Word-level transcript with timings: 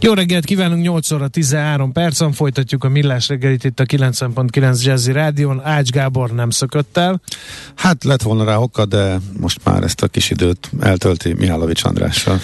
Jó 0.00 0.12
reggelt 0.12 0.44
kívánunk, 0.44 0.82
8 0.82 1.10
óra 1.10 1.28
13 1.28 1.92
percen 1.92 2.32
folytatjuk 2.32 2.84
a 2.84 2.88
millás 2.88 3.28
reggelit 3.28 3.64
itt 3.64 3.80
a 3.80 3.84
90.9 3.84 4.82
Jazzy 4.82 5.12
Rádion. 5.12 5.60
Ács 5.64 5.90
Gábor 5.90 6.30
nem 6.30 6.50
szökött 6.50 6.96
el. 6.96 7.20
Hát 7.74 8.04
lett 8.04 8.22
volna 8.22 8.44
rá 8.44 8.56
oka, 8.56 8.84
de 8.84 9.20
most 9.40 9.60
már 9.64 9.82
ezt 9.82 10.02
a 10.02 10.08
kis 10.08 10.30
időt 10.30 10.70
eltölti 10.80 11.34
Mihálovics 11.34 11.84
Andrással. 11.84 12.40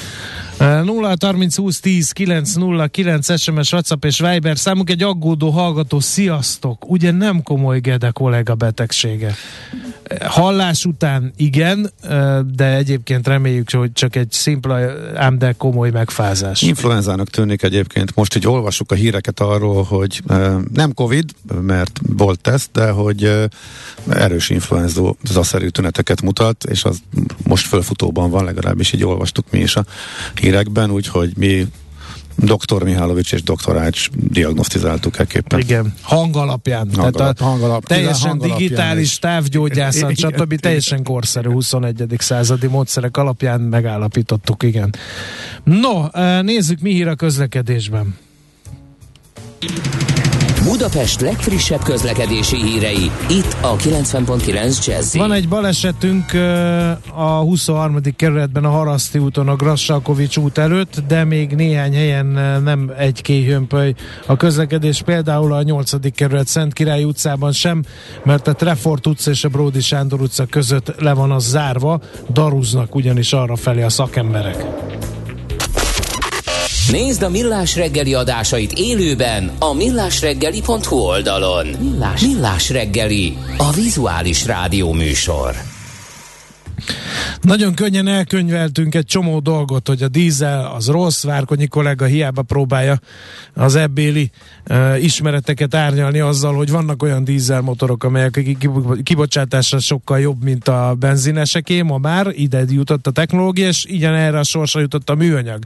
0 0.59 1.15
30 1.21 1.57
20 1.57 1.81
10 1.81 2.11
9 2.11 2.55
0 2.55 2.87
9 2.87 3.41
SMS, 3.41 3.73
WhatsApp 3.73 4.05
és 4.05 4.19
Viber 4.19 4.59
számunk 4.59 4.91
egy 4.91 5.03
aggódó 5.03 5.51
hallgató. 5.51 6.01
Sziasztok! 6.01 6.91
Ugye 6.91 7.11
nem 7.11 7.43
komoly 7.43 7.81
Gede 7.81 8.11
kollega 8.11 8.55
betegsége. 8.55 9.35
Hallás 10.25 10.85
után 10.85 11.33
igen, 11.37 11.91
de 12.55 12.77
egyébként 12.77 13.27
reméljük, 13.27 13.71
hogy 13.71 13.93
csak 13.93 14.17
egy 14.17 14.31
szimpla, 14.31 14.79
ám 15.15 15.39
de 15.39 15.53
komoly 15.53 15.91
megfázás. 15.91 16.63
Influenzának 16.63 17.29
tűnik 17.29 17.63
egyébként. 17.63 18.15
Most 18.15 18.37
így 18.37 18.47
olvasok 18.47 18.93
a 18.93 18.95
híreket 18.95 19.41
arról, 19.41 19.83
hogy 19.83 20.23
nem 20.73 20.95
Covid, 20.95 21.31
mert 21.61 22.01
volt 22.17 22.41
teszt, 22.41 22.71
de 22.73 22.91
hogy 22.91 23.49
erős 24.09 24.51
influenza-szerű 24.51 25.69
tüneteket 25.69 26.23
mutat, 26.23 26.65
és 26.65 26.85
az 26.85 26.99
most 27.45 27.67
fölfutóban 27.67 28.31
van, 28.31 28.45
legalábbis 28.45 28.93
így 28.93 29.05
olvastuk 29.05 29.45
mi 29.51 29.59
is 29.59 29.77
a 29.77 29.85
hírekben, 30.49 30.91
úgyhogy 30.91 31.33
mi 31.37 31.67
Dr. 32.37 32.83
Mihálovics 32.83 33.33
és 33.33 33.43
Dr. 33.43 33.77
Ács 33.77 34.09
diagnosztizáltuk 34.11 35.19
ekképpen. 35.19 35.59
Igen, 35.59 35.95
hang 36.03 36.37
alapján. 36.37 36.89
Hang 36.95 37.15
Tehát 37.15 37.41
a 37.41 37.45
hang 37.45 37.63
alap, 37.63 37.87
teljesen 37.87 38.29
hang 38.29 38.43
digitális 38.43 39.03
is. 39.03 39.19
távgyógyászat, 39.19 40.17
stb. 40.17 40.61
teljesen 40.61 41.03
korszerű 41.03 41.51
21. 41.51 42.15
századi 42.19 42.67
módszerek 42.67 43.17
alapján 43.17 43.61
megállapítottuk, 43.61 44.63
igen. 44.63 44.95
No, 45.65 46.05
nézzük 46.43 46.81
mi 46.81 46.93
hír 46.93 47.09
a 47.09 47.15
közlekedésben. 47.15 48.17
Budapest 50.65 51.21
legfrissebb 51.21 51.83
közlekedési 51.83 52.57
hírei, 52.57 53.11
itt 53.29 53.57
a 53.61 53.77
90.9 53.77 54.87
jazz 54.87 55.17
Van 55.17 55.33
egy 55.33 55.49
balesetünk 55.49 56.33
a 57.15 57.23
23. 57.23 58.01
kerületben 58.17 58.65
a 58.65 58.69
Haraszti 58.69 59.19
úton 59.19 59.49
a 59.49 59.57
Grassalkovics 59.57 60.37
út 60.37 60.59
előtt, 60.59 61.03
de 61.09 61.25
még 61.25 61.51
néhány 61.51 61.95
helyen 61.95 62.27
nem 62.63 62.93
egy 62.99 63.23
kéhömpöly 63.23 63.95
a 64.27 64.37
közlekedés, 64.37 65.03
például 65.03 65.53
a 65.53 65.63
8. 65.63 66.15
kerület 66.15 66.47
Szent 66.47 66.73
Király 66.73 67.05
utcában 67.05 67.53
sem, 67.53 67.83
mert 68.23 68.49
a 68.49 68.53
Trefort 68.53 69.07
utca 69.07 69.31
és 69.31 69.45
a 69.45 69.49
Bródi 69.49 69.81
Sándor 69.81 70.21
utca 70.21 70.47
között 70.47 71.01
le 71.01 71.13
van 71.13 71.31
az 71.31 71.49
zárva, 71.49 72.01
darúznak 72.33 72.95
ugyanis 72.95 73.33
arra 73.33 73.57
felé 73.57 73.83
a 73.83 73.89
szakemberek. 73.89 74.65
Nézd 76.91 77.23
a 77.23 77.29
Millás 77.29 77.77
reggeli 77.77 78.15
adásait 78.15 78.73
élőben 78.73 79.53
a 79.59 79.75
millásreggeli.hu 79.75 80.97
oldalon. 80.97 81.67
Millás, 81.67 82.21
Millás 82.21 82.71
reggeli, 82.71 83.37
a 83.57 83.73
vizuális 83.73 84.47
rádió 84.47 84.93
műsor. 84.93 85.78
Nagyon 87.41 87.75
könnyen 87.75 88.07
elkönyveltünk 88.07 88.95
egy 88.95 89.05
csomó 89.05 89.39
dolgot, 89.39 89.89
hogy 89.89 90.03
a 90.03 90.09
dízel 90.09 90.73
az 90.75 90.89
rossz, 90.89 91.25
Várkonyi 91.25 91.67
kollega 91.67 92.05
hiába 92.05 92.43
próbálja 92.43 93.01
az 93.55 93.75
ebbéli 93.75 94.31
uh, 94.71 95.03
ismereteket 95.03 95.75
árnyalni 95.75 96.19
azzal, 96.19 96.55
hogy 96.55 96.71
vannak 96.71 97.03
olyan 97.03 97.25
dízelmotorok, 97.25 98.05
amelyek 98.05 98.57
kibocsátásra 99.03 99.79
sokkal 99.79 100.21
jobb, 100.21 100.43
mint 100.43 100.69
a 100.69 100.95
benzineseké, 100.99 101.83
ma 101.83 101.99
már 101.99 102.27
ide 102.33 102.65
jutott 102.69 103.07
a 103.07 103.11
technológia, 103.11 103.67
és 103.67 103.85
igen 103.85 104.15
erre 104.15 104.39
a 104.39 104.45
sorsra 104.45 104.81
jutott 104.81 105.11
a 105.11 105.15
műanyag. 105.15 105.59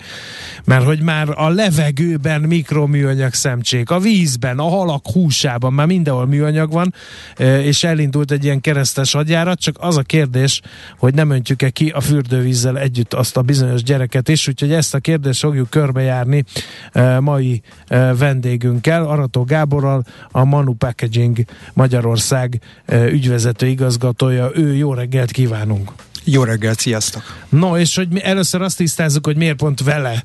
Mert 0.65 0.85
hogy 0.85 1.01
már 1.01 1.29
a 1.35 1.49
levegőben 1.49 2.41
mikroműanyag 2.41 3.33
szemcsék, 3.33 3.91
a 3.91 3.99
vízben, 3.99 4.59
a 4.59 4.69
halak 4.69 5.11
húsában, 5.11 5.73
már 5.73 5.87
mindenhol 5.87 6.27
műanyag 6.27 6.73
van, 6.73 6.95
és 7.39 7.85
elindult 7.85 8.31
egy 8.31 8.45
ilyen 8.45 8.61
keresztes 8.61 9.13
hadjárat, 9.13 9.61
csak 9.61 9.77
az 9.81 9.97
a 9.97 10.03
kérdés, 10.03 10.61
hogy 11.03 11.15
nem 11.15 11.31
öntjük-e 11.31 11.71
ki 11.71 11.89
a 11.89 12.01
fürdővízzel 12.01 12.79
együtt 12.79 13.15
azt 13.15 13.37
a 13.37 13.43
bizonyos 13.43 13.83
gyereket 13.83 14.29
is, 14.29 14.49
úgyhogy 14.49 14.73
ezt 14.73 14.95
a 14.95 14.99
kérdést 14.99 15.41
fogjuk 15.41 15.71
körbejárni 15.71 16.45
e, 16.93 17.21
mai 17.21 17.63
e, 17.87 18.15
vendégünkkel, 18.15 19.05
Arató 19.05 19.45
Gáborral, 19.45 20.05
a 20.31 20.45
Manu 20.45 20.75
Packaging 20.75 21.45
Magyarország 21.73 22.61
e, 22.85 23.05
ügyvezető 23.05 23.67
igazgatója. 23.67 24.51
Ő 24.55 24.75
jó 24.75 24.95
reggelt 24.95 25.31
kívánunk! 25.31 25.93
Jó 26.25 26.45
reggelt, 26.45 26.79
sziasztok! 26.79 27.23
No, 27.49 27.79
és 27.79 27.97
hogy 27.97 28.09
mi 28.09 28.25
először 28.25 28.63
azt 28.63 28.77
tisztázzuk, 28.77 29.27
hogy 29.27 29.37
miért 29.37 29.57
pont 29.57 29.83
vele, 29.83 30.23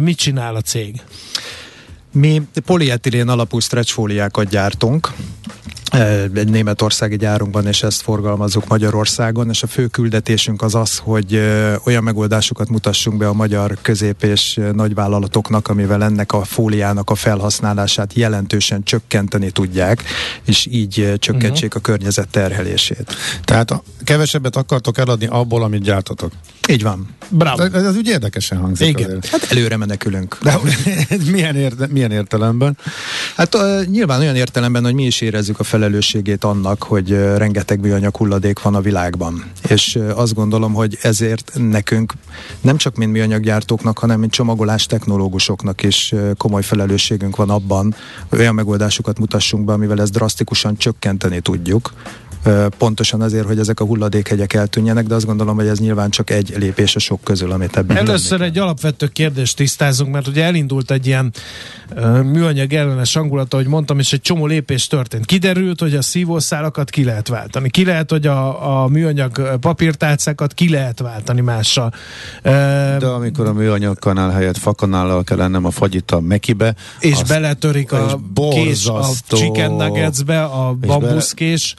mit 0.00 0.16
csinál 0.16 0.54
a 0.54 0.60
cég? 0.60 1.00
Mi 2.12 2.42
polietilén 2.64 3.28
alapú 3.28 3.58
stretchfóliákat 3.58 4.48
gyártunk, 4.48 5.12
egy 6.34 6.48
németországi 6.48 7.16
gyárunkban, 7.16 7.66
és 7.66 7.82
ezt 7.82 8.02
forgalmazzuk 8.02 8.66
Magyarországon, 8.66 9.48
és 9.48 9.62
a 9.62 9.66
fő 9.66 9.86
küldetésünk 9.86 10.62
az 10.62 10.74
az, 10.74 10.98
hogy 10.98 11.34
olyan 11.84 12.02
megoldásokat 12.02 12.68
mutassunk 12.68 13.16
be 13.18 13.28
a 13.28 13.32
magyar 13.32 13.76
közép- 13.82 14.22
és 14.22 14.60
nagyvállalatoknak, 14.72 15.68
amivel 15.68 16.02
ennek 16.02 16.32
a 16.32 16.44
fóliának 16.44 17.10
a 17.10 17.14
felhasználását 17.14 18.12
jelentősen 18.12 18.82
csökkenteni 18.82 19.50
tudják, 19.50 20.04
és 20.44 20.66
így 20.70 21.12
csökkentsék 21.18 21.74
uh-huh. 21.74 21.82
a 21.84 21.90
környezet 21.90 22.28
terhelését. 22.28 23.14
Tehát 23.44 23.82
kevesebbet 24.04 24.56
akartok 24.56 24.98
eladni 24.98 25.26
abból, 25.26 25.62
amit 25.62 25.82
gyártatok? 25.82 26.32
Így 26.68 26.82
van. 26.82 27.08
Bravo. 27.28 27.62
Ez, 27.62 27.84
ez 27.84 27.96
úgy 27.96 28.08
érdekesen 28.08 28.58
hangzik. 28.58 28.88
Igen. 28.88 29.06
Azért. 29.06 29.26
Hát 29.26 29.46
előre 29.50 29.76
menekülünk. 29.76 30.38
De 30.42 30.58
milyen, 31.32 31.56
érte, 31.56 31.86
milyen 31.90 32.10
értelemben? 32.10 32.78
Hát 33.36 33.54
uh, 33.54 33.84
nyilván 33.84 34.20
olyan 34.20 34.36
értelemben, 34.36 34.84
hogy 34.84 34.94
mi 34.94 35.04
is 35.04 35.20
érezzük 35.20 35.60
a 35.60 35.64
felelősségét 35.78 36.44
annak, 36.44 36.82
hogy 36.82 37.10
rengeteg 37.36 37.80
műanyag 37.80 38.16
hulladék 38.16 38.62
van 38.62 38.74
a 38.74 38.80
világban. 38.80 39.44
És 39.68 39.98
azt 40.14 40.34
gondolom, 40.34 40.72
hogy 40.72 40.98
ezért 41.02 41.52
nekünk 41.54 42.12
nem 42.60 42.76
csak 42.76 42.96
mint 42.96 43.12
műanyaggyártóknak, 43.12 43.98
hanem 43.98 44.20
mint 44.20 44.32
csomagolás 44.32 44.86
technológusoknak 44.86 45.82
is 45.82 46.14
komoly 46.36 46.62
felelősségünk 46.62 47.36
van 47.36 47.50
abban, 47.50 47.94
hogy 48.28 48.38
olyan 48.38 48.54
megoldásokat 48.54 49.18
mutassunk 49.18 49.64
be, 49.64 49.72
amivel 49.72 50.00
ezt 50.00 50.12
drasztikusan 50.12 50.76
csökkenteni 50.76 51.40
tudjuk, 51.40 51.92
pontosan 52.78 53.20
azért, 53.20 53.46
hogy 53.46 53.58
ezek 53.58 53.80
a 53.80 53.84
hulladékhegyek 53.84 54.52
eltűnjenek, 54.52 55.06
de 55.06 55.14
azt 55.14 55.26
gondolom, 55.26 55.56
hogy 55.56 55.66
ez 55.66 55.78
nyilván 55.78 56.10
csak 56.10 56.30
egy 56.30 56.54
lépés 56.58 56.96
a 56.96 56.98
sok 56.98 57.20
közül, 57.24 57.52
amit 57.52 57.76
ebben 57.76 57.96
Először 57.96 58.40
egy 58.40 58.58
alapvető 58.58 59.06
kérdést 59.06 59.56
tisztázunk, 59.56 60.12
mert 60.12 60.26
ugye 60.26 60.44
elindult 60.44 60.90
egy 60.90 61.06
ilyen 61.06 61.32
uh, 61.96 62.22
műanyag 62.22 62.72
ellenes 62.72 63.14
hangulata, 63.14 63.56
ahogy 63.56 63.68
mondtam, 63.68 63.98
és 63.98 64.12
egy 64.12 64.20
csomó 64.20 64.46
lépés 64.46 64.86
történt. 64.86 65.26
Kiderült, 65.26 65.80
hogy 65.80 65.94
a 65.94 66.02
szívószálakat 66.02 66.90
ki 66.90 67.04
lehet 67.04 67.28
váltani. 67.28 67.70
Ki 67.70 67.84
lehet, 67.84 68.10
hogy 68.10 68.26
a, 68.26 68.82
a 68.82 68.88
műanyag 68.88 69.58
papírtálcákat 69.60 70.54
ki 70.54 70.70
lehet 70.70 71.00
váltani 71.00 71.40
mással. 71.40 71.92
Uh, 72.44 72.52
de 72.98 73.06
amikor 73.06 73.46
a 73.46 73.52
műanyag 73.52 73.98
kanál 73.98 74.30
helyett 74.30 74.56
fakanállal 74.56 75.24
kell 75.24 75.36
lennem 75.36 75.64
a 75.64 75.70
fagyit 75.70 76.10
a 76.10 76.20
mekibe, 76.20 76.74
és 77.00 77.22
beletörik 77.22 77.92
a 77.92 78.20
kés 78.50 78.86
a 78.86 79.06
chicken 79.28 79.72
nuggetsbe, 79.72 80.42
a 80.44 80.72
bambuszkés, 80.72 81.74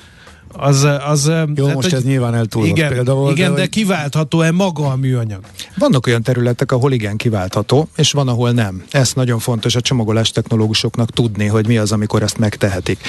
az, 0.53 0.87
az, 1.07 1.31
Jó, 1.55 1.65
hát, 1.65 1.75
most 1.75 1.93
ez 1.93 2.03
nyilván 2.03 2.35
eltúlzott 2.35 2.77
igen, 2.77 2.89
példa 2.91 3.13
volt. 3.13 3.37
Igen, 3.37 3.53
de, 3.53 3.59
de 3.59 3.67
kiváltható-e 3.67 4.51
maga 4.51 4.85
a 4.85 4.95
műanyag? 4.95 5.39
Vannak 5.77 6.07
olyan 6.07 6.21
területek, 6.21 6.71
ahol 6.71 6.91
igen 6.91 7.17
kiváltható, 7.17 7.87
és 7.95 8.11
van, 8.11 8.27
ahol 8.27 8.51
nem. 8.51 8.83
Ez 8.91 9.11
nagyon 9.13 9.39
fontos 9.39 9.75
a 9.75 9.81
csomagolás 9.81 10.31
technológusoknak 10.31 11.09
tudni, 11.09 11.45
hogy 11.45 11.67
mi 11.67 11.77
az, 11.77 11.91
amikor 11.91 12.23
ezt 12.23 12.37
megtehetik. 12.37 12.99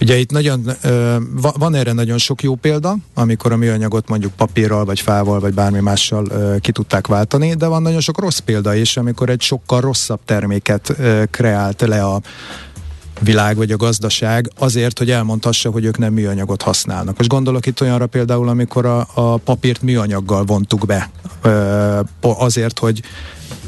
Ugye 0.00 0.16
itt 0.16 0.30
nagyon, 0.30 0.70
van 1.32 1.74
erre 1.74 1.92
nagyon 1.92 2.18
sok 2.18 2.42
jó 2.42 2.54
példa, 2.54 2.96
amikor 3.14 3.52
a 3.52 3.56
műanyagot 3.56 4.08
mondjuk 4.08 4.32
papírral, 4.32 4.84
vagy 4.84 5.00
fával, 5.00 5.40
vagy 5.40 5.54
bármi 5.54 5.80
mással 5.80 6.26
ki 6.60 6.72
tudták 6.72 7.06
váltani, 7.06 7.54
de 7.54 7.66
van 7.66 7.82
nagyon 7.82 8.00
sok 8.00 8.20
rossz 8.20 8.38
példa 8.38 8.74
is, 8.74 8.96
amikor 8.96 9.30
egy 9.30 9.40
sokkal 9.40 9.80
rosszabb 9.80 10.20
terméket 10.24 10.96
kreált 11.30 11.80
le 11.80 12.04
a 12.04 12.20
világ 13.20 13.56
vagy 13.56 13.72
a 13.72 13.76
gazdaság 13.76 14.50
azért, 14.58 14.98
hogy 14.98 15.10
elmondhassa, 15.10 15.70
hogy 15.70 15.84
ők 15.84 15.98
nem 15.98 16.12
műanyagot 16.12 16.62
használnak. 16.62 17.16
Most 17.16 17.30
gondolok 17.30 17.66
itt 17.66 17.80
olyanra 17.80 18.06
például, 18.06 18.48
amikor 18.48 18.86
a, 18.86 19.06
a 19.14 19.36
papírt 19.36 19.82
műanyaggal 19.82 20.44
vontuk 20.44 20.86
be, 20.86 21.10
azért, 22.20 22.78
hogy 22.78 23.02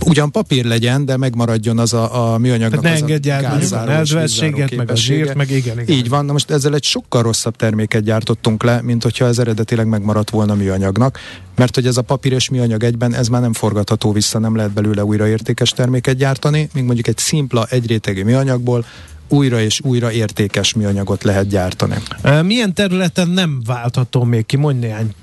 ugyan 0.05 0.31
papír 0.31 0.65
legyen, 0.65 1.05
de 1.05 1.17
megmaradjon 1.17 1.79
az 1.79 1.93
a, 1.93 2.33
a 2.33 2.39
műanyagnak 2.39 2.85
hát 2.85 2.93
az 2.93 3.01
ne 3.01 3.07
engedj 3.07 3.31
a 3.75 3.85
nedvességet, 3.85 4.77
meg 4.77 4.91
a 4.91 4.97
zsírt, 4.97 5.35
meg 5.35 5.51
igen, 5.51 5.81
igen. 5.81 5.97
Így 5.97 6.09
van, 6.09 6.25
na 6.25 6.33
most 6.33 6.51
ezzel 6.51 6.75
egy 6.75 6.85
sokkal 6.85 7.23
rosszabb 7.23 7.57
terméket 7.57 8.03
gyártottunk 8.03 8.63
le, 8.63 8.81
mint 8.83 9.03
hogyha 9.03 9.27
ez 9.27 9.39
eredetileg 9.39 9.87
megmaradt 9.87 10.31
volna 10.31 10.55
műanyagnak, 10.55 11.19
mert 11.57 11.75
hogy 11.75 11.87
ez 11.87 11.97
a 11.97 12.03
papír 12.03 12.33
és 12.33 12.49
műanyag 12.49 12.83
egyben, 12.83 13.15
ez 13.15 13.29
már 13.29 13.41
nem 13.41 13.53
forgatható 13.53 14.13
vissza, 14.13 14.39
nem 14.39 14.57
lehet 14.57 14.71
belőle 14.71 15.05
újraértékes 15.05 15.71
terméket 15.71 16.17
gyártani, 16.17 16.69
míg 16.75 16.85
mondjuk 16.85 17.07
egy 17.07 17.19
szimpla 17.19 17.67
egyrétegi 17.71 18.23
műanyagból 18.23 18.85
újra 19.29 19.61
és 19.61 19.81
újra 19.85 20.13
értékes 20.13 20.75
műanyagot 20.75 21.23
lehet 21.23 21.49
gyártani. 21.49 21.95
Milyen 22.43 22.75
területen 22.75 23.29
nem 23.29 23.61
váltható 23.67 24.25
még 24.25 24.47
ki? 24.47 24.57
Mondj 24.57 24.87
néhány 24.87 25.15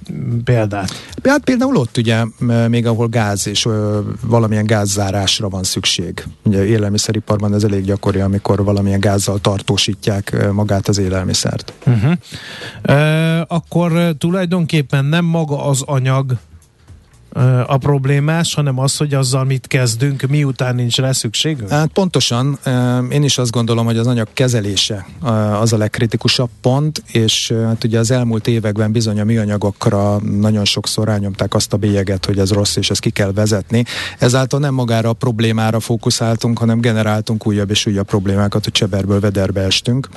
példát. 0.44 0.92
Hát 1.24 1.44
például 1.44 1.75
ott 1.75 1.98
ugye, 1.98 2.24
még 2.68 2.86
ahol 2.86 3.07
gáz 3.07 3.48
és 3.48 3.68
valamilyen 4.22 4.66
gázzárásra 4.66 5.50
van 5.50 5.63
szükség. 5.63 6.28
Ugye 6.44 6.66
élelmiszeriparban 6.66 7.54
ez 7.54 7.63
elég 7.63 7.84
gyakori, 7.84 8.19
amikor 8.19 8.63
valamilyen 8.63 9.00
gázzal 9.00 9.40
tartósítják 9.40 10.52
magát 10.52 10.88
az 10.88 10.98
élelmiszert. 10.98 11.74
Uh-huh. 11.86 12.12
Uh, 12.88 13.42
akkor 13.48 14.16
tulajdonképpen 14.18 15.06
nem 15.06 15.25
maga 15.25 15.66
az 15.66 15.81
anyag 15.86 16.38
a 17.68 17.78
problémás, 17.78 18.54
hanem 18.54 18.80
az, 18.80 18.98
hogy 18.98 19.14
azzal 19.14 19.44
mit 19.44 19.68
kezdünk, 19.68 20.22
miután 20.22 20.76
nincs 20.76 20.98
rá 20.98 21.12
szükségünk? 21.12 21.70
Hát 21.70 21.88
pontosan. 21.88 22.60
Én 23.10 23.24
is 23.24 23.38
azt 23.38 23.52
gondolom, 23.52 23.86
hogy 23.86 23.98
az 23.98 24.08
anyag 24.08 24.28
kezelése 24.34 25.06
az 25.60 25.74
a 25.74 25.78
legkritikusabb 25.78 26.50
pont, 26.62 27.04
és 27.12 27.54
hát 27.66 27.84
ugye 27.84 28.00
az 28.00 28.12
elmúlt 28.12 28.48
években 28.48 28.92
bizony 28.92 29.20
a 29.20 29.24
műanyagokra 29.24 30.20
nagyon 30.20 30.66
sokszor 30.66 31.08
rányomták 31.08 31.54
azt 31.54 31.74
a 31.74 31.78
bélyeget, 31.78 32.26
hogy 32.26 32.40
ez 32.40 32.52
rossz, 32.52 32.76
és 32.76 32.90
ezt 32.90 33.00
ki 33.00 33.10
kell 33.10 33.32
vezetni. 33.32 33.84
Ezáltal 34.20 34.60
nem 34.60 34.74
magára 34.74 35.10
a 35.10 35.14
problémára 35.14 35.80
fókuszáltunk, 35.80 36.60
hanem 36.60 36.80
generáltunk 36.80 37.48
újabb 37.48 37.70
és 37.70 37.86
újabb 37.86 38.08
problémákat, 38.08 38.64
hogy 38.64 38.74
cseberből 38.74 39.20
vederbe 39.20 39.62
estünk. 39.62 40.10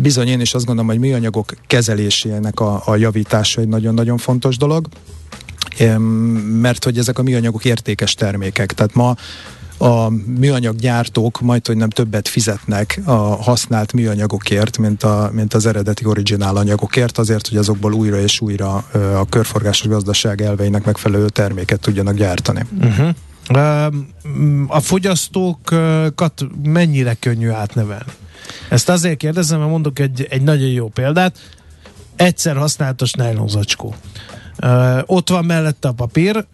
Bizony 0.00 0.28
én 0.28 0.40
is 0.40 0.54
azt 0.54 0.64
gondolom, 0.64 0.90
hogy 0.90 1.00
műanyagok 1.00 1.54
kezelésének 1.66 2.60
a, 2.60 2.82
a 2.84 2.96
javítása 2.96 3.60
egy 3.60 3.68
nagyon-nagyon 3.68 4.18
fontos 4.18 4.56
dolog 4.56 4.86
mert 6.60 6.84
hogy 6.84 6.98
ezek 6.98 7.18
a 7.18 7.22
műanyagok 7.22 7.64
értékes 7.64 8.14
termékek. 8.14 8.72
Tehát 8.72 8.94
ma 8.94 9.16
a 9.78 10.08
műanyaggyártók 10.38 11.40
majd, 11.40 11.66
hogy 11.66 11.76
nem 11.76 11.90
többet 11.90 12.28
fizetnek 12.28 13.00
a 13.04 13.12
használt 13.42 13.92
műanyagokért, 13.92 14.78
mint, 14.78 15.02
a, 15.02 15.30
mint 15.32 15.54
az 15.54 15.66
eredeti 15.66 16.04
originál 16.04 16.56
anyagokért, 16.56 17.18
azért, 17.18 17.48
hogy 17.48 17.56
azokból 17.56 17.92
újra 17.92 18.20
és 18.20 18.40
újra 18.40 18.74
a 19.18 19.26
körforgásos 19.28 19.88
gazdaság 19.88 20.40
elveinek 20.42 20.84
megfelelő 20.84 21.28
terméket 21.28 21.80
tudjanak 21.80 22.14
gyártani. 22.14 22.66
Uh-huh. 22.80 23.14
A 24.66 24.80
fogyasztókat 24.80 26.46
mennyire 26.62 27.14
könnyű 27.14 27.48
átnevelni? 27.48 28.12
Ezt 28.68 28.88
azért 28.88 29.16
kérdezem, 29.16 29.58
mert 29.58 29.70
mondok 29.70 29.98
egy, 29.98 30.26
egy 30.30 30.42
nagyon 30.42 30.68
jó 30.68 30.88
példát. 30.88 31.38
Egyszer 32.16 32.56
használatos 32.56 33.12
nejlonzacskó. 33.12 33.94
Uh, 34.62 34.98
ott 35.06 35.28
van 35.28 35.44
mellette 35.44 35.88
a 35.88 35.92
papír, 35.92 36.46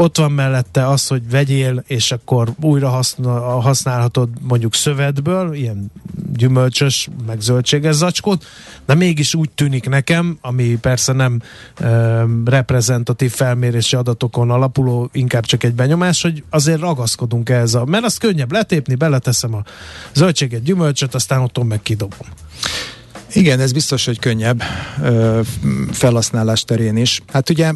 ott 0.00 0.16
van 0.16 0.32
mellette 0.32 0.88
az, 0.88 1.06
hogy 1.06 1.30
vegyél, 1.30 1.84
és 1.86 2.12
akkor 2.12 2.52
újra 2.60 2.88
használ, 2.88 3.40
használhatod 3.40 4.28
mondjuk 4.40 4.74
szövetből, 4.74 5.54
ilyen 5.54 5.90
gyümölcsös, 6.32 7.08
meg 7.26 7.40
zöldséges 7.40 7.94
zacskót, 7.94 8.44
de 8.86 8.94
mégis 8.94 9.34
úgy 9.34 9.50
tűnik 9.50 9.88
nekem, 9.88 10.38
ami 10.40 10.78
persze 10.80 11.12
nem 11.12 11.40
e, 11.76 12.24
reprezentatív 12.44 13.32
felmérési 13.32 13.96
adatokon 13.96 14.50
alapuló, 14.50 15.08
inkább 15.12 15.44
csak 15.44 15.64
egy 15.64 15.74
benyomás, 15.74 16.22
hogy 16.22 16.42
azért 16.50 16.80
ragaszkodunk 16.80 17.48
ehhez, 17.48 17.74
a, 17.74 17.84
mert 17.84 18.04
az 18.04 18.16
könnyebb 18.16 18.52
letépni, 18.52 18.94
beleteszem 18.94 19.54
a 19.54 19.62
zöldséget, 20.12 20.62
gyümölcsöt, 20.62 21.14
aztán 21.14 21.40
otthon 21.40 21.66
meg 21.66 21.82
kidobom. 21.82 22.28
Igen, 23.32 23.60
ez 23.60 23.72
biztos, 23.72 24.04
hogy 24.04 24.18
könnyebb 24.18 24.62
felhasználás 25.90 26.64
terén 26.64 26.96
is. 26.96 27.22
Hát 27.32 27.50
ugye 27.50 27.72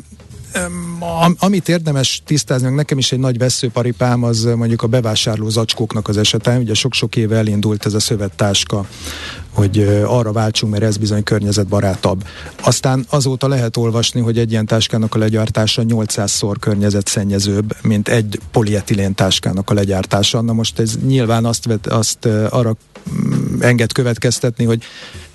amit 1.38 1.68
érdemes 1.68 2.22
tisztázni, 2.26 2.74
nekem 2.74 2.98
is 2.98 3.12
egy 3.12 3.18
nagy 3.18 3.38
veszőparipám 3.38 4.22
az 4.22 4.44
mondjuk 4.56 4.82
a 4.82 4.86
bevásárló 4.86 5.48
zacskóknak 5.48 6.08
az 6.08 6.16
esete. 6.16 6.58
Ugye 6.58 6.74
sok-sok 6.74 7.16
éve 7.16 7.36
elindult 7.36 7.86
ez 7.86 7.94
a 7.94 8.00
szövettáska, 8.00 8.86
hogy 9.50 9.78
arra 10.04 10.32
váltsunk, 10.32 10.72
mert 10.72 10.84
ez 10.84 10.96
bizony 10.96 11.22
környezetbarátabb. 11.22 12.24
Aztán 12.62 13.04
azóta 13.08 13.48
lehet 13.48 13.76
olvasni, 13.76 14.20
hogy 14.20 14.38
egy 14.38 14.50
ilyen 14.50 14.66
táskának 14.66 15.14
a 15.14 15.18
legyártása 15.18 15.82
800-szor 15.88 16.54
környezetszennyezőbb, 16.60 17.76
mint 17.82 18.08
egy 18.08 18.38
polietilén 18.50 19.14
táskának 19.14 19.70
a 19.70 19.74
legyártása. 19.74 20.40
Na 20.40 20.52
most 20.52 20.78
ez 20.78 20.96
nyilván 21.06 21.44
azt, 21.44 21.64
vet, 21.64 21.86
azt 21.86 22.26
arra 22.50 22.76
mm, 23.10 23.62
enged 23.62 23.92
következtetni, 23.92 24.64
hogy 24.64 24.82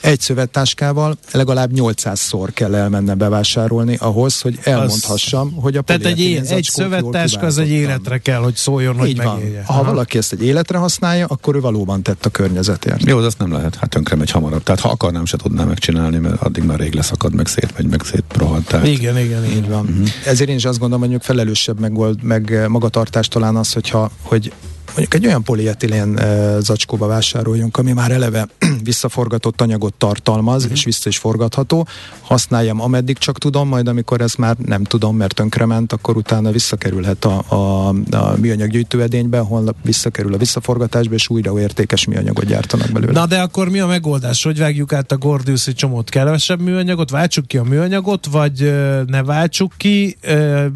egy 0.02 0.20
szövettáskával 0.20 1.18
legalább 1.32 1.72
800-szor 1.76 2.50
kell 2.54 2.76
elmenne 2.76 3.14
bevásárolni 3.14 3.96
ahhoz, 4.00 4.42
hogy 4.42 4.60
elmondhassam, 4.64 5.54
az, 5.56 5.64
hogy 5.64 5.78
a 5.78 5.82
Tehát 5.82 6.06
egy, 6.06 6.20
é- 6.20 6.52
egy 6.52 6.64
szövettáska 6.64 7.46
az 7.46 7.58
egy 7.58 7.70
életre 7.70 8.18
kell, 8.18 8.40
hogy 8.40 8.56
szóljon, 8.56 8.96
Így 8.96 9.00
hogy 9.00 9.26
van. 9.26 9.42
Ha 9.66 9.74
Aha. 9.74 9.84
valaki 9.84 10.18
ezt 10.18 10.34
egy 10.34 10.44
életre 10.44 10.78
használja, 10.78 11.26
akkor 11.26 11.56
ő 11.56 11.60
valóban 11.60 12.02
tett 12.02 12.26
a 12.26 12.30
környezetért. 12.30 13.04
Jó, 13.04 13.18
az 13.18 13.26
azt 13.26 13.38
nem 13.40 13.52
lehet, 13.52 13.76
hát 13.76 13.90
tönkre 13.90 14.16
megy 14.16 14.32
hamarabb. 14.32 14.64
Tehát 14.64 14.82
ha 14.82 14.90
akarnám, 14.90 15.26
se 15.26 15.38
tudnám 15.38 15.68
megcsinálni, 15.68 16.18
mert 16.18 16.42
addig 16.42 16.64
már 16.64 16.80
rég 16.80 16.94
leszakad, 16.94 17.34
meg 17.34 17.48
szét 17.48 17.74
megy, 17.78 17.88
meg 17.88 18.02
szét 18.04 18.24
rohad. 18.36 18.64
Tehát... 18.64 18.88
Igen, 18.88 19.18
igen, 19.18 19.44
igen. 19.44 19.58
Így 19.58 19.70
van. 19.70 19.86
Uh-huh. 19.86 20.08
Ezért 20.26 20.50
én 20.50 20.56
is 20.56 20.66
azt 20.66 20.80
gondolom, 20.80 21.00
hogy 21.00 21.10
mondjuk 21.10 21.22
felelősebb 21.22 21.80
meg, 21.80 22.24
meg 22.24 22.68
magatartás 22.68 23.28
talán 23.28 23.56
az, 23.56 23.74
hogyha, 23.74 24.12
hogy 24.22 24.52
mondjuk 24.86 25.14
egy 25.14 25.26
olyan 25.26 25.44
polietilén 25.44 26.18
e, 26.18 26.60
zacskóba 26.60 27.08
vásároljunk, 27.08 27.78
ami 27.78 27.92
már 27.92 28.12
eleve 28.12 28.48
visszaforgatott 28.84 29.62
anyagot 29.62 29.87
tartalmaz, 29.98 30.62
uh-huh. 30.62 30.78
és 30.78 30.84
vissza 30.84 31.10
is 31.10 31.18
forgatható, 31.18 31.88
használjam 32.22 32.82
ameddig 32.82 33.18
csak 33.18 33.38
tudom, 33.38 33.68
majd 33.68 33.88
amikor 33.88 34.22
ez 34.22 34.34
már 34.34 34.56
nem 34.66 34.84
tudom, 34.84 35.16
mert 35.16 35.36
tönkrement, 35.36 35.94
akkor 35.94 36.18
utána 36.18 36.52
visszakerülhet 36.52 37.26
a, 37.26 37.44
a, 37.48 37.88
a 38.16 38.36
műanyag 38.38 38.70
gyűjtőedénybe, 38.70 39.40
ahol 39.40 39.76
visszakerül 39.84 40.34
a 40.34 40.38
visszaforgatásba, 40.38 41.14
és 41.14 41.30
újra 41.30 41.60
értékes 41.60 42.06
műanyagot 42.06 42.46
gyártanak 42.46 42.92
belőle. 42.92 43.12
Na 43.12 43.26
de 43.26 43.40
akkor 43.40 43.70
mi 43.70 43.80
a 43.80 43.88
megoldás? 43.88 44.44
Hogy 44.44 44.58
vágjuk 44.58 44.94
át 44.94 45.12
a 45.12 45.18
Gordiuszi 45.18 45.74
csomót? 45.74 46.10
Kevesebb 46.10 46.62
műanyagot? 46.62 47.10
Váltsuk 47.10 47.48
ki 47.48 47.58
a 47.58 47.64
műanyagot, 47.64 48.26
vagy 48.26 48.74
ne 49.08 49.24
váltsuk 49.24 49.74
ki, 49.78 50.18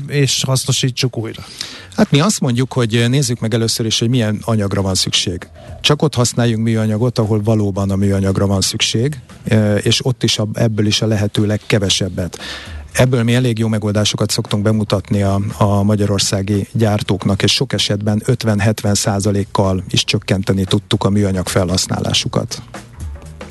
és 0.08 0.44
hasznosítsuk 0.44 1.18
újra? 1.18 1.42
Hát 1.96 2.12
mi 2.12 2.20
azt 2.20 2.40
mondjuk, 2.40 2.74
hogy 2.74 3.06
nézzük 3.10 3.40
meg 3.40 3.54
először 3.54 3.86
is, 3.86 4.00
hogy 4.00 4.10
milyen 4.10 4.42
anyagra 4.44 4.82
van 4.82 4.96
szükség. 4.96 5.50
Csak 5.82 6.02
ott 6.02 6.16
használjunk 6.16 6.64
műanyagot, 6.64 7.20
ahol 7.20 7.42
valóban 7.44 7.90
a 7.90 7.96
műanyagra 7.96 8.48
van 8.48 8.62
szükség, 8.62 9.01
e, 9.44 9.76
és 9.76 10.06
ott 10.06 10.24
is 10.24 10.40
a, 10.40 10.48
ebből 10.54 10.86
is 10.86 11.02
a 11.02 11.08
lehető 11.08 11.46
legkevesebbet. 11.46 12.40
Ebből 12.92 13.24
mi 13.24 13.36
elég 13.36 13.60
jó 13.60 13.68
megoldásokat 13.68 14.30
szoktunk 14.30 14.64
bemutatni 14.64 15.22
a, 15.22 15.40
a 15.58 15.84
magyarországi 15.84 16.68
gyártóknak, 16.72 17.44
és 17.44 17.54
sok 17.54 17.74
esetben 17.74 18.22
50-70 18.26 18.96
százalékkal 18.96 19.84
is 19.90 20.04
csökkenteni 20.04 20.64
tudtuk 20.64 21.04
a 21.04 21.10
műanyag 21.10 21.48
felhasználásukat. 21.48 22.62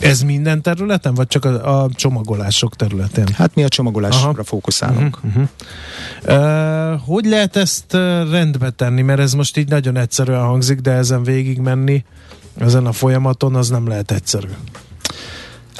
Ez 0.00 0.23
minden 0.23 0.62
területen, 0.62 1.14
vagy 1.14 1.26
csak 1.26 1.45
a, 1.45 1.83
a 1.83 1.88
csomagolások 1.95 2.76
területén? 2.76 3.26
Hát 3.35 3.54
mi 3.54 3.64
a 3.64 3.69
csomagolásra 3.69 4.28
Aha. 4.28 4.45
fókuszálunk. 4.45 5.19
Uh-huh, 5.23 5.42
uh-huh. 6.25 6.95
Uh, 6.95 7.00
hogy 7.07 7.25
lehet 7.25 7.57
ezt 7.57 7.92
rendbe 8.30 8.71
tenni? 8.71 9.02
Mert 9.02 9.21
ez 9.21 9.33
most 9.33 9.57
így 9.57 9.69
nagyon 9.69 9.97
egyszerűen 9.97 10.45
hangzik, 10.45 10.80
de 10.80 10.90
ezen 10.90 11.23
végig 11.23 11.59
menni 11.59 12.04
ezen 12.59 12.87
a 12.87 12.92
folyamaton 12.92 13.54
az 13.54 13.69
nem 13.69 13.88
lehet 13.88 14.11
egyszerű. 14.11 14.49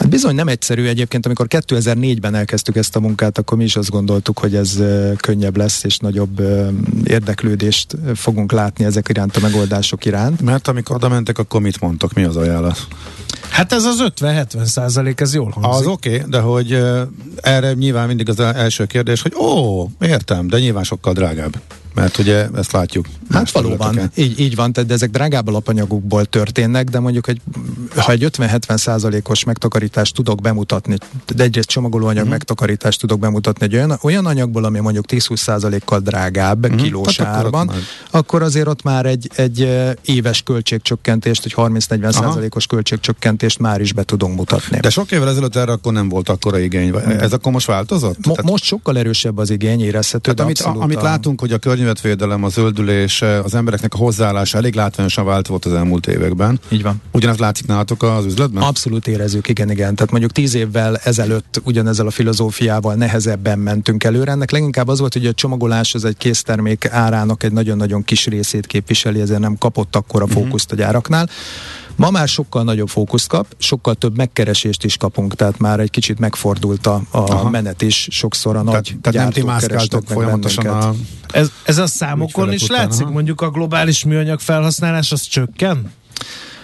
Hát 0.00 0.09
bizony 0.09 0.35
nem 0.35 0.49
egyszerű 0.49 0.87
egyébként, 0.87 1.26
amikor 1.26 1.47
2004-ben 1.49 2.35
elkezdtük 2.35 2.76
ezt 2.76 2.97
a 2.97 3.00
munkát, 3.00 3.38
akkor 3.38 3.59
mi 3.59 3.64
is 3.64 3.76
azt 3.76 3.90
gondoltuk, 3.90 4.38
hogy 4.38 4.54
ez 4.54 4.78
könnyebb 5.16 5.57
lesz, 5.57 5.85
és 5.85 5.99
nagyobb 5.99 6.42
érdeklődést 7.04 7.97
fogunk 8.14 8.52
látni 8.52 8.85
ezek 8.85 9.09
iránt 9.09 9.37
a 9.37 9.40
megoldások 9.40 10.04
iránt. 10.04 10.40
Mert 10.40 10.69
amikor 10.69 10.97
oda 10.97 11.09
mentek, 11.09 11.38
akkor 11.38 11.61
mit 11.61 11.80
mondtok, 11.80 12.12
mi 12.12 12.25
az 12.25 12.37
ajánlat? 12.37 12.87
Hát 13.50 13.73
ez 13.73 13.85
az 13.85 14.04
50-70 14.16 14.64
százalék, 14.64 15.21
ez 15.21 15.35
jól 15.35 15.50
hangzik. 15.50 15.80
Az 15.80 15.87
oké, 15.87 16.14
okay, 16.14 16.30
de 16.30 16.40
hogy 16.40 16.73
uh, 16.73 17.00
erre 17.37 17.73
nyilván 17.73 18.07
mindig 18.07 18.28
az 18.28 18.40
első 18.40 18.85
kérdés, 18.85 19.23
hogy 19.23 19.35
ó, 19.35 19.87
értem, 20.00 20.47
de 20.47 20.59
nyilván 20.59 20.85
sokkal 20.85 21.12
drágább. 21.12 21.61
Mert 21.95 22.19
ugye 22.19 22.47
ezt 22.54 22.73
látjuk. 22.73 23.07
Hát 23.30 23.50
valóban, 23.50 24.11
így, 24.14 24.40
így 24.40 24.54
van, 24.54 24.73
tehát 24.73 24.88
de 24.88 24.95
ezek 24.95 25.11
drágább 25.11 25.49
alapanyagokból 25.49 26.25
történnek, 26.25 26.88
de 26.88 27.00
mondjuk 27.00 27.28
egy 27.28 27.40
ha 27.97 28.12
egy 28.12 28.26
50-70 28.30 28.76
százalékos 28.76 29.45
megtakarítást 29.45 30.14
tudok 30.14 30.40
bemutatni, 30.40 30.97
de 31.35 31.42
egyrészt 31.42 31.69
csomagolóanyag 31.69 32.16
uh-huh. 32.16 32.30
megtakarítást 32.30 33.00
tudok 33.00 33.19
bemutatni 33.19 33.64
egy 33.64 33.75
olyan, 33.75 33.99
olyan 34.02 34.26
anyagból, 34.26 34.64
ami 34.64 34.78
mondjuk 34.78 35.04
10-20 35.09 35.37
százalékkal 35.37 36.00
drágább 36.00 36.64
uh-huh. 36.64 36.83
kilós 36.83 37.16
hát 37.16 37.37
árban, 37.37 37.69
akkor, 37.69 37.83
akkor 38.11 38.42
azért 38.42 38.69
ott 38.69 38.83
már 38.83 39.07
egy, 39.07 39.30
egy 39.35 39.69
éves 40.04 40.42
költségcsökkentést, 40.42 41.45
egy 41.45 41.54
30-40 41.57 42.12
százalékos 42.12 42.66
költségcsökkentést 42.66 43.39
már 43.56 43.80
is 43.80 43.92
be 43.92 44.02
tudunk 44.02 44.37
mutatni. 44.37 44.78
De 44.80 44.90
sok 44.90 45.11
évvel 45.11 45.28
ezelőtt 45.28 45.56
erre 45.56 45.73
akkor 45.73 45.92
nem 45.92 46.09
volt 46.09 46.28
akkora 46.28 46.59
igény. 46.59 46.94
Ez 47.20 47.32
akkor 47.32 47.52
most 47.52 47.66
változott? 47.66 48.26
Mo- 48.26 48.37
Tehát... 48.37 48.50
Most 48.50 48.64
sokkal 48.64 48.99
erősebb 48.99 49.38
az 49.38 49.50
igény, 49.50 49.82
érezhető. 49.85 50.32
Tehát 50.32 50.40
amit, 50.40 50.59
a, 50.59 50.82
amit 50.82 50.97
a... 50.97 51.02
látunk, 51.02 51.40
hogy 51.40 51.52
a 51.52 51.59
környezetvédelem, 51.59 52.44
a 52.44 52.49
zöldülés, 52.49 53.23
az 53.23 53.54
embereknek 53.54 53.94
a 53.94 53.97
hozzáállása 53.97 54.59
elég 54.59 54.75
látványosan 54.75 55.25
vált 55.25 55.47
volt 55.47 55.64
az 55.64 55.73
elmúlt 55.73 56.06
években. 56.06 56.61
Így 56.68 56.82
van. 56.82 57.02
Ugyanezt 57.12 57.38
látszik 57.38 57.66
nálatok 57.66 58.02
az 58.02 58.25
üzletben? 58.25 58.62
Abszolút 58.62 59.06
érezzük, 59.06 59.49
igen, 59.49 59.70
igen. 59.70 59.94
Tehát 59.94 60.11
mondjuk 60.11 60.32
tíz 60.32 60.54
évvel 60.54 60.97
ezelőtt 60.97 61.61
ugyanezzel 61.64 62.06
a 62.06 62.11
filozófiával 62.11 62.94
nehezebben 62.94 63.59
mentünk 63.59 64.04
előre. 64.04 64.30
Ennek 64.30 64.50
leginkább 64.50 64.88
az 64.88 64.99
volt, 64.99 65.12
hogy 65.12 65.26
a 65.26 65.32
csomagolás 65.32 65.94
az 65.94 66.04
egy 66.04 66.16
késztermék 66.16 66.88
árának 66.90 67.42
egy 67.42 67.52
nagyon-nagyon 67.52 68.04
kis 68.04 68.26
részét 68.26 68.66
képviseli, 68.66 69.20
ezért 69.20 69.40
nem 69.40 69.59
kapott 69.59 69.97
akkora 69.97 70.25
uh-huh. 70.25 70.42
fókuszt 70.42 70.73
a 70.73 70.75
gyáraknál. 70.75 71.28
Ma 71.97 72.11
már 72.11 72.28
sokkal 72.28 72.62
nagyobb 72.62 72.88
fókuszt 72.88 73.28
kap, 73.28 73.47
sokkal 73.59 73.94
több 73.94 74.16
megkeresést 74.16 74.85
is 74.85 74.97
kapunk, 74.97 75.35
tehát 75.35 75.59
már 75.59 75.80
egy 75.80 75.90
kicsit 75.90 76.18
megfordult 76.18 76.87
a, 76.87 77.02
a 77.11 77.49
menet 77.49 77.82
is, 77.82 78.09
sokszor 78.11 78.56
a 78.56 78.62
nagy 78.62 78.97
Tehát, 79.00 79.00
tehát 79.00 79.32
nem 79.35 79.59
ti 79.88 80.12
folyamatosan 80.12 80.66
a... 80.66 80.94
Ez, 81.32 81.50
ez 81.64 81.78
a 81.78 81.87
számokon 81.87 82.52
is 82.52 82.66
látszik, 82.66 83.04
ha? 83.04 83.11
mondjuk 83.11 83.40
a 83.40 83.50
globális 83.50 84.04
műanyag 84.04 84.40
felhasználás 84.40 85.12
az 85.12 85.23
csökken? 85.23 85.92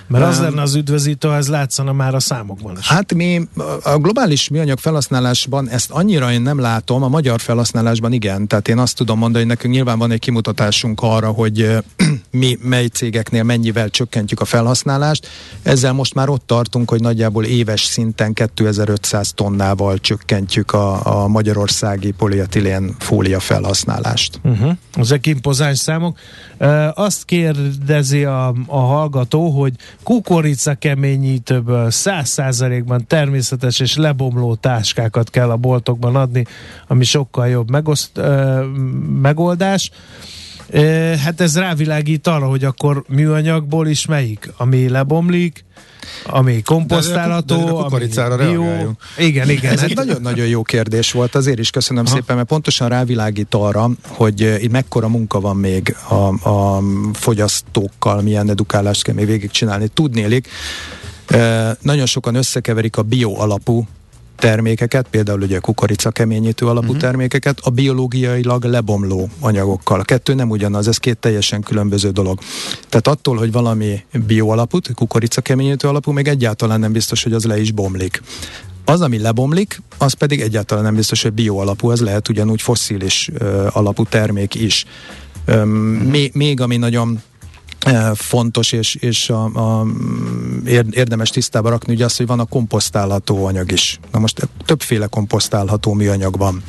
Mert 0.09 0.25
az 0.25 0.41
lenne 0.41 0.63
az 0.63 0.75
üdvözítő, 0.75 1.29
ha 1.29 1.35
ez 1.35 1.49
látszana 1.49 1.93
már 1.93 2.15
a 2.15 2.21
számokban 2.21 2.77
is. 2.79 2.89
Hát 2.89 3.15
mi 3.15 3.49
a 3.83 3.99
globális 3.99 4.49
műanyag 4.49 4.79
felhasználásban 4.79 5.69
ezt 5.69 5.91
annyira 5.91 6.33
én 6.33 6.43
nem 6.43 6.61
látom, 6.61 7.03
a 7.03 7.09
magyar 7.09 7.41
felhasználásban 7.41 8.13
igen. 8.13 8.47
Tehát 8.47 8.69
én 8.69 8.79
azt 8.79 8.97
tudom 8.97 9.19
mondani, 9.19 9.45
hogy 9.45 9.55
nekünk 9.55 9.75
nyilván 9.75 9.99
van 9.99 10.11
egy 10.11 10.19
kimutatásunk 10.19 11.01
arra, 11.03 11.31
hogy 11.31 11.77
mi 12.31 12.59
mely 12.63 12.87
cégeknél 12.87 13.43
mennyivel 13.43 13.89
csökkentjük 13.91 14.41
a 14.41 14.45
felhasználást. 14.45 15.29
Ezzel 15.63 15.93
most 15.93 16.15
már 16.15 16.29
ott 16.29 16.47
tartunk, 16.47 16.91
hogy 16.91 17.01
nagyjából 17.01 17.45
éves 17.45 17.85
szinten 17.85 18.33
2500 18.33 19.33
tonnával 19.35 19.99
csökkentjük 19.99 20.73
a, 20.73 21.23
a 21.23 21.29
magyarországi 21.29 22.11
polietilén 22.11 22.95
fólia 22.99 23.41
felhasználást. 23.41 24.41
Uh-huh. 24.45 24.73
Ezek 24.95 25.27
impozáns 25.27 25.79
számok. 25.79 26.19
E, 26.59 26.93
azt 26.95 27.25
kérdezi 27.25 28.25
a, 28.25 28.55
a 28.67 28.79
hallgató, 28.79 29.49
hogy 29.49 29.73
kukorica 30.07 30.75
keményítőből 30.75 31.89
100%-ban 31.91 33.07
természetes 33.07 33.81
és 33.81 33.97
lebomló 33.97 34.55
táskákat 34.55 35.31
kell 35.31 35.51
a 35.51 35.57
boltokban 35.57 36.17
adni, 36.17 36.45
ami 36.87 37.05
sokkal 37.05 37.49
jobb 37.49 37.71
megoszt, 37.71 38.19
e, 38.19 38.61
megoldás. 39.21 39.91
Hát 41.25 41.41
ez 41.41 41.59
rávilágít 41.59 42.27
arra, 42.27 42.47
hogy 42.47 42.65
akkor 42.65 43.05
műanyagból 43.09 43.87
is 43.87 44.07
melyik? 44.07 44.53
Ami 44.57 44.89
lebomlik, 44.89 45.65
ami 46.27 46.63
komposztálható, 46.63 47.57
de, 47.57 47.65
de 47.65 47.71
kukoricára 47.71 48.35
ami 48.35 48.45
bio. 48.45 48.65
Igen, 49.19 49.51
igen. 49.51 49.73
Ez 49.73 49.83
egy 49.83 49.95
nagyon-nagyon 49.95 50.47
jó 50.47 50.63
kérdés 50.63 51.13
volt, 51.13 51.35
azért 51.35 51.59
is 51.59 51.71
köszönöm 51.71 52.07
ha. 52.07 52.11
szépen, 52.11 52.37
mert 52.37 52.49
pontosan 52.49 52.89
rávilágít 52.89 53.55
arra, 53.55 53.91
hogy 54.07 54.41
itt 54.41 54.71
mekkora 54.71 55.09
munka 55.09 55.41
van 55.41 55.57
még 55.57 55.97
a, 56.09 56.49
a 56.49 56.83
fogyasztókkal, 57.13 58.23
milyen 58.23 58.51
edukálást 58.51 59.03
kell 59.03 59.15
még 59.15 59.27
végigcsinálni. 59.27 59.89
Tudnélik, 59.89 60.49
nagyon 61.81 62.07
sokan 62.07 62.35
összekeverik 62.35 62.97
a 62.97 63.03
bio 63.03 63.41
alapú 63.41 63.87
termékeket, 64.37 65.07
például 65.11 65.41
ugye 65.41 65.59
kukorica 65.59 66.11
keményítő 66.11 66.67
alapú 66.67 66.87
uh-huh. 66.87 67.01
termékeket, 67.01 67.59
a 67.63 67.71
biológiailag 67.71 68.65
lebomló 68.65 69.29
anyagokkal. 69.41 70.01
A 70.01 70.03
kettő 70.03 70.35
nem 70.35 70.51
ugyanaz, 70.51 70.89
ez 70.89 70.97
két 70.97 71.19
teljesen 71.19 71.63
különböző 71.63 72.11
dolog. 72.11 72.39
Tehát 72.89 73.07
attól, 73.07 73.37
hogy 73.37 73.53
valami 73.53 74.05
bio 74.27 74.49
alapú, 74.49 74.79
kukorica 74.95 75.41
keményítő 75.41 75.89
alapú, 75.89 76.13
még 76.13 76.29
egyáltalán 76.29 76.81
nem 76.81 76.93
biztos, 76.93 77.23
hogy 77.23 77.33
az 77.33 77.45
le 77.45 77.61
is 77.61 77.73
bomlik. 77.73 78.23
Az, 78.85 79.01
ami 79.01 79.19
lebomlik, 79.19 79.83
az 79.99 80.13
pedig 80.13 80.41
egyáltalán 80.41 80.85
nem 80.85 80.95
biztos, 80.95 81.23
hogy 81.23 81.33
bio 81.33 81.57
alapú, 81.57 81.91
az 81.91 82.01
lehet 82.01 82.29
ugyanúgy 82.29 82.63
fosszilis 82.63 83.31
uh, 83.41 83.67
alapú 83.77 84.05
termék 84.05 84.55
is. 84.55 84.85
Um, 85.49 85.55
uh-huh. 85.55 86.11
még, 86.11 86.31
még 86.35 86.61
ami 86.61 86.77
nagyon 86.77 87.23
fontos, 88.15 88.73
és, 88.73 88.95
és 88.95 89.31
a, 89.31 89.45
a, 89.45 89.87
érdemes 90.91 91.31
tisztába 91.31 91.69
rakni, 91.69 91.93
ugye 91.95 92.05
az, 92.05 92.17
hogy 92.17 92.27
van 92.27 92.41
a 92.41 92.45
komposztálható 92.45 93.45
anyag 93.45 93.73
is. 93.73 93.99
Na 94.13 94.19
most 94.19 94.49
többféle 94.65 95.07
komposztálható 95.07 95.93
műanyag 95.93 96.39
van. 96.39 96.63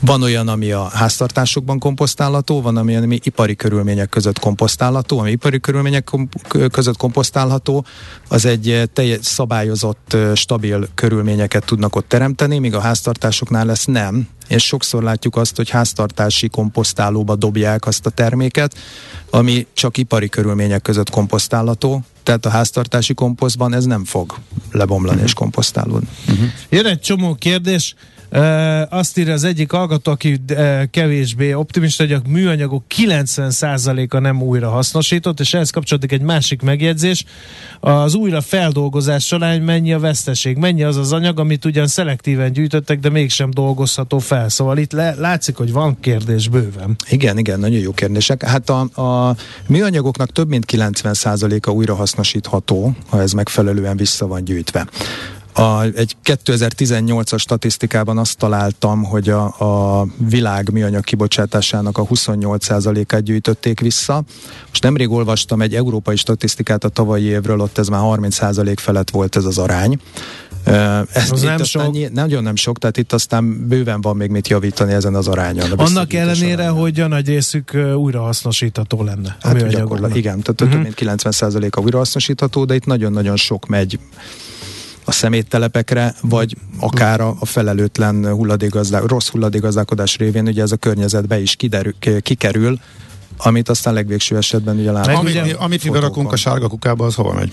Van 0.00 0.22
olyan, 0.22 0.48
ami 0.48 0.72
a 0.72 0.82
háztartásokban 0.82 1.78
komposztálható, 1.78 2.60
van 2.60 2.76
ami, 2.76 2.96
ami 2.96 3.18
ipari 3.22 3.56
körülmények 3.56 4.08
között 4.08 4.38
komposztálható, 4.38 5.18
ami 5.18 5.30
ipari 5.30 5.60
körülmények 5.60 6.04
kom- 6.04 6.70
között 6.70 6.96
komposztálható, 6.96 7.84
az 8.28 8.44
egy 8.44 8.90
teljes 8.92 9.26
szabályozott, 9.26 10.16
stabil 10.34 10.88
körülményeket 10.94 11.64
tudnak 11.64 11.96
ott 11.96 12.08
teremteni, 12.08 12.58
míg 12.58 12.74
a 12.74 12.80
háztartásoknál 12.80 13.66
lesz 13.66 13.84
nem, 13.84 14.28
és 14.50 14.64
sokszor 14.64 15.02
látjuk 15.02 15.36
azt, 15.36 15.56
hogy 15.56 15.70
háztartási 15.70 16.48
komposztálóba 16.48 17.36
dobják 17.36 17.86
azt 17.86 18.06
a 18.06 18.10
terméket, 18.10 18.74
ami 19.30 19.66
csak 19.72 19.96
ipari 19.96 20.28
körülmények 20.28 20.82
között 20.82 21.10
komposztálható, 21.10 22.02
tehát 22.22 22.46
a 22.46 22.50
háztartási 22.50 23.14
komposztban 23.14 23.74
ez 23.74 23.84
nem 23.84 24.04
fog 24.04 24.38
lebomlani 24.70 25.08
uh-huh. 25.10 25.28
és 25.28 25.34
komposztálódni. 25.34 26.08
Uh-huh. 26.28 26.48
Jön 26.68 26.86
egy 26.86 27.00
csomó 27.00 27.34
kérdés, 27.34 27.94
azt 28.88 29.18
írja 29.18 29.32
az 29.32 29.44
egyik 29.44 29.70
hallgató, 29.70 30.12
aki 30.12 30.40
kevésbé 30.90 31.52
optimista, 31.52 32.02
hogy 32.02 32.12
a 32.12 32.20
műanyagok 32.28 32.84
90%-a 32.96 34.18
nem 34.18 34.42
újra 34.42 34.70
hasznosított, 34.70 35.40
és 35.40 35.54
ehhez 35.54 35.70
kapcsolódik 35.70 36.12
egy 36.12 36.20
másik 36.20 36.62
megjegyzés. 36.62 37.24
Az 37.80 38.14
újra 38.14 38.40
feldolgozás 38.40 39.26
során 39.26 39.60
mennyi 39.60 39.92
a 39.92 39.98
veszteség, 39.98 40.56
mennyi 40.56 40.82
az 40.82 40.96
az 40.96 41.12
anyag, 41.12 41.38
amit 41.38 41.64
ugyan 41.64 41.86
szelektíven 41.86 42.52
gyűjtöttek, 42.52 43.00
de 43.00 43.08
mégsem 43.08 43.50
dolgozható 43.50 44.18
fel. 44.18 44.48
Szóval 44.48 44.78
itt 44.78 44.92
le, 44.92 45.14
látszik, 45.18 45.56
hogy 45.56 45.72
van 45.72 46.00
kérdés 46.00 46.48
bőven. 46.48 46.96
Igen, 47.08 47.38
igen, 47.38 47.60
nagyon 47.60 47.78
jó 47.78 47.92
kérdések. 47.92 48.42
Hát 48.42 48.70
a, 48.70 49.00
a 49.00 49.36
műanyagoknak 49.66 50.32
több 50.32 50.48
mint 50.48 50.64
90%-a 50.72 51.70
újra 51.70 51.94
hasznosítható, 51.94 52.94
ha 53.08 53.20
ez 53.20 53.32
megfelelően 53.32 53.96
vissza 53.96 54.26
van 54.26 54.44
gyűjtve. 54.44 54.86
A, 55.52 55.82
egy 55.82 56.16
2018-as 56.24 57.38
statisztikában 57.38 58.18
azt 58.18 58.38
találtam, 58.38 59.04
hogy 59.04 59.28
a, 59.28 59.44
a 60.00 60.06
világ 60.28 60.70
műanyag 60.72 61.04
kibocsátásának 61.04 61.98
a 61.98 62.06
28%-át 62.06 63.22
gyűjtötték 63.22 63.80
vissza. 63.80 64.22
Most 64.68 64.82
nemrég 64.82 65.10
olvastam 65.10 65.60
egy 65.60 65.74
európai 65.74 66.16
statisztikát 66.16 66.84
a 66.84 66.88
tavalyi 66.88 67.24
évről, 67.24 67.60
ott 67.60 67.78
ez 67.78 67.88
már 67.88 68.00
30% 68.04 68.74
felett 68.76 69.10
volt 69.10 69.36
ez 69.36 69.44
az 69.44 69.58
arány. 69.58 69.98
Ez 71.12 71.30
az 71.30 71.42
nem 71.42 71.62
sok. 71.62 71.92
Ny- 71.92 72.12
nagyon 72.12 72.42
nem 72.42 72.56
sok, 72.56 72.78
tehát 72.78 72.96
itt 72.96 73.12
aztán 73.12 73.68
bőven 73.68 74.00
van 74.00 74.16
még 74.16 74.30
mit 74.30 74.48
javítani 74.48 74.92
ezen 74.92 75.14
az 75.14 75.28
arányon. 75.28 75.70
Annak 75.70 76.12
ellenére, 76.12 76.62
arányon. 76.62 76.78
hogy 76.78 77.00
a 77.00 77.06
nagy 77.06 77.26
részük 77.26 77.76
újrahasznosítható 77.96 79.02
lenne. 79.02 79.36
Hát 79.40 79.68
gyakorlatilag, 79.68 80.16
igen, 80.16 80.40
tehát 80.40 80.60
uh-huh. 80.60 80.70
több 80.70 81.06
mint 81.06 81.22
90%-a 81.22 81.80
újrahasznosítható, 81.80 82.64
de 82.64 82.74
itt 82.74 82.86
nagyon-nagyon 82.86 83.36
sok 83.36 83.66
megy 83.66 83.98
a 85.10 85.12
szeméttelepekre, 85.12 86.14
vagy 86.20 86.56
akár 86.80 87.20
a, 87.20 87.36
a 87.40 87.46
felelőtlen 87.46 88.26
hulladékgazdá, 88.26 89.00
rossz 89.06 89.28
hulladékgazdálkodás 89.28 90.16
révén 90.16 90.46
ugye 90.46 90.62
ez 90.62 90.72
a 90.72 90.76
környezetbe 90.76 91.40
is 91.40 91.56
kiderül, 91.56 91.94
kikerül, 92.22 92.78
amit 93.36 93.68
aztán 93.68 93.94
legvégső 93.94 94.36
esetben 94.36 94.78
ugye 94.78 94.92
látunk. 94.92 95.18
Amit, 95.18 95.56
amit 95.58 95.84
mi 95.84 95.90
berakunk 95.90 96.32
a 96.32 96.36
sárga 96.36 96.68
kukába, 96.68 97.06
az 97.06 97.14
hova 97.14 97.32
megy? 97.32 97.52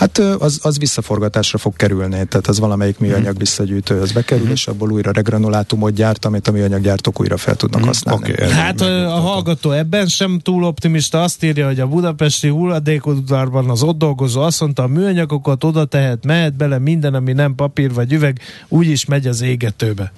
Hát 0.00 0.18
az, 0.18 0.58
az 0.62 0.78
visszaforgatásra 0.78 1.58
fog 1.58 1.76
kerülni, 1.76 2.10
tehát 2.10 2.46
az 2.46 2.58
valamelyik 2.58 2.98
műanyag 2.98 3.24
hmm. 3.24 3.38
visszagyűjtőhöz 3.38 4.12
bekerül, 4.12 4.44
hmm. 4.44 4.52
és 4.52 4.66
abból 4.66 4.90
újra 4.90 5.10
regranulátumot 5.12 5.92
gyárt, 5.92 6.24
amit 6.24 6.48
a 6.48 6.52
műanyaggyártók 6.52 7.20
újra 7.20 7.36
fel 7.36 7.54
tudnak 7.54 7.78
hmm. 7.78 7.88
használni. 7.88 8.32
Okay, 8.32 8.50
hát 8.50 8.80
a, 8.80 9.16
a 9.16 9.20
hallgató 9.20 9.70
ebben 9.70 10.06
sem 10.06 10.38
túl 10.38 10.64
optimista, 10.64 11.22
azt 11.22 11.44
írja, 11.44 11.66
hogy 11.66 11.80
a 11.80 11.86
budapesti 11.86 12.48
hulladékodvárban 12.48 13.70
az 13.70 13.82
ott 13.82 13.98
dolgozó 13.98 14.40
azt 14.40 14.60
mondta, 14.60 14.82
a 14.82 14.86
műanyagokat 14.86 15.64
oda 15.64 15.84
tehet, 15.84 16.24
mehet 16.24 16.56
bele 16.56 16.78
minden, 16.78 17.14
ami 17.14 17.32
nem 17.32 17.54
papír 17.54 17.92
vagy 17.92 18.12
üveg, 18.12 18.40
úgyis 18.68 19.04
megy 19.04 19.26
az 19.26 19.40
égetőbe. 19.40 20.12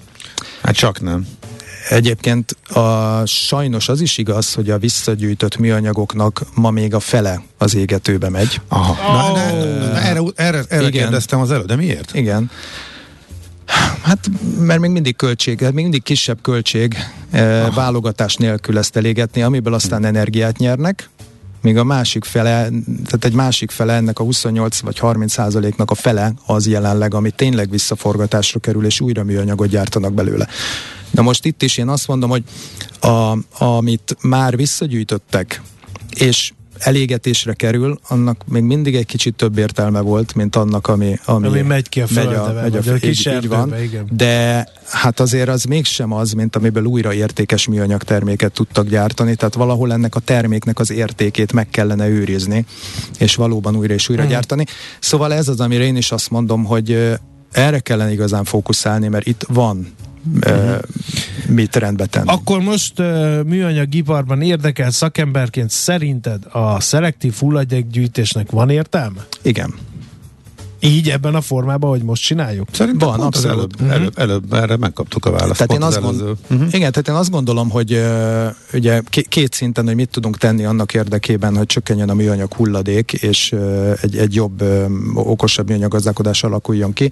Hát 0.61 0.75
csak 0.75 1.01
nem. 1.01 1.27
Egyébként 1.89 2.55
a, 2.67 3.25
sajnos 3.25 3.89
az 3.89 4.01
is 4.01 4.17
igaz, 4.17 4.53
hogy 4.53 4.69
a 4.69 4.77
visszagyűjtött 4.77 5.57
műanyagoknak 5.57 6.41
ma 6.55 6.71
még 6.71 6.93
a 6.93 6.99
fele 6.99 7.41
az 7.57 7.75
égetőbe 7.75 8.29
megy. 8.29 8.61
Aha. 8.67 8.91
Oh. 8.91 9.37
Na, 9.37 9.51
na, 9.51 9.65
na, 9.65 10.01
erre 10.01 10.21
erre, 10.35 10.63
erre 10.67 10.89
kérdeztem 10.89 11.39
az 11.39 11.51
előtt, 11.51 11.67
de 11.67 11.75
miért? 11.75 12.15
Igen. 12.15 12.51
Hát, 14.01 14.29
mert 14.59 14.79
még 14.79 14.89
mindig 14.89 15.15
költség, 15.15 15.61
hát 15.61 15.73
még 15.73 15.83
mindig 15.83 16.03
kisebb 16.03 16.41
költség 16.41 16.97
eh, 17.31 17.73
válogatás 17.73 18.35
nélkül 18.35 18.77
ezt 18.77 18.95
elégetni, 18.95 19.41
amiből 19.41 19.73
aztán 19.73 20.05
energiát 20.05 20.57
nyernek, 20.57 21.09
míg 21.63 21.77
a 21.77 21.83
másik 21.83 22.23
fele, 22.23 22.69
tehát 22.85 23.25
egy 23.25 23.33
másik 23.33 23.71
fele 23.71 23.93
ennek 23.93 24.19
a 24.19 24.23
28 24.23 24.79
vagy 24.79 24.99
30 24.99 25.33
százaléknak 25.33 25.91
a 25.91 25.95
fele 25.95 26.33
az 26.45 26.67
jelenleg, 26.67 27.13
ami 27.13 27.31
tényleg 27.31 27.69
visszaforgatásra 27.69 28.59
kerül, 28.59 28.85
és 28.85 28.99
újra 28.99 29.23
műanyagot 29.23 29.67
gyártanak 29.67 30.13
belőle. 30.13 30.47
Na 31.13 31.21
most 31.21 31.45
itt 31.45 31.63
is 31.63 31.77
én 31.77 31.87
azt 31.87 32.07
mondom, 32.07 32.29
hogy 32.29 32.43
a, 32.99 33.37
amit 33.63 34.17
már 34.21 34.55
visszagyűjtöttek, 34.55 35.61
és 36.13 36.51
elégetésre 36.77 37.53
kerül, 37.53 37.99
annak 38.07 38.43
még 38.47 38.63
mindig 38.63 38.95
egy 38.95 39.05
kicsit 39.05 39.35
több 39.35 39.57
értelme 39.57 39.99
volt, 39.99 40.35
mint 40.35 40.55
annak, 40.55 40.87
ami, 40.87 41.19
ami, 41.25 41.47
ami 41.47 41.61
megy 41.61 41.89
ki 41.89 42.01
a 42.01 42.07
földbe, 42.07 42.31
megy 42.31 42.57
a, 42.57 42.61
megy 42.61 42.87
a, 42.87 42.93
a 42.93 42.97
kis 42.97 43.25
így, 43.25 43.33
így 43.33 43.47
van, 43.47 43.81
igen. 43.81 44.07
De 44.11 44.67
hát 44.89 45.19
azért 45.19 45.49
az 45.49 45.63
mégsem 45.63 46.11
az, 46.11 46.31
mint 46.31 46.55
amiből 46.55 46.85
újra 46.85 47.13
értékes 47.13 47.67
műanyag 47.67 48.03
terméket 48.03 48.51
tudtak 48.51 48.87
gyártani, 48.87 49.35
tehát 49.35 49.53
valahol 49.53 49.93
ennek 49.93 50.15
a 50.15 50.19
terméknek 50.19 50.79
az 50.79 50.91
értékét 50.91 51.53
meg 51.53 51.69
kellene 51.69 52.07
őrizni, 52.07 52.65
és 53.19 53.35
valóban 53.35 53.75
újra 53.75 53.93
és 53.93 54.09
újra 54.09 54.23
mm. 54.23 54.27
gyártani. 54.27 54.65
Szóval 54.99 55.33
ez 55.33 55.47
az, 55.47 55.59
amire 55.59 55.83
én 55.83 55.95
is 55.95 56.11
azt 56.11 56.29
mondom, 56.29 56.63
hogy 56.63 57.17
erre 57.51 57.79
kellene 57.79 58.11
igazán 58.11 58.43
fókuszálni, 58.43 59.07
mert 59.07 59.27
itt 59.27 59.45
van 59.47 59.93
uh-huh. 60.35 60.79
mit 61.47 61.75
rendbe 61.75 62.05
tenni. 62.05 62.29
Akkor 62.29 62.61
most 62.61 62.99
uh, 62.99 63.43
műanyagiparban 63.43 64.41
érdekelt 64.41 64.93
szakemberként 64.93 65.69
szerinted 65.69 66.43
a 66.51 66.79
szelektív 66.79 67.33
hulladékgyűjtésnek 67.33 68.51
van 68.51 68.69
értelme? 68.69 69.25
Igen. 69.41 69.73
Így 70.85 71.09
ebben 71.09 71.35
a 71.35 71.41
formában, 71.41 71.89
hogy 71.89 72.03
most 72.03 72.23
csináljuk? 72.23 72.67
Szerintem 72.71 73.07
van, 73.07 73.19
abszolút. 73.19 73.57
Előbb, 73.57 73.73
uh-huh. 73.73 73.95
előbb, 73.95 74.19
előbb 74.19 74.53
erre 74.53 74.77
megkaptuk 74.77 75.25
a 75.25 75.31
választ. 75.31 75.57
Tehát 75.57 75.71
én 75.71 75.81
azt 75.81 76.01
gond... 76.01 76.21
uh-huh. 76.21 76.73
Igen, 76.73 76.91
tehát 76.91 77.07
én 77.07 77.15
azt 77.15 77.29
gondolom, 77.29 77.69
hogy 77.69 77.93
uh, 77.93 78.45
ugye 78.73 79.01
két 79.29 79.53
szinten, 79.53 79.85
hogy 79.85 79.95
mit 79.95 80.09
tudunk 80.09 80.37
tenni 80.37 80.65
annak 80.65 80.93
érdekében, 80.93 81.57
hogy 81.57 81.65
csökkenjen 81.65 82.09
a 82.09 82.13
műanyag 82.13 82.53
hulladék, 82.53 83.13
és 83.13 83.51
uh, 83.51 83.97
egy, 84.01 84.17
egy 84.17 84.33
jobb, 84.33 84.61
uh, 84.61 84.85
okosabb 85.13 85.67
műanyagazdálkodás 85.67 86.43
alakuljon 86.43 86.93
ki. 86.93 87.09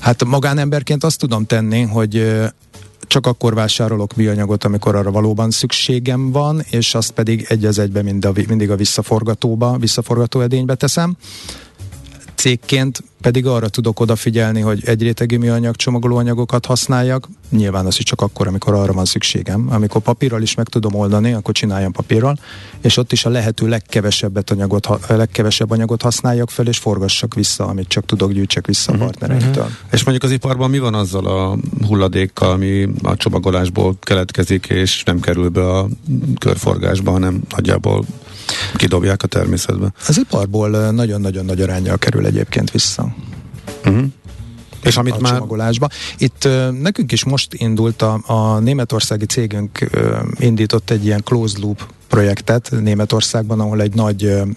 Hát 0.00 0.24
magánemberként 0.24 1.04
azt 1.04 1.18
tudom 1.18 1.44
tenni, 1.44 1.82
hogy 1.82 2.16
uh, 2.16 2.46
csak 3.06 3.26
akkor 3.26 3.54
vásárolok 3.54 4.16
műanyagot, 4.16 4.64
amikor 4.64 4.94
arra 4.94 5.10
valóban 5.10 5.50
szükségem 5.50 6.30
van, 6.30 6.62
és 6.70 6.94
azt 6.94 7.10
pedig 7.10 7.46
egy 7.48 7.64
az 7.64 7.78
egybe 7.78 8.02
mind 8.02 8.24
a, 8.24 8.32
mindig 8.48 8.70
a 8.70 8.76
visszaforgatóba, 8.76 9.76
visszaforgató 9.78 10.40
edénybe 10.40 10.74
teszem 10.74 11.16
cégként 12.44 13.02
pedig 13.20 13.46
arra 13.46 13.68
tudok 13.68 14.00
odafigyelni, 14.00 14.60
hogy 14.60 14.82
egy 14.84 15.02
rétegű 15.02 15.38
műanyag 15.38 15.76
csomagolóanyagokat 15.76 16.66
használjak, 16.66 17.28
nyilván 17.50 17.86
az 17.86 17.98
is 17.98 18.04
csak 18.04 18.20
akkor, 18.20 18.46
amikor 18.46 18.74
arra 18.74 18.92
van 18.92 19.04
szükségem. 19.04 19.66
Amikor 19.70 20.02
papírral 20.02 20.42
is 20.42 20.54
meg 20.54 20.68
tudom 20.68 20.94
oldani, 20.94 21.32
akkor 21.32 21.54
csináljam 21.54 21.92
papírral, 21.92 22.38
és 22.80 22.96
ott 22.96 23.12
is 23.12 23.24
a 23.24 23.30
lehető 23.30 23.68
legkevesebbet 23.68 24.50
anyagot, 24.50 24.86
a 24.86 24.98
legkevesebb 25.08 25.70
anyagot 25.70 26.02
használjak 26.02 26.50
fel, 26.50 26.66
és 26.66 26.78
forgassak 26.78 27.34
vissza, 27.34 27.66
amit 27.66 27.88
csak 27.88 28.06
tudok, 28.06 28.32
gyűjtsek 28.32 28.66
vissza 28.66 28.92
uh-huh. 28.92 29.06
a 29.06 29.10
mhm. 29.10 29.18
partnereimtől. 29.18 29.64
Uh-huh. 29.64 29.78
És 29.92 30.02
mondjuk 30.04 30.24
az 30.24 30.30
iparban 30.30 30.70
mi 30.70 30.78
van 30.78 30.94
azzal 30.94 31.26
a 31.26 31.58
hulladékkal, 31.86 32.50
ami 32.50 32.88
a 33.02 33.16
csomagolásból 33.16 33.96
keletkezik, 34.00 34.66
és 34.66 35.02
nem 35.02 35.20
kerül 35.20 35.48
be 35.48 35.70
a 35.70 35.88
körforgásba, 36.38 37.10
hanem 37.10 37.42
nagyjából 37.50 38.04
kidobják 38.76 39.22
a 39.22 39.26
természetbe. 39.26 39.92
Az 40.08 40.18
iparból 40.18 40.90
nagyon-nagyon 40.90 41.44
nagy 41.44 41.60
arányjal 41.60 41.98
kerül 41.98 42.26
egyébként 42.26 42.70
vissza. 42.70 43.14
Uh-huh. 43.84 44.04
És 44.82 44.96
amit 44.96 45.14
a 45.14 45.20
már... 45.20 45.32
csomagolásba. 45.32 45.88
Itt 46.18 46.44
uh, 46.44 46.70
nekünk 46.70 47.12
is 47.12 47.24
most 47.24 47.54
indult 47.54 48.02
a, 48.02 48.20
a 48.26 48.58
németországi 48.58 49.26
cégünk 49.26 49.88
uh, 49.94 50.18
indított 50.38 50.90
egy 50.90 51.04
ilyen 51.04 51.22
closed 51.24 51.58
loop 51.58 51.86
projektet 52.08 52.70
Németországban, 52.80 53.60
ahol 53.60 53.80
egy 53.80 53.94
nagy 53.94 54.44
Mm, 54.44 54.50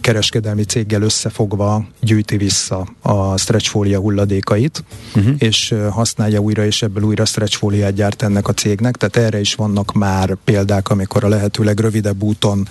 kereskedelmi 0.00 0.62
céggel 0.62 1.02
összefogva 1.02 1.84
gyűjti 2.00 2.36
vissza 2.36 2.86
a 3.02 3.36
stretchfólia 3.36 4.00
hulladékait, 4.00 4.84
uh-huh. 5.14 5.34
és 5.38 5.74
használja 5.90 6.38
újra, 6.38 6.64
és 6.64 6.82
ebből 6.82 7.02
újra 7.02 7.24
stretchfóliát 7.24 7.94
gyárt 7.94 8.22
ennek 8.22 8.48
a 8.48 8.52
cégnek, 8.52 8.96
tehát 8.96 9.28
erre 9.28 9.40
is 9.40 9.54
vannak 9.54 9.92
már 9.92 10.36
példák, 10.44 10.88
amikor 10.88 11.24
a 11.24 11.28
lehető 11.28 11.62
legrövidebb 11.62 12.22
úton 12.22 12.68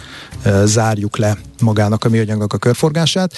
zárjuk 0.63 1.17
le 1.17 1.37
magának 1.61 2.03
a 2.03 2.09
műanyagnak 2.09 2.53
a 2.53 2.57
körforgását, 2.57 3.33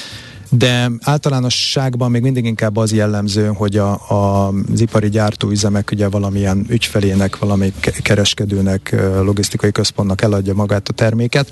de 0.57 0.91
általánosságban 1.01 2.11
még 2.11 2.21
mindig 2.21 2.45
inkább 2.45 2.77
az 2.77 2.93
jellemző, 2.93 3.47
hogy 3.47 3.77
a, 3.77 3.91
a, 4.09 4.47
az 4.47 4.81
ipari 4.81 5.09
gyártóüzemek 5.09 5.91
ugye 5.91 6.07
valamilyen 6.09 6.65
ügyfelének, 6.69 7.37
valami 7.37 7.73
kereskedőnek, 8.01 8.95
logisztikai 9.21 9.71
központnak 9.71 10.21
eladja 10.21 10.53
magát 10.53 10.87
a 10.87 10.93
terméket, 10.93 11.51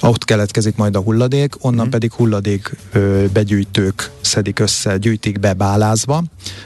ott 0.00 0.24
keletkezik 0.24 0.76
majd 0.76 0.96
a 0.96 1.00
hulladék, 1.00 1.64
onnan 1.64 1.86
mm. 1.86 1.90
pedig 1.90 2.12
hulladék 2.12 2.76
ö, 2.92 3.24
begyűjtők 3.32 4.10
szedik 4.20 4.58
össze, 4.58 4.96
gyűjtik 4.96 5.40
be 5.40 5.52
bálázva, 5.52 6.22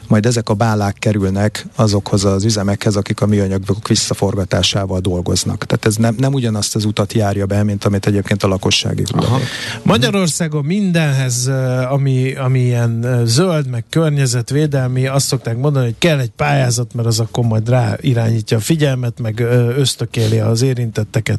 majd 0.06 0.26
ezek 0.26 0.48
a 0.48 0.54
bálák 0.54 0.96
kerülnek 0.98 1.66
azokhoz 1.74 2.24
az 2.24 2.44
üzemekhez, 2.44 2.96
akik 2.96 3.20
a 3.20 3.26
műanyagok 3.26 3.88
visszaforgatásával 3.88 5.00
dolgoznak. 5.00 5.64
Tehát 5.64 5.84
ez 5.84 5.96
nem, 5.96 6.14
nem 6.18 6.32
ugyanazt 6.32 6.76
az 6.76 6.84
utat 6.84 7.12
járja 7.12 7.46
be, 7.46 7.62
mint 7.62 7.84
amit 7.84 8.06
egyébként 8.06 8.42
a 8.42 8.48
lakossági 8.48 9.04
hulladék. 9.10 9.46
Magyarországon 9.82 10.64
mindenhez 10.64 11.50
ami, 11.90 12.34
ami 12.34 12.60
ilyen 12.60 13.22
zöld, 13.24 13.68
meg 13.68 13.84
környezetvédelmi, 13.90 15.06
azt 15.06 15.26
szokták 15.26 15.56
mondani, 15.56 15.84
hogy 15.84 15.98
kell 15.98 16.18
egy 16.18 16.30
pályázat, 16.36 16.94
mert 16.94 17.08
az 17.08 17.20
akkor 17.20 17.44
majd 17.44 17.68
rá 17.68 17.96
irányítja 18.00 18.56
a 18.56 18.60
figyelmet, 18.60 19.20
meg 19.20 19.40
ösztökéli 19.76 20.38
az 20.38 20.62
érintetteket 20.62 21.38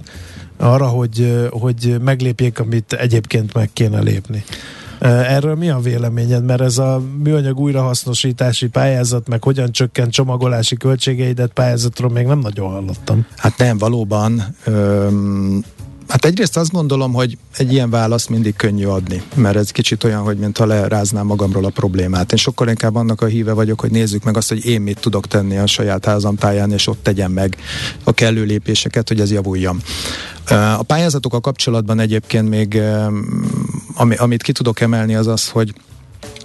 arra, 0.58 0.88
hogy, 0.88 1.47
hogy 1.49 1.95
meglépjék, 2.04 2.60
amit 2.60 2.93
egyébként 2.93 3.54
meg 3.54 3.69
kéne 3.73 3.99
lépni. 3.99 4.43
Erről 4.99 5.56
mi 5.56 5.69
a 5.69 5.80
véleményed? 5.80 6.45
Mert 6.45 6.62
ez 6.62 6.78
a 6.78 7.02
műanyag 7.23 7.60
újrahasznosítási 7.60 8.67
pályázat, 8.67 9.28
meg 9.28 9.43
hogyan 9.43 9.71
csökkent 9.71 10.12
csomagolási 10.12 10.78
költségeidet 10.78 11.52
pályázatról 11.52 12.10
még 12.10 12.25
nem 12.25 12.39
nagyon 12.39 12.69
hallottam. 12.69 13.25
Hát 13.36 13.58
nem, 13.58 13.78
valóban. 13.78 14.56
Öm, 14.63 15.63
Hát 16.09 16.25
egyrészt 16.25 16.57
azt 16.57 16.71
gondolom, 16.71 17.13
hogy 17.13 17.37
egy 17.57 17.73
ilyen 17.73 17.89
választ 17.89 18.29
mindig 18.29 18.55
könnyű 18.55 18.85
adni, 18.85 19.21
mert 19.35 19.55
ez 19.55 19.71
kicsit 19.71 20.03
olyan, 20.03 20.21
hogy 20.21 20.37
mintha 20.37 20.65
leráznám 20.65 21.25
magamról 21.25 21.65
a 21.65 21.69
problémát. 21.69 22.31
Én 22.31 22.37
sokkal 22.37 22.67
inkább 22.67 22.95
annak 22.95 23.21
a 23.21 23.25
híve 23.25 23.53
vagyok, 23.53 23.81
hogy 23.81 23.91
nézzük 23.91 24.23
meg 24.23 24.37
azt, 24.37 24.49
hogy 24.49 24.65
én 24.65 24.81
mit 24.81 24.99
tudok 24.99 25.27
tenni 25.27 25.57
a 25.57 25.67
saját 25.67 26.05
házam 26.05 26.35
táján, 26.35 26.71
és 26.71 26.87
ott 26.87 27.03
tegyem 27.03 27.31
meg 27.31 27.57
a 28.03 28.11
kellő 28.11 28.43
lépéseket, 28.43 29.07
hogy 29.07 29.19
ez 29.19 29.31
javuljon. 29.31 29.81
A 30.77 30.83
pályázatokkal 30.83 31.39
kapcsolatban 31.39 31.99
egyébként 31.99 32.49
még, 32.49 32.81
ami, 33.93 34.15
amit 34.15 34.43
ki 34.43 34.51
tudok 34.51 34.79
emelni, 34.79 35.15
az 35.15 35.27
az, 35.27 35.49
hogy 35.49 35.73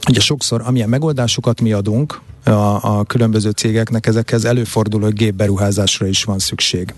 Ugye 0.09 0.21
sokszor, 0.21 0.63
amilyen 0.65 0.89
megoldásokat 0.89 1.61
mi 1.61 1.73
adunk 1.73 2.21
a, 2.45 2.51
a 2.99 3.05
különböző 3.07 3.51
cégeknek, 3.51 4.07
ezekhez 4.07 4.45
előfordul, 4.45 5.01
hogy 5.01 5.13
gépberuházásra 5.13 6.07
is 6.07 6.25
van 6.25 6.39
szükség. 6.39 6.95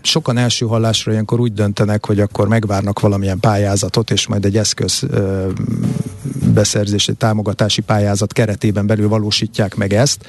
Sokan 0.00 0.36
első 0.36 0.66
hallásra 0.66 1.12
ilyenkor 1.12 1.40
úgy 1.40 1.52
döntenek, 1.52 2.06
hogy 2.06 2.20
akkor 2.20 2.48
megvárnak 2.48 3.00
valamilyen 3.00 3.40
pályázatot, 3.40 4.10
és 4.10 4.26
majd 4.26 4.44
egy 4.44 4.56
eszköz 4.56 5.06
beszerzési, 6.54 7.12
támogatási 7.12 7.80
pályázat 7.80 8.32
keretében 8.32 8.86
belül 8.86 9.08
valósítják 9.08 9.74
meg 9.74 9.92
ezt. 9.92 10.26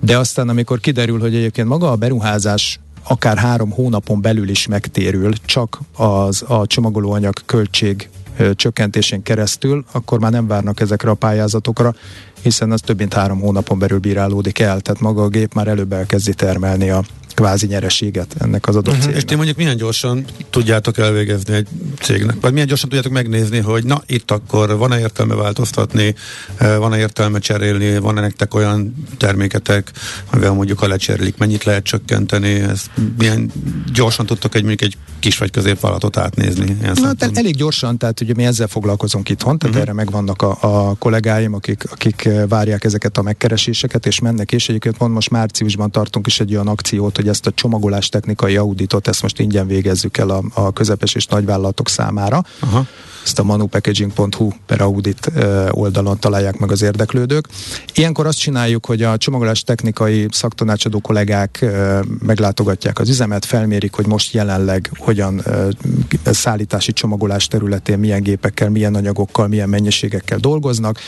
De 0.00 0.18
aztán, 0.18 0.48
amikor 0.48 0.80
kiderül, 0.80 1.20
hogy 1.20 1.34
egyébként 1.34 1.68
maga 1.68 1.90
a 1.90 1.96
beruházás 1.96 2.80
akár 3.02 3.36
három 3.36 3.70
hónapon 3.70 4.20
belül 4.20 4.48
is 4.48 4.66
megtérül, 4.66 5.32
csak 5.44 5.80
az 5.96 6.44
a 6.46 6.66
csomagolóanyag 6.66 7.40
költség 7.46 8.08
csökkentésén 8.54 9.22
keresztül, 9.22 9.84
akkor 9.92 10.20
már 10.20 10.30
nem 10.30 10.46
várnak 10.46 10.80
ezekre 10.80 11.10
a 11.10 11.14
pályázatokra, 11.14 11.94
hiszen 12.42 12.72
az 12.72 12.80
több 12.80 12.98
mint 12.98 13.14
három 13.14 13.40
hónapon 13.40 13.78
belül 13.78 13.98
bírálódik 13.98 14.58
el, 14.58 14.80
tehát 14.80 15.00
maga 15.00 15.22
a 15.22 15.28
gép 15.28 15.54
már 15.54 15.68
előbb 15.68 15.92
elkezdi 15.92 16.34
termelni 16.34 16.90
a 16.90 17.04
kvázi 17.38 17.66
nyereséget 17.66 18.34
ennek 18.38 18.68
az 18.68 18.76
adott 18.76 18.86
uh-huh. 18.86 19.02
cégnek. 19.02 19.22
És 19.22 19.28
ti 19.28 19.34
mondjuk 19.34 19.56
milyen 19.56 19.76
gyorsan 19.76 20.24
tudjátok 20.50 20.98
elvégezni 20.98 21.54
egy 21.54 21.68
cégnek? 22.00 22.36
Vagy 22.40 22.52
milyen 22.52 22.66
gyorsan 22.66 22.88
tudjátok 22.88 23.12
megnézni, 23.12 23.58
hogy 23.58 23.84
na, 23.84 24.02
itt 24.06 24.30
akkor 24.30 24.76
van-e 24.76 24.98
értelme 24.98 25.34
változtatni, 25.34 26.14
eh, 26.56 26.76
van-e 26.76 26.98
értelme 26.98 27.38
cserélni, 27.38 27.98
van-e 27.98 28.20
nektek 28.20 28.54
olyan 28.54 29.06
terméketek, 29.16 29.90
amivel 30.30 30.52
mondjuk 30.52 30.78
ha 30.78 30.86
lecserélik, 30.86 31.36
mennyit 31.36 31.64
lehet 31.64 31.84
csökkenteni, 31.84 32.50
ezt 32.50 32.90
milyen 33.18 33.52
gyorsan 33.92 34.26
tudtok 34.26 34.54
egy 34.54 34.64
mondjuk 34.64 34.82
egy 34.92 34.96
kis 35.18 35.38
vagy 35.38 35.50
középvállalatot 35.50 36.16
átnézni? 36.16 36.76
Na, 36.80 37.12
tehát 37.12 37.36
elég 37.36 37.56
gyorsan, 37.56 37.98
tehát 37.98 38.20
ugye 38.20 38.32
mi 38.36 38.44
ezzel 38.44 38.66
foglalkozunk 38.66 39.28
itthon, 39.28 39.58
tehát 39.58 39.76
uh-huh. 39.76 39.90
erre 39.90 39.92
megvannak 39.92 40.42
a, 40.42 40.58
a 40.60 40.94
kollégáim, 40.94 41.54
akik, 41.54 41.84
akik 41.90 42.28
várják 42.48 42.84
ezeket 42.84 43.18
a 43.18 43.22
megkereséseket, 43.22 44.06
és 44.06 44.20
mennek, 44.20 44.52
és 44.52 44.68
egyébként 44.68 44.96
pont 44.96 45.14
most 45.14 45.30
márciusban 45.30 45.90
tartunk 45.90 46.26
is 46.26 46.40
egy 46.40 46.52
olyan 46.52 46.68
akciót, 46.68 47.16
hogy 47.16 47.27
hogy 47.28 47.36
ezt 47.36 47.46
a 47.46 47.52
csomagolás 47.54 48.08
technikai 48.08 48.56
auditot, 48.56 49.08
ezt 49.08 49.22
most 49.22 49.38
ingyen 49.38 49.66
végezzük 49.66 50.16
el 50.16 50.30
a, 50.30 50.42
a 50.54 50.72
közepes 50.72 51.14
és 51.14 51.26
nagyvállalatok 51.26 51.88
számára. 51.88 52.42
Aha. 52.60 52.86
Ezt 53.24 53.38
a 53.38 53.42
manupackaging.hu 53.42 54.50
per 54.66 54.80
audit 54.80 55.30
oldalon 55.70 56.18
találják 56.18 56.58
meg 56.58 56.70
az 56.70 56.82
érdeklődők. 56.82 57.48
Ilyenkor 57.94 58.26
azt 58.26 58.38
csináljuk, 58.38 58.86
hogy 58.86 59.02
a 59.02 59.16
csomagolás 59.16 59.62
technikai 59.62 60.26
szaktanácsadó 60.30 61.00
kollégák 61.00 61.64
meglátogatják 62.26 62.98
az 62.98 63.08
üzemet, 63.08 63.44
felmérik, 63.44 63.94
hogy 63.94 64.06
most 64.06 64.32
jelenleg 64.32 64.90
hogyan 64.98 65.42
szállítási 66.24 66.92
csomagolás 66.92 67.46
területén 67.46 67.98
milyen 67.98 68.22
gépekkel, 68.22 68.70
milyen 68.70 68.94
anyagokkal, 68.94 69.48
milyen 69.48 69.68
mennyiségekkel 69.68 70.38
dolgoznak, 70.38 70.98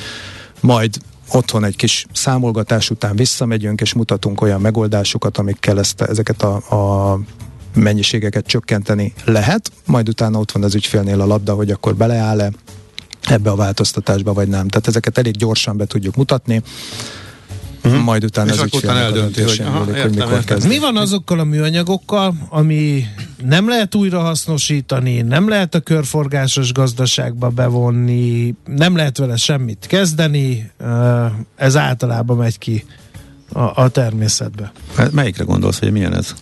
majd 0.61 0.97
otthon 1.33 1.65
egy 1.65 1.77
kis 1.77 2.07
számolgatás 2.13 2.91
után 2.91 3.17
visszamegyünk, 3.17 3.81
és 3.81 3.93
mutatunk 3.93 4.41
olyan 4.41 4.61
megoldásokat, 4.61 5.39
amikkel 5.39 5.79
ezt, 5.79 6.01
ezeket 6.01 6.43
a, 6.43 6.55
a 6.55 7.19
mennyiségeket 7.75 8.47
csökkenteni 8.47 9.13
lehet, 9.25 9.73
majd 9.87 10.09
utána 10.09 10.39
ott 10.39 10.51
van 10.51 10.63
az 10.63 10.75
ügyfélnél 10.75 11.21
a 11.21 11.27
labda, 11.27 11.55
hogy 11.55 11.71
akkor 11.71 11.95
beleáll-e 11.95 12.51
ebbe 13.21 13.51
a 13.51 13.57
változtatásba, 13.57 14.33
vagy 14.33 14.49
nem. 14.49 14.69
Tehát 14.69 14.89
ezeket 14.89 15.19
elég 15.19 15.37
gyorsan 15.37 15.77
be 15.77 15.85
tudjuk 15.85 16.17
mutatni. 16.17 16.63
Uh-huh. 17.85 18.03
Majd 18.03 18.25
utána 18.25 18.53
és 18.53 18.59
az 18.59 18.69
utána 18.73 18.99
eldönti, 18.99 19.43
hogy, 19.43 19.61
aha, 19.65 19.79
múlik, 19.79 20.03
hogy 20.03 20.15
mikor. 20.15 20.45
Mi 20.69 20.79
van 20.79 20.97
azokkal 20.97 21.39
a 21.39 21.45
műanyagokkal, 21.45 22.35
ami 22.49 23.05
nem 23.45 23.69
lehet 23.69 23.95
újra 23.95 24.21
hasznosítani, 24.21 25.21
nem 25.21 25.49
lehet 25.49 25.75
a 25.75 25.81
körforgásos 25.81 26.73
gazdaságba 26.73 27.49
bevonni, 27.49 28.55
nem 28.65 28.97
lehet 28.97 29.19
vele 29.19 29.37
semmit 29.37 29.87
kezdeni, 29.89 30.71
ez 31.57 31.77
általában 31.77 32.37
megy 32.37 32.59
ki 32.59 32.85
a, 33.53 33.83
a 33.83 33.89
természetbe. 33.89 34.73
Hát 34.97 35.13
melyikre 35.13 35.45
gondolsz, 35.45 35.79
hogy 35.79 35.93
milyen 35.93 36.17
ez? 36.17 36.35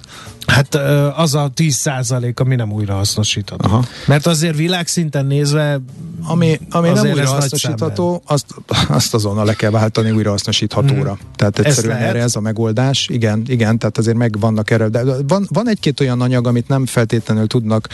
Hát 0.48 0.74
az 1.16 1.34
a 1.34 1.50
10 1.54 1.74
százalék, 1.74 2.40
ami 2.40 2.54
nem 2.54 2.72
újrahasznosítható. 2.72 3.68
Aha. 3.68 3.84
Mert 4.06 4.26
azért 4.26 4.56
világszinten 4.56 5.26
nézve 5.26 5.80
ami, 6.22 6.60
ami 6.70 6.88
nem 6.88 7.06
újrahasznosítható, 7.06 8.22
azt, 8.26 8.46
azt 8.88 9.14
azonnal 9.14 9.44
le 9.44 9.54
kell 9.54 9.70
váltani 9.70 10.10
újrahasznosíthatóra. 10.10 11.10
Hmm. 11.10 11.30
Tehát 11.36 11.58
egyszerűen 11.58 11.96
erre 11.96 12.20
ez 12.20 12.36
a 12.36 12.40
megoldás. 12.40 13.08
Igen, 13.08 13.42
igen, 13.46 13.78
tehát 13.78 13.98
azért 13.98 14.16
megvannak 14.16 14.70
erre. 14.70 14.88
De 14.88 15.02
van, 15.26 15.46
van 15.48 15.68
egy-két 15.68 16.00
olyan 16.00 16.20
anyag, 16.20 16.46
amit 16.46 16.68
nem 16.68 16.86
feltétlenül 16.86 17.46
tudnak 17.46 17.88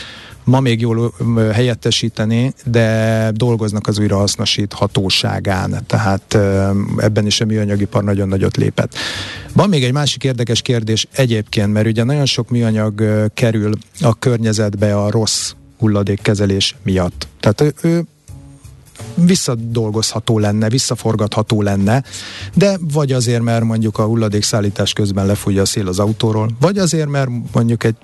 ma 0.44 0.60
még 0.60 0.80
jól 0.80 1.14
helyettesíteni, 1.52 2.52
de 2.64 3.30
dolgoznak 3.34 3.86
az 3.86 3.98
újrahasznosíthatóságán. 3.98 5.84
Tehát 5.86 6.38
ebben 6.96 7.26
is 7.26 7.40
a 7.40 7.44
műanyagipar 7.44 8.04
nagyon 8.04 8.28
nagyot 8.28 8.56
lépett. 8.56 8.94
Van 9.52 9.68
még 9.68 9.84
egy 9.84 9.92
másik 9.92 10.24
érdekes 10.24 10.62
kérdés 10.62 11.08
egyébként, 11.12 11.72
mert 11.72 11.86
ugye 11.86 12.04
nagyon 12.04 12.26
sok 12.26 12.50
műanyag 12.50 13.04
kerül 13.34 13.72
a 14.00 14.18
környezetbe 14.18 14.96
a 14.96 15.10
rossz 15.10 15.52
hulladékkezelés 15.78 16.76
miatt. 16.82 17.28
Tehát 17.40 17.60
ő, 17.60 17.74
ő 17.80 18.04
visszadolgozható 19.14 20.38
lenne, 20.38 20.68
visszaforgatható 20.68 21.62
lenne, 21.62 22.02
de 22.54 22.78
vagy 22.92 23.12
azért, 23.12 23.42
mert 23.42 23.64
mondjuk 23.64 23.98
a 23.98 24.04
hulladékszállítás 24.04 24.92
közben 24.92 25.26
lefújja 25.26 25.62
a 25.62 25.64
szél 25.64 25.88
az 25.88 25.98
autóról, 25.98 26.50
vagy 26.60 26.78
azért, 26.78 27.08
mert 27.08 27.30
mondjuk 27.52 27.84
egy 27.84 27.96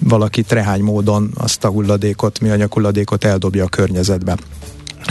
valaki 0.00 0.42
trehány 0.42 0.80
módon 0.80 1.30
azt 1.34 1.64
a 1.64 1.68
hulladékot, 1.68 2.40
műanyag 2.40 2.72
hulladékot 2.72 3.24
eldobja 3.24 3.64
a 3.64 3.68
környezetbe. 3.68 4.36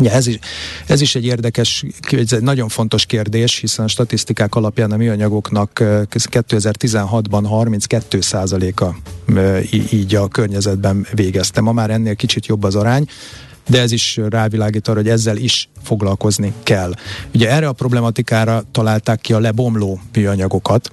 Ja, 0.02 0.12
ez, 0.12 0.28
is, 0.28 0.39
ez 0.88 1.02
is 1.02 1.15
egy 1.15 1.26
érdekes, 1.26 1.86
egy 2.10 2.41
nagyon 2.41 2.67
fontos 2.67 3.06
kérdés, 3.06 3.60
hiszen 3.60 3.86
a 3.86 3.88
statisztikák 3.88 4.56
alapján 4.56 4.91
a 4.91 4.97
műanyagoknak 4.97 5.71
2016-ban 5.80 7.43
32 7.47 8.19
a 8.76 8.95
így 9.91 10.15
a 10.15 10.28
környezetben 10.28 11.08
végezte. 11.13 11.62
Ma 11.62 11.71
már 11.71 11.89
ennél 11.89 12.15
kicsit 12.15 12.45
jobb 12.45 12.63
az 12.63 12.76
arány, 12.76 13.08
de 13.67 13.82
ez 13.82 13.91
is 13.91 14.19
rávilágít 14.30 14.88
arra, 14.88 14.97
hogy 14.97 15.10
ezzel 15.10 15.38
is 15.38 15.69
foglalkozni 15.84 16.53
kell. 16.63 16.93
Ugye 17.34 17.49
erre 17.49 17.67
a 17.67 17.73
problematikára 17.73 18.63
találták 18.71 19.21
ki 19.21 19.34
a 19.34 19.39
lebomló 19.39 19.99
műanyagokat, 20.13 20.91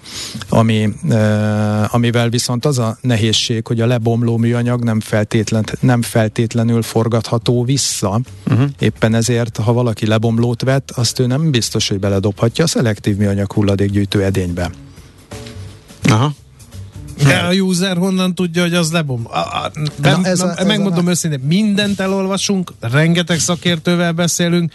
ami, 0.48 0.92
amivel 1.86 2.28
viszont 2.28 2.64
az 2.64 2.78
a 2.78 2.98
nehézség, 3.00 3.66
hogy 3.66 3.80
a 3.80 3.86
lebomló 3.86 4.36
műanyag 4.36 4.82
nem, 4.84 5.00
feltétlen, 5.00 5.64
nem 5.80 6.02
feltétlenül 6.02 6.82
forgatható 6.82 7.64
vissza. 7.64 8.20
Uh-huh. 8.46 8.68
Éppen 8.78 9.14
ezért, 9.14 9.56
ha 9.56 9.72
valaki 9.72 10.06
lebomlót 10.06 10.62
vett, 10.62 10.90
azt 10.90 11.18
ő 11.18 11.26
nem 11.26 11.50
biztos, 11.50 11.88
hogy 11.88 11.98
beledobhatja 11.98 12.64
a 12.64 12.66
szelektív 12.66 13.16
műanyag 13.16 13.52
hulladékgyűjtő 13.52 14.22
edénybe. 14.22 14.70
Aha. 16.02 16.32
De 17.22 17.36
a 17.36 17.52
user 17.52 17.96
honnan 17.96 18.34
tudja, 18.34 18.62
hogy 18.62 18.74
az 18.74 18.92
lebom? 18.92 19.26
A, 19.30 19.38
a, 19.38 19.70
nem, 20.02 20.20
Na 20.20 20.28
ez 20.28 20.40
a, 20.40 20.54
ez 20.56 20.66
megmondom 20.66 21.06
a... 21.06 21.10
őszintén, 21.10 21.40
mindent 21.40 22.00
elolvasunk, 22.00 22.72
rengeteg 22.80 23.38
szakértővel 23.38 24.12
beszélünk, 24.12 24.72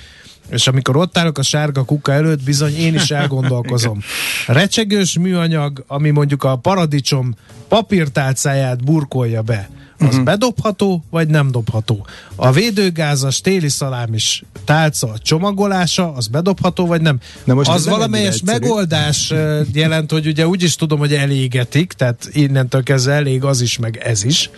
és 0.49 0.67
amikor 0.67 0.95
ott 0.95 1.17
állok 1.17 1.37
a 1.37 1.41
sárga 1.41 1.83
kuka 1.83 2.11
előtt, 2.11 2.43
bizony 2.43 2.75
én 2.75 2.95
is 2.95 3.11
elgondolkozom. 3.11 3.99
Recsegős 4.47 5.17
műanyag, 5.17 5.83
ami 5.87 6.09
mondjuk 6.09 6.43
a 6.43 6.55
paradicsom 6.55 7.35
papírtálcáját 7.67 8.83
burkolja 8.83 9.41
be 9.41 9.69
az 9.99 10.07
uh-huh. 10.07 10.23
bedobható, 10.23 11.03
vagy 11.09 11.27
nem 11.27 11.51
dobható. 11.51 12.05
A 12.35 12.51
védőgázas 12.51 13.41
téli 13.41 13.69
szalámis 13.69 14.43
tálca 14.65 15.13
csomagolása, 15.21 16.13
az 16.13 16.27
bedobható, 16.27 16.85
vagy 16.85 17.01
nem. 17.01 17.19
De 17.43 17.53
most 17.53 17.69
az 17.69 17.85
valamelyes 17.87 18.41
megoldás 18.45 19.33
jelent, 19.73 20.11
hogy 20.11 20.27
ugye 20.27 20.47
úgy 20.47 20.63
is 20.63 20.75
tudom, 20.75 20.99
hogy 20.99 21.13
elégetik, 21.13 21.93
tehát 21.93 22.29
innentől 22.31 22.83
kezdve 22.83 23.13
elég 23.13 23.43
az 23.43 23.61
is, 23.61 23.77
meg 23.77 23.97
ez 23.97 24.23
is. 24.23 24.49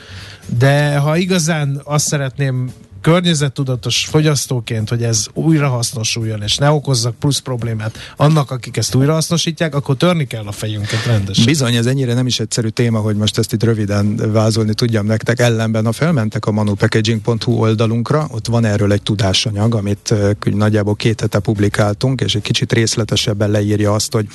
De 0.58 0.98
ha 0.98 1.18
igazán 1.18 1.82
azt 1.84 2.08
szeretném 2.08 2.72
környezettudatos 3.02 4.06
fogyasztóként, 4.10 4.90
hogy 4.90 5.04
ez 5.04 5.26
újra 5.34 5.70
hasznosuljon, 5.70 6.42
és 6.42 6.58
ne 6.58 6.72
okozzak 6.72 7.16
plusz 7.16 7.40
problémát 7.40 7.98
annak, 8.16 8.52
akik 8.52 8.78
ezt 8.78 8.96
újra 8.96 9.14
hasznosítják, 9.14 9.76
akkor 9.76 9.96
törni 9.98 10.28
kell 10.28 10.46
a 10.46 10.52
fejünket 10.52 11.06
rendesen. 11.06 11.46
Bizony, 11.46 11.76
ez 11.76 11.86
ennyire 11.86 12.14
nem 12.14 12.28
is 12.28 12.40
egyszerű 12.40 12.68
téma, 12.68 13.00
hogy 13.00 13.16
most 13.16 13.38
ezt 13.38 13.54
itt 13.54 13.64
röviden 13.64 14.32
vázolni 14.32 14.74
tudjam 14.74 15.06
nektek. 15.06 15.40
Ellenben, 15.40 15.86
ha 15.86 15.92
felmentek 15.92 16.46
a 16.46 16.52
manupackaging.hu 16.52 17.52
oldalunkra, 17.52 18.28
ott 18.32 18.48
van 18.48 18.66
erről 18.66 18.92
egy 18.92 19.04
tudásanyag, 19.04 19.76
amit 19.76 20.14
nagyjából 20.44 20.96
két 20.96 21.22
hete 21.22 21.40
publikáltunk, 21.40 22.22
és 22.22 22.36
egy 22.36 22.42
kicsit 22.42 22.74
részletesebben 22.74 23.50
leírja 23.52 23.94
azt, 23.94 24.14
hogy 24.14 24.28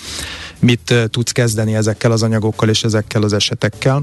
mit 0.59 0.95
tudsz 1.11 1.33
kezdeni 1.33 1.75
ezekkel 1.75 2.13
az 2.13 2.23
anyagokkal 2.23 2.69
és 2.69 2.85
ezekkel 2.85 3.23
az 3.23 3.33
esetekkel. 3.33 4.03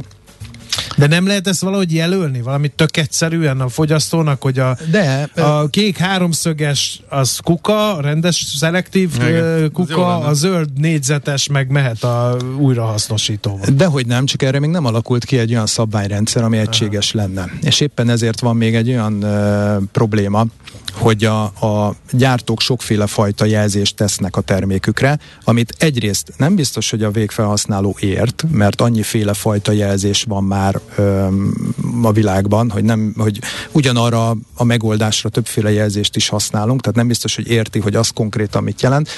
De 0.97 1.07
nem 1.07 1.27
lehet 1.27 1.47
ezt 1.47 1.61
valahogy 1.61 1.93
jelölni? 1.93 2.41
Valami 2.41 2.67
tök 2.67 2.97
egyszerűen 2.97 3.61
a 3.61 3.69
fogyasztónak, 3.69 4.41
hogy 4.41 4.59
a, 4.59 4.77
De, 4.91 5.29
a 5.35 5.67
kék 5.67 5.97
háromszöges 5.97 7.01
az 7.09 7.39
kuka, 7.43 7.97
rendes 8.01 8.45
szelektív 8.57 9.09
igen, 9.15 9.71
kuka, 9.71 10.17
a 10.17 10.33
zöld 10.33 10.69
négyzetes 10.79 11.47
meg 11.47 11.69
mehet 11.69 12.03
a 12.03 12.37
újrahasznosítóba. 12.57 13.69
Dehogy 13.69 14.05
nem, 14.05 14.25
csak 14.25 14.41
erre 14.41 14.59
még 14.59 14.69
nem 14.69 14.85
alakult 14.85 15.25
ki 15.25 15.37
egy 15.37 15.53
olyan 15.53 15.65
szabványrendszer, 15.65 16.43
ami 16.43 16.57
egységes 16.57 17.13
Aha. 17.13 17.25
lenne. 17.25 17.51
És 17.61 17.79
éppen 17.79 18.09
ezért 18.09 18.39
van 18.39 18.55
még 18.55 18.75
egy 18.75 18.89
olyan 18.89 19.13
uh, 19.23 19.83
probléma, 19.91 20.45
hogy 20.93 21.25
a, 21.25 21.43
a 21.43 21.95
gyártók 22.11 22.61
sokféle 22.61 23.07
fajta 23.07 23.45
jelzést 23.45 23.95
tesznek 23.95 24.35
a 24.35 24.41
termékükre, 24.41 25.19
amit 25.43 25.75
egyrészt 25.77 26.33
nem 26.37 26.55
biztos, 26.55 26.89
hogy 26.89 27.03
a 27.03 27.11
végfelhasználó 27.11 27.95
ért, 27.99 28.43
mert 28.51 28.81
annyiféle 28.81 29.33
fajta 29.33 29.71
jelzés 29.71 30.23
van 30.27 30.43
már 30.43 30.79
öm, 30.95 31.73
a 32.03 32.11
világban, 32.11 32.69
hogy, 32.69 32.83
nem, 32.83 33.13
hogy 33.17 33.39
ugyanarra 33.71 34.35
a 34.55 34.63
megoldásra 34.63 35.29
többféle 35.29 35.71
jelzést 35.71 36.15
is 36.15 36.27
használunk, 36.27 36.81
tehát 36.81 36.97
nem 36.97 37.07
biztos, 37.07 37.35
hogy 37.35 37.47
érti, 37.47 37.79
hogy 37.79 37.95
az 37.95 38.09
konkrétan 38.09 38.63
mit 38.63 38.81
jelent. 38.81 39.09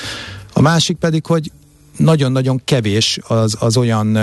A 0.53 0.61
másik 0.61 0.97
pedig, 0.97 1.25
hogy 1.25 1.51
nagyon-nagyon 1.97 2.61
kevés 2.65 3.19
az, 3.27 3.55
az 3.59 3.77
olyan 3.77 4.17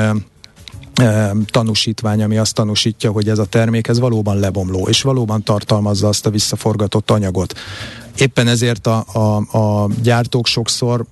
tanúsítvány, 1.50 2.22
ami 2.22 2.36
azt 2.36 2.54
tanúsítja, 2.54 3.10
hogy 3.10 3.28
ez 3.28 3.38
a 3.38 3.44
termék 3.44 3.88
ez 3.88 3.98
valóban 3.98 4.38
lebomló, 4.38 4.88
és 4.88 5.02
valóban 5.02 5.42
tartalmazza 5.42 6.08
azt 6.08 6.26
a 6.26 6.30
visszaforgatott 6.30 7.10
anyagot. 7.10 7.58
Éppen 8.16 8.48
ezért 8.48 8.86
a, 8.86 9.04
a, 9.12 9.58
a 9.58 9.88
gyártók 10.02 10.46
sokszor 10.46 11.04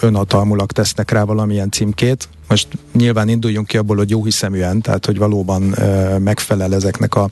önhatalmulag 0.00 0.72
tesznek 0.72 1.10
rá 1.10 1.24
valamilyen 1.24 1.70
címkét. 1.70 2.28
Most 2.48 2.68
nyilván 2.92 3.28
induljunk 3.28 3.66
ki 3.66 3.76
abból, 3.76 3.96
hogy 3.96 4.10
jó 4.10 4.24
hiszeműen, 4.24 4.80
tehát 4.80 5.06
hogy 5.06 5.18
valóban 5.18 5.72
ö, 5.78 6.18
megfelel 6.18 6.74
ezeknek 6.74 7.14
a 7.14 7.30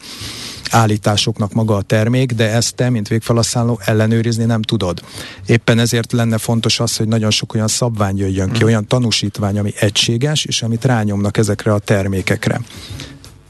állításoknak 0.70 1.52
maga 1.52 1.76
a 1.76 1.82
termék, 1.82 2.32
de 2.32 2.50
ezt 2.50 2.74
te, 2.74 2.90
mint 2.90 3.08
végfelhasználó 3.08 3.80
ellenőrizni 3.84 4.44
nem 4.44 4.62
tudod. 4.62 5.02
Éppen 5.46 5.78
ezért 5.78 6.12
lenne 6.12 6.38
fontos 6.38 6.80
az, 6.80 6.96
hogy 6.96 7.08
nagyon 7.08 7.30
sok 7.30 7.54
olyan 7.54 7.68
szabvány 7.68 8.18
jöjjön 8.18 8.50
ki, 8.50 8.62
mm. 8.62 8.66
olyan 8.66 8.86
tanúsítvány, 8.86 9.58
ami 9.58 9.72
egységes, 9.78 10.44
és 10.44 10.62
amit 10.62 10.84
rányomnak 10.84 11.36
ezekre 11.36 11.72
a 11.72 11.78
termékekre. 11.78 12.60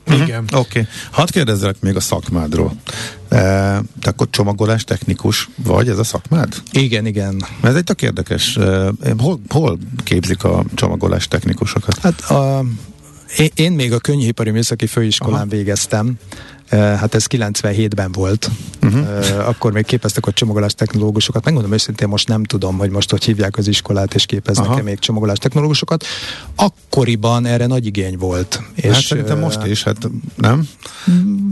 Igen. 0.07 0.45
Oké. 0.45 0.57
Okay. 0.57 0.87
Hadd 1.11 1.31
kérdezzelek 1.31 1.81
még 1.81 1.97
a 1.97 2.01
szakmádról. 2.01 2.73
E, 3.29 3.39
te 4.01 4.11
akkor 4.11 4.27
csomagolás 4.31 4.85
technikus 4.85 5.49
vagy, 5.57 5.89
ez 5.89 5.99
a 5.99 6.05
szakmád? 6.05 6.55
Igen, 6.73 7.07
igen. 7.07 7.45
Ez 7.63 7.75
egy 7.75 7.85
tök 7.85 8.03
érdekes. 8.03 8.57
E, 8.57 8.93
hol, 9.19 9.41
hol 9.49 9.79
képzik 10.05 10.45
a 10.45 10.65
csomagolás 10.75 11.29
technikusokat? 11.29 11.99
Hát 11.99 12.21
a 12.21 12.65
Én, 13.37 13.51
én 13.55 13.73
még 13.73 13.93
a 13.93 13.99
Könnyűipari 13.99 14.51
Műszaki 14.51 14.87
Főiskolán 14.87 15.35
Aha. 15.35 15.49
végeztem, 15.49 16.15
Hát 16.71 17.15
ez 17.15 17.25
97-ben 17.29 18.13
volt. 18.13 18.51
Uh-huh. 18.83 19.49
Akkor 19.49 19.73
még 19.73 19.85
képeztek 19.85 20.27
ott 20.27 20.35
csomagolás 20.35 20.75
technológusokat. 20.75 21.45
Megmondom 21.45 21.73
őszintén, 21.73 22.09
most 22.09 22.29
nem 22.29 22.45
tudom, 22.45 22.79
hogy 22.79 22.91
most 22.91 23.11
hogy 23.11 23.25
hívják 23.25 23.57
az 23.57 23.69
iskolát, 23.69 24.15
és 24.15 24.27
képeznek-e 24.27 24.83
még 24.83 24.99
csomagolás 24.99 25.39
technológusokat. 25.39 26.05
Akkoriban 26.55 27.47
erre 27.47 27.67
nagy 27.67 27.87
igény 27.87 28.19
volt. 28.19 28.55
Hát 28.55 28.85
és 28.85 29.05
szerintem 29.05 29.39
most 29.39 29.67
is, 29.67 29.83
hát 29.83 29.97
nem? 30.35 30.69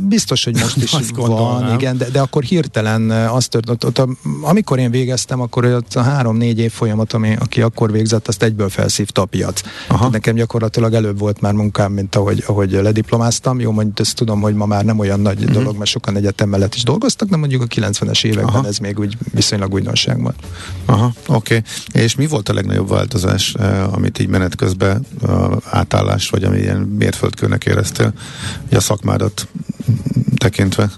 Biztos, 0.09 0.45
hogy 0.45 0.55
most 0.55 0.77
is 0.85 0.97
van, 1.17 1.73
igen, 1.75 1.97
de, 1.97 2.11
de 2.11 2.21
akkor 2.21 2.43
hirtelen 2.43 3.11
azt 3.11 3.51
történt, 3.51 3.85
ott, 3.85 3.99
ott, 3.99 4.09
amikor 4.43 4.79
én 4.79 4.91
végeztem, 4.91 5.41
akkor 5.41 5.65
ott 5.65 5.95
a 5.95 6.03
három-négy 6.03 6.59
év 6.59 6.73
folyamat, 6.73 7.13
ami, 7.13 7.37
aki 7.39 7.63
akkor 7.63 7.93
végzett, 7.93 8.29
azt 8.29 8.43
egyből 8.43 8.69
felszívta 8.69 9.23
a 9.23 9.25
piac. 9.25 9.61
Aha. 9.89 10.09
Nekem 10.09 10.35
gyakorlatilag 10.35 10.95
előbb 10.95 11.19
volt 11.19 11.41
már 11.41 11.53
munkám, 11.53 11.93
mint 11.93 12.17
ahogy, 12.17 12.45
ahogy 12.47 12.71
lediplomáztam. 12.71 13.61
Jó, 13.61 13.71
mondjuk 13.73 13.99
ezt 13.99 14.17
tudom, 14.17 14.41
hogy 14.41 14.55
ma 14.55 14.67
már 14.67 14.85
nem 14.85 14.97
olyan 15.03 15.21
nagy 15.21 15.39
uh-huh. 15.39 15.53
dolog, 15.53 15.77
mert 15.77 15.91
sokan 15.91 16.17
egyetem 16.17 16.49
mellett 16.49 16.75
is 16.75 16.83
dolgoztak, 16.83 17.29
de 17.29 17.37
mondjuk 17.37 17.63
a 17.63 17.67
90-es 17.67 18.25
években 18.25 18.55
Aha. 18.55 18.67
ez 18.67 18.79
még 18.79 18.99
úgy 18.99 19.17
viszonylag 19.33 19.73
újdonság 19.73 20.23
volt. 20.23 20.37
Aha, 20.85 21.13
oké. 21.27 21.57
Okay. 21.57 22.03
És 22.03 22.15
mi 22.15 22.27
volt 22.27 22.49
a 22.49 22.55
legnagyobb 22.55 22.89
változás, 22.89 23.55
eh, 23.55 23.93
amit 23.93 24.19
így 24.19 24.29
menet 24.29 24.57
közben 24.57 25.07
uh, 25.23 25.57
átállás, 25.71 26.29
vagy 26.29 26.45
ami 26.45 26.59
ilyen 26.59 26.81
mérföldkőnek 26.81 27.65
éreztél, 27.65 28.13
a 28.71 28.81
szakmádat 28.81 29.49
tekintve? 30.37 30.91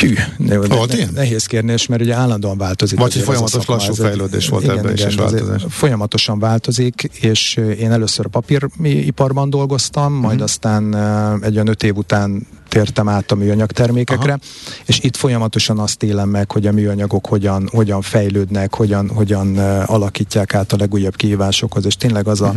Hű, 0.00 0.14
de, 0.38 0.58
volt 0.58 0.96
ne, 0.96 1.04
nehéz 1.14 1.46
kérdés, 1.46 1.86
mert 1.86 2.02
ugye 2.02 2.14
állandóan 2.14 2.58
változik. 2.58 2.98
Vagy 2.98 3.12
hogy 3.12 3.22
folyamatos 3.22 3.66
lassú 3.66 3.94
fejlődés 3.94 4.48
volt 4.48 4.62
igen, 4.62 4.78
ebben 4.78 4.92
igen, 4.92 5.06
is, 5.06 5.14
és 5.14 5.20
változás. 5.20 5.64
Folyamatosan 5.68 6.38
változik, 6.38 7.02
és 7.20 7.60
én 7.78 7.92
először 7.92 8.26
a 8.26 8.28
papíriparban 8.28 9.50
dolgoztam, 9.50 10.12
majd 10.12 10.24
uh-huh. 10.24 10.42
aztán 10.42 10.94
egy 11.42 11.54
olyan 11.54 11.68
öt 11.68 11.82
év 11.82 11.96
után 11.96 12.46
tértem 12.76 13.08
át 13.08 13.30
a 13.30 13.34
műanyag 13.34 13.70
termékekre, 13.70 14.32
Aha. 14.32 14.40
és 14.84 14.98
itt 15.00 15.16
folyamatosan 15.16 15.78
azt 15.78 16.02
élem 16.02 16.28
meg, 16.28 16.50
hogy 16.50 16.66
a 16.66 16.72
műanyagok 16.72 17.26
hogyan, 17.26 17.68
hogyan 17.72 18.02
fejlődnek, 18.02 18.74
hogyan, 18.74 19.08
hogyan 19.08 19.58
uh, 19.58 19.90
alakítják 19.90 20.54
át 20.54 20.72
a 20.72 20.76
legújabb 20.76 21.16
kihívásokhoz, 21.16 21.86
és 21.86 21.96
tényleg 21.96 22.26
az 22.26 22.40
a, 22.40 22.54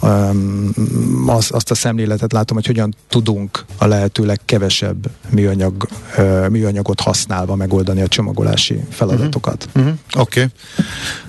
uh-huh. 0.00 0.30
um, 0.30 1.24
az, 1.26 1.48
azt 1.50 1.70
a 1.70 1.74
szemléletet 1.74 2.32
látom, 2.32 2.56
hogy 2.56 2.66
hogyan 2.66 2.94
tudunk 3.08 3.64
a 3.78 3.86
lehető 3.86 4.24
legkevesebb 4.24 5.10
műanyag, 5.30 5.88
uh, 6.18 6.48
műanyagot 6.48 7.00
használva 7.00 7.54
megoldani 7.54 8.00
a 8.00 8.08
csomagolási 8.08 8.80
feladatokat. 8.90 9.66
Uh-huh. 9.66 9.82
Uh-huh. 9.82 10.22
Oké. 10.22 10.40
Okay. 10.40 10.52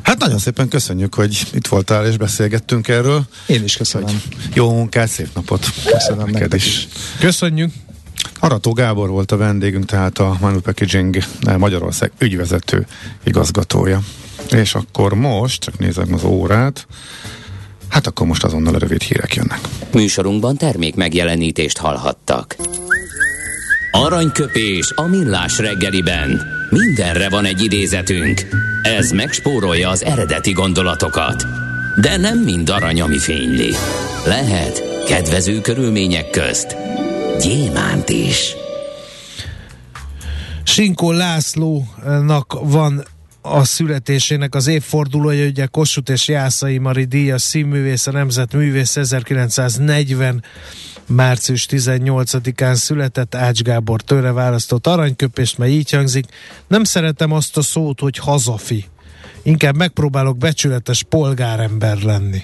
Hát 0.02 0.17
nagyon 0.17 0.38
szépen 0.39 0.67
köszönjük, 0.67 1.15
hogy 1.15 1.48
itt 1.54 1.67
voltál 1.67 2.06
és 2.06 2.17
beszélgettünk 2.17 2.88
erről. 2.88 3.26
Én 3.45 3.63
is 3.63 3.78
köszönöm. 3.78 4.08
Hogy 4.08 4.21
jó 4.54 4.74
munkát, 4.74 5.08
szép 5.08 5.30
napot. 5.34 5.65
Köszönöm 5.86 6.30
neked 6.30 6.54
is. 6.54 6.65
is. 6.65 6.88
Köszönjük. 7.19 7.71
Arató 8.39 8.71
Gábor 8.71 9.10
volt 9.10 9.32
a 9.32 9.38
vendégünk, 9.38 9.86
tehát 9.86 10.17
a 10.17 10.38
Manu 10.39 10.60
Packaging 10.60 11.17
eh, 11.41 11.58
Magyarország 11.58 12.12
ügyvezető 12.17 12.86
igazgatója. 13.24 14.00
És 14.50 14.76
akkor 14.76 15.13
most, 15.13 15.62
csak 15.62 15.78
nézem 15.78 16.13
az 16.13 16.24
órát, 16.24 16.88
hát 17.89 18.08
akkor 18.08 18.28
most 18.28 18.43
azonnal 18.43 18.76
a 18.76 18.78
rövid 18.78 19.02
hírek 19.02 19.36
jönnek. 19.36 19.60
Műsorunkban 19.93 20.58
termék 20.58 20.95
megjelenítést 20.95 21.78
hallhattak. 21.78 22.56
Aranyköpés 23.91 24.91
a 24.95 25.02
millás 25.02 25.58
reggeliben. 25.58 26.41
Mindenre 26.69 27.30
van 27.30 27.45
egy 27.45 27.63
idézetünk. 27.63 28.41
Ez 28.82 29.12
megspórolja 29.12 29.89
az 29.89 30.04
eredeti 30.04 30.52
gondolatokat. 30.52 31.45
De 32.02 32.17
nem 32.17 32.39
mind 32.39 32.69
arany, 32.69 33.02
ami 33.02 33.17
fényli. 33.17 33.76
Lehet 34.26 35.04
kedvező 35.06 35.62
körülmények 35.62 36.30
közt 36.30 36.85
gyémánt 37.41 38.10
is. 38.10 38.56
Sinkó 40.63 41.12
Lászlónak 41.12 42.58
van 42.62 43.06
a 43.41 43.63
születésének 43.63 44.56
az 44.56 44.67
évfordulója, 44.67 45.48
ugye 45.48 45.65
Kossuth 45.65 46.12
és 46.12 46.28
Jászai 46.28 46.78
Mari 46.78 47.04
díjas 47.04 47.41
színművész, 47.41 48.08
a 48.08 48.12
nemzetművész 48.12 48.98
1940 48.98 50.43
március 51.08 51.67
18-án 51.69 52.76
született 52.76 53.36
Ács 53.36 53.62
Gábor 53.62 54.02
tőle 54.02 54.32
választott 54.32 54.88
aranyköpést, 54.88 55.58
mert 55.58 55.71
így 55.71 55.91
hangzik. 55.91 56.26
Nem 56.67 56.84
szeretem 56.84 57.32
azt 57.32 57.58
a 57.58 57.62
szót, 57.62 58.00
hogy 58.00 58.17
hazafi. 58.17 58.86
Inkább 59.43 59.76
megpróbálok 59.76 60.38
becsületes 60.38 61.04
polgárember 61.04 62.02
lenni. 62.02 62.43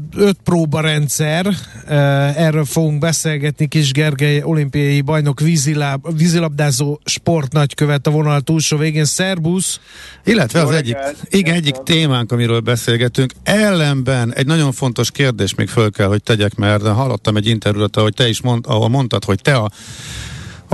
öt 0.15 0.37
próba 0.43 0.81
rendszer, 0.81 1.55
erről 2.35 2.65
fogunk 2.65 2.99
beszélgetni 2.99 3.67
Kis 3.67 3.91
Gergely, 3.91 4.41
olimpiai 4.43 5.01
bajnok 5.01 5.39
vízilab, 5.39 6.17
vízilabdázó 6.17 6.99
sportnagykövet 7.05 8.07
a 8.07 8.11
vonal 8.11 8.41
túlsó 8.41 8.77
végén. 8.77 9.05
Szerbusz! 9.05 9.79
Illetve 10.23 10.61
az 10.61 10.71
egyik, 10.71 10.97
igen, 11.29 11.55
egyik 11.55 11.75
témánk, 11.75 12.31
amiről 12.31 12.59
beszélgetünk, 12.59 13.33
ellenben 13.43 14.33
egy 14.33 14.45
nagyon 14.45 14.71
fontos 14.71 15.11
kérdés 15.11 15.55
még 15.55 15.67
föl 15.67 15.91
kell, 15.91 16.07
hogy 16.07 16.23
tegyek, 16.23 16.55
mert 16.55 16.87
hallottam 16.87 17.35
egy 17.35 17.47
interjút, 17.47 17.97
ahogy 17.97 18.13
te 18.13 18.29
is 18.29 18.41
mond, 18.41 18.65
ahol 18.67 18.89
mondtad, 18.89 19.23
hogy 19.23 19.41
te 19.41 19.55
a 19.55 19.71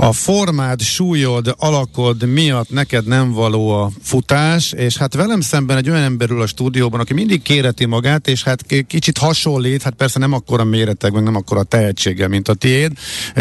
a 0.00 0.12
formád, 0.12 0.80
súlyod, 0.80 1.54
alakod 1.58 2.32
miatt 2.32 2.70
neked 2.70 3.06
nem 3.06 3.32
való 3.32 3.70
a 3.70 3.90
futás, 4.02 4.72
és 4.72 4.96
hát 4.96 5.14
velem 5.14 5.40
szemben 5.40 5.76
egy 5.76 5.90
olyan 5.90 6.02
emberül 6.02 6.42
a 6.42 6.46
stúdióban, 6.46 7.00
aki 7.00 7.14
mindig 7.14 7.42
kéreti 7.42 7.84
magát, 7.84 8.28
és 8.28 8.42
hát 8.42 8.64
kicsit 8.86 9.18
hasonlít, 9.18 9.82
hát 9.82 9.94
persze 9.94 10.18
nem 10.18 10.32
akkora 10.32 10.64
méretek, 10.64 11.12
meg 11.12 11.22
nem 11.22 11.34
akkora 11.34 11.62
tehetséggel, 11.62 12.28
mint 12.28 12.48
a 12.48 12.54
tiéd, 12.54 12.92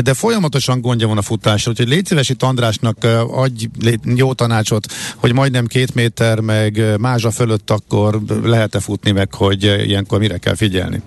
de 0.03 0.13
folyamatosan 0.13 0.81
gondja 0.81 1.07
van 1.07 1.17
a 1.17 1.21
futásra, 1.21 1.71
úgyhogy 1.71 1.87
légy 1.87 2.05
szíves 2.05 2.29
itt 2.29 2.43
Andrásnak 2.43 2.97
adj 3.31 3.67
jó 4.03 4.33
tanácsot, 4.33 4.85
hogy 5.15 5.33
majdnem 5.33 5.65
két 5.65 5.95
méter, 5.95 6.39
meg 6.39 6.99
mázsa 6.99 7.31
fölött 7.31 7.69
akkor 7.69 8.21
lehet-e 8.43 8.79
futni 8.79 9.11
meg, 9.11 9.33
hogy 9.33 9.63
ilyenkor 9.63 10.19
mire 10.19 10.37
kell 10.37 10.55
figyelni? 10.55 11.01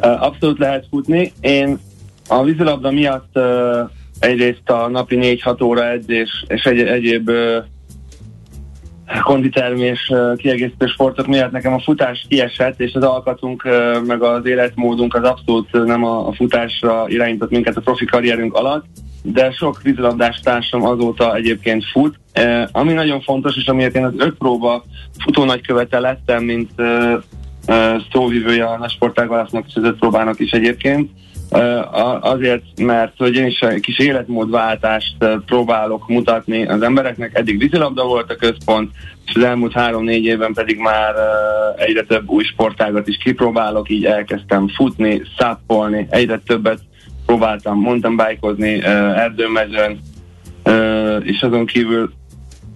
Abszolút 0.00 0.58
lehet 0.58 0.86
futni. 0.90 1.32
Én 1.40 1.78
a 2.28 2.42
vízilabda 2.42 2.90
miatt 2.90 3.38
egyrészt 4.18 4.70
a 4.70 4.88
napi 4.88 5.18
4-6 5.44 5.62
óra 5.62 5.90
edzés 5.90 6.44
és 6.48 6.64
egy, 6.64 6.80
egyéb 6.80 7.28
uh, 7.28 7.56
konditermés 9.22 10.08
uh, 10.08 10.36
kiegészítő 10.36 10.86
sportok 10.86 11.26
miatt 11.26 11.50
nekem 11.50 11.72
a 11.72 11.80
futás 11.80 12.26
kiesett, 12.28 12.80
és 12.80 12.94
az 12.94 13.02
alkatunk 13.02 13.68
meg 14.06 14.22
az 14.22 14.46
életmódunk 14.46 15.14
az 15.14 15.22
abszolút 15.22 15.84
nem 15.84 16.04
a, 16.04 16.32
futásra 16.32 17.04
irányított 17.08 17.50
minket 17.50 17.76
a 17.76 17.80
profi 17.80 18.04
karrierünk 18.04 18.54
alatt, 18.54 18.84
de 19.22 19.50
sok 19.50 19.82
vízilabdás 19.82 20.40
társam 20.40 20.84
azóta 20.84 21.34
egyébként 21.34 21.84
fut. 21.84 22.18
Ami 22.72 22.92
nagyon 22.92 23.20
fontos, 23.20 23.56
és 23.56 23.66
amiért 23.66 23.96
én 23.96 24.04
az 24.04 24.12
öt 24.16 24.34
próba 24.34 24.84
futónagykövete 25.18 25.98
lettem, 25.98 26.44
mint 26.44 26.70
szóvivője 28.12 28.64
a 28.64 28.78
nagy 28.78 28.90
sportágalásznak 28.90 29.64
és 29.66 29.74
az 29.74 29.84
öt 29.84 29.98
próbának 29.98 30.40
is 30.40 30.50
egyébként, 30.50 31.10
Azért, 32.20 32.62
mert 32.76 33.12
hogy 33.18 33.34
én 33.34 33.46
is 33.46 33.60
egy 33.60 33.80
kis 33.80 33.98
életmódváltást 33.98 35.16
próbálok 35.46 36.08
mutatni 36.08 36.66
az 36.66 36.82
embereknek. 36.82 37.38
Eddig 37.38 37.58
vízilabda 37.58 38.04
volt 38.04 38.30
a 38.30 38.36
központ, 38.36 38.90
és 39.26 39.34
az 39.34 39.42
elmúlt 39.42 39.72
három-négy 39.72 40.24
évben 40.24 40.52
pedig 40.52 40.78
már 40.78 41.14
egyre 41.76 42.02
több 42.02 42.28
új 42.28 42.44
sportágat 42.44 43.08
is 43.08 43.16
kipróbálok, 43.16 43.90
így 43.90 44.04
elkezdtem 44.04 44.68
futni, 44.68 45.22
száppolni, 45.38 46.06
egyre 46.10 46.40
többet 46.46 46.78
próbáltam 47.26 47.80
mountainbikeozni 47.80 48.82
erdőmezőn, 49.14 50.00
és 51.22 51.42
azon 51.42 51.66
kívül 51.66 52.12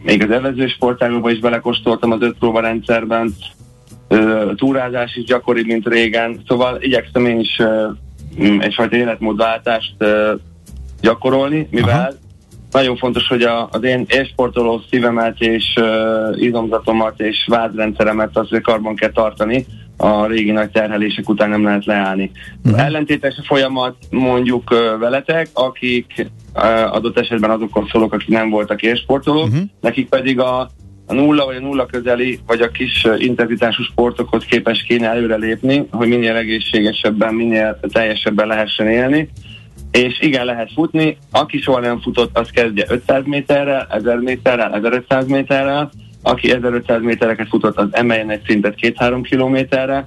még 0.03 0.23
az 0.23 0.31
evező 0.31 0.67
sportágokba 0.67 1.31
is 1.31 1.39
belekóstoltam 1.39 2.13
az 2.13 2.21
öt 2.21 2.39
próba 2.39 2.61
rendszerben, 2.61 3.35
túrázás 4.55 5.17
is 5.17 5.25
gyakori, 5.25 5.63
mint 5.67 5.89
régen, 5.89 6.41
szóval 6.47 6.79
igyekszem 6.81 7.27
én 7.27 7.39
is 7.41 7.63
egyfajta 8.59 8.97
életmódváltást 8.97 9.95
gyakorolni, 11.01 11.69
mivel 11.71 12.01
Aha. 12.01 12.11
nagyon 12.71 12.97
fontos, 12.97 13.29
hogy 13.29 13.43
a, 13.43 13.69
az 13.73 13.83
én 13.83 14.05
élsportoló 14.09 14.81
szívemet 14.91 15.41
és 15.41 15.75
uh, 15.81 16.43
izomzatomat 16.43 17.21
és 17.21 17.47
vádrendszeremet 17.47 18.37
azért 18.37 18.63
karban 18.63 18.95
kell 18.95 19.13
tartani, 19.13 19.67
a 19.97 20.27
régi 20.27 20.51
nagy 20.51 20.71
terhelések 20.71 21.29
után 21.29 21.49
nem 21.49 21.65
lehet 21.65 21.85
leállni. 21.85 22.31
Uh-huh. 22.65 22.85
Ellentétes 22.85 23.37
a 23.37 23.43
folyamat 23.47 23.97
mondjuk 24.11 24.71
uh, 24.71 24.99
veletek, 24.99 25.49
akik 25.53 26.27
uh, 26.55 26.95
adott 26.95 27.19
esetben 27.19 27.51
azokon 27.51 27.89
szólok, 27.93 28.13
akik 28.13 28.29
nem 28.29 28.51
voltak 28.51 28.83
élsportolók, 28.83 29.47
uh-huh. 29.47 29.63
nekik 29.81 30.09
pedig 30.09 30.41
a, 30.41 30.71
a 31.11 31.15
nulla 31.15 31.45
vagy 31.45 31.57
a 31.57 31.61
nulla 31.61 31.87
közeli, 31.87 32.39
vagy 32.47 32.61
a 32.61 32.71
kis 32.71 33.07
intenzitású 33.19 33.83
sportokhoz 33.83 34.45
képes 34.45 34.83
kéne 34.83 35.09
előrelépni, 35.09 35.87
hogy 35.91 36.09
minél 36.09 36.37
egészségesebben, 36.37 37.35
minél 37.35 37.81
teljesebben 37.93 38.47
lehessen 38.47 38.89
élni 38.89 39.29
és 39.91 40.21
igen, 40.21 40.45
lehet 40.45 40.73
futni. 40.73 41.17
Aki 41.31 41.61
soha 41.61 41.81
nem 41.81 42.01
futott, 42.01 42.39
az 42.39 42.51
kezdje 42.51 42.85
500 42.89 43.23
méterrel, 43.25 43.87
1000 43.91 44.19
méterrel, 44.19 44.75
1500 44.75 45.27
méterrel. 45.27 45.91
Aki 46.23 46.53
1500 46.53 47.03
métereket 47.03 47.49
futott, 47.49 47.77
az 47.77 47.89
emeljen 47.91 48.31
egy 48.31 48.43
szintet 48.47 48.75
2-3 48.81 49.21
kilométerre. 49.23 50.07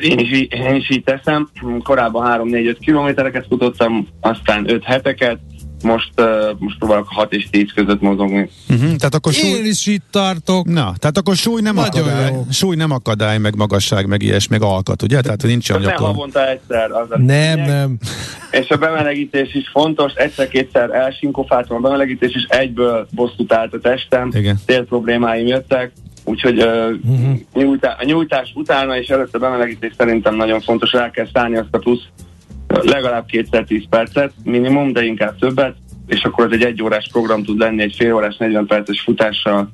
Én 0.00 0.18
is, 0.18 0.40
én 0.40 0.74
is 0.74 0.90
így 0.90 1.04
teszem. 1.04 1.48
Korábban 1.82 2.42
3-4-5 2.44 2.76
kilométereket 2.80 3.46
futottam, 3.48 4.06
aztán 4.20 4.70
5 4.70 4.84
heteket, 4.84 5.38
most, 5.82 6.10
uh, 6.16 6.26
most 6.58 6.78
próbálok 6.78 7.06
6 7.08 7.32
és 7.32 7.46
10 7.50 7.72
között 7.74 8.00
mozogni. 8.00 8.50
Uh-huh, 8.68 8.96
tehát 8.96 9.14
akkor 9.14 9.32
súly... 9.32 9.50
Én 9.50 9.64
is 9.64 9.86
itt 9.86 10.04
tartok. 10.10 10.66
Na, 10.66 10.92
tehát 10.98 11.18
akkor 11.18 11.36
súly 11.36 11.60
nem 11.60 11.74
Nagyon 11.74 12.02
akadály, 12.02 12.32
jó. 12.32 12.46
súly 12.50 12.76
nem 12.76 12.90
akadály, 12.90 13.38
meg 13.38 13.56
magasság, 13.56 14.06
meg 14.06 14.22
ilyes, 14.22 14.48
meg 14.48 14.62
alkat, 14.62 15.02
ugye? 15.02 15.20
Tehát 15.20 15.42
nincs 15.42 15.70
olyan 15.70 15.82
Nem 15.82 15.94
havonta 15.94 16.48
egyszer. 16.48 16.90
Az 16.90 17.08
nem, 17.08 17.26
lényeg. 17.26 17.66
nem. 17.66 17.98
És 18.50 18.68
a 18.68 18.76
bemelegítés 18.76 19.54
is 19.54 19.68
fontos, 19.68 20.12
egyszer-kétszer 20.12 20.90
elsinkofáltam 20.90 21.76
a 21.76 21.80
bemelegítés, 21.80 22.32
és 22.34 22.44
egyből 22.48 23.08
bosszút 23.10 23.52
állt 23.52 23.74
a 23.74 23.78
testem, 23.78 24.30
Igen. 24.34 24.58
tél 24.66 24.84
problémáim 24.84 25.46
jöttek, 25.46 25.92
Úgyhogy 26.24 26.62
uh, 26.62 26.88
uh-huh. 27.08 27.38
nyújtá- 27.54 28.00
a 28.00 28.04
nyújtás 28.04 28.52
utána 28.54 28.98
és 28.98 29.08
előtte 29.08 29.36
a 29.36 29.40
bemelegítés 29.40 29.92
szerintem 29.96 30.34
nagyon 30.36 30.60
fontos, 30.60 30.92
rá 30.92 31.10
kell 31.10 31.28
szállni 31.32 31.56
azt 31.56 31.68
a 31.74 31.78
plusz 31.78 32.02
legalább 32.68 33.26
kétszer 33.26 33.64
10 33.64 33.82
percet 33.88 34.32
minimum, 34.44 34.92
de 34.92 35.04
inkább 35.04 35.38
többet, 35.38 35.76
és 36.06 36.22
akkor 36.22 36.44
ez 36.44 36.52
egy 36.52 36.62
egyórás 36.62 37.08
program 37.12 37.44
tud 37.44 37.58
lenni, 37.58 37.82
egy 37.82 37.94
fél 37.98 38.14
órás, 38.14 38.36
40 38.36 38.66
perces 38.66 39.00
futással, 39.00 39.70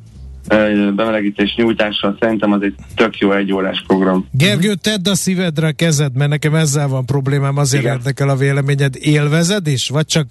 bemelegítés 0.95 1.55
nyújtással, 1.57 2.17
szerintem 2.21 2.53
az 2.53 2.63
egy 2.63 2.75
tök 2.95 3.19
jó 3.19 3.33
egyórás 3.33 3.85
program. 3.87 4.29
Gergő, 4.33 4.75
tedd 4.75 5.09
a 5.09 5.15
szívedre 5.15 5.67
a 5.67 5.73
kezed, 5.73 6.15
mert 6.15 6.31
nekem 6.31 6.55
ezzel 6.55 6.89
van 6.89 7.07
problémám, 7.07 7.57
azért 7.57 7.83
Igen. 7.83 7.97
érdekel 7.97 8.29
a 8.29 8.37
véleményed. 8.37 8.95
Élvezed 9.01 9.67
is, 9.67 9.89
vagy 9.89 10.07
csak 10.07 10.27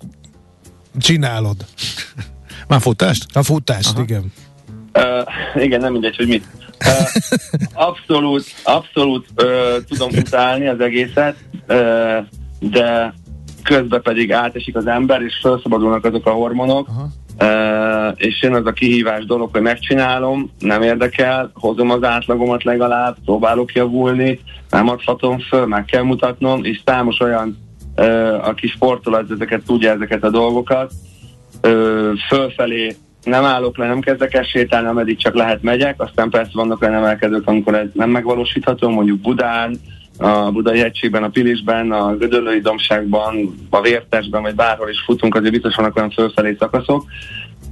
csinálod? 0.98 1.56
Már 2.68 2.82
futást? 2.82 3.26
A 3.34 3.44
futást, 3.44 3.94
Aha. 3.94 4.04
igen. 4.04 4.32
Uh, 4.94 5.64
igen, 5.64 5.80
nem 5.80 5.92
mindegy, 5.92 6.16
hogy 6.16 6.28
mit. 6.28 6.46
Uh, 6.86 7.08
abszolút, 7.88 8.46
abszolút 8.64 9.28
uh, 9.36 9.84
tudom 9.88 10.10
utálni 10.18 10.68
az 10.68 10.80
egészet. 10.80 11.36
Uh, 11.68 12.26
de 12.70 13.14
közben 13.64 14.02
pedig 14.02 14.34
átesik 14.34 14.76
az 14.76 14.88
ember, 14.88 15.22
és 15.22 15.40
felszabadulnak 15.42 16.06
azok 16.06 16.26
a 16.26 16.32
hormonok, 16.32 16.88
Aha. 16.88 17.08
Uh, 17.40 18.14
és 18.16 18.42
jön 18.42 18.54
az 18.54 18.66
a 18.66 18.72
kihívás 18.72 19.26
dolog, 19.26 19.50
hogy 19.52 19.62
megcsinálom, 19.62 20.52
nem 20.60 20.82
érdekel, 20.82 21.52
hozom 21.54 21.90
az 21.90 22.04
átlagomat 22.04 22.64
legalább, 22.64 23.16
próbálok 23.26 23.74
javulni, 23.74 24.40
nem 24.70 24.90
adhatom 24.90 25.40
föl, 25.40 25.66
meg 25.66 25.86
kell 25.86 26.04
mutatnom, 26.04 26.64
és 26.64 26.82
számos 26.86 27.20
olyan, 27.20 27.58
uh, 27.96 28.48
aki 28.48 28.68
sportol, 28.68 29.14
az 29.14 29.32
ezeket 29.32 29.64
tudja 29.66 29.92
ezeket 29.92 30.24
a 30.24 30.30
dolgokat, 30.30 30.92
uh, 31.64 32.18
fölfelé 32.28 32.96
nem 33.24 33.44
állok 33.44 33.78
le, 33.78 33.88
nem 33.88 34.00
kezdek 34.00 34.34
el 34.34 34.44
sétálni, 34.44 34.88
ameddig 34.88 35.18
csak 35.18 35.36
lehet 35.36 35.62
megyek, 35.64 36.02
aztán 36.02 36.30
persze 36.30 36.52
vannak 36.54 36.82
olyan 36.82 36.94
emelkedők, 36.94 37.48
amikor 37.48 37.76
ez 37.76 37.88
nem 37.94 38.10
megvalósítható, 38.10 38.90
mondjuk 38.90 39.20
Budán, 39.20 39.80
a 40.18 40.52
Budai 40.52 40.80
hegységben, 40.80 41.24
a 41.24 41.30
Pilisben, 41.30 41.92
a 41.92 42.16
Gödöllői 42.16 42.60
domságban, 42.60 43.56
a 43.70 43.82
Vértesben, 43.82 44.42
vagy 44.42 44.56
bárhol 44.56 44.90
is 44.90 45.02
futunk, 45.06 45.36
azért 45.36 45.52
biztos 45.52 45.76
vannak 45.76 45.96
olyan 45.96 46.10
fölfelé 46.10 46.56
szakaszok, 46.60 47.06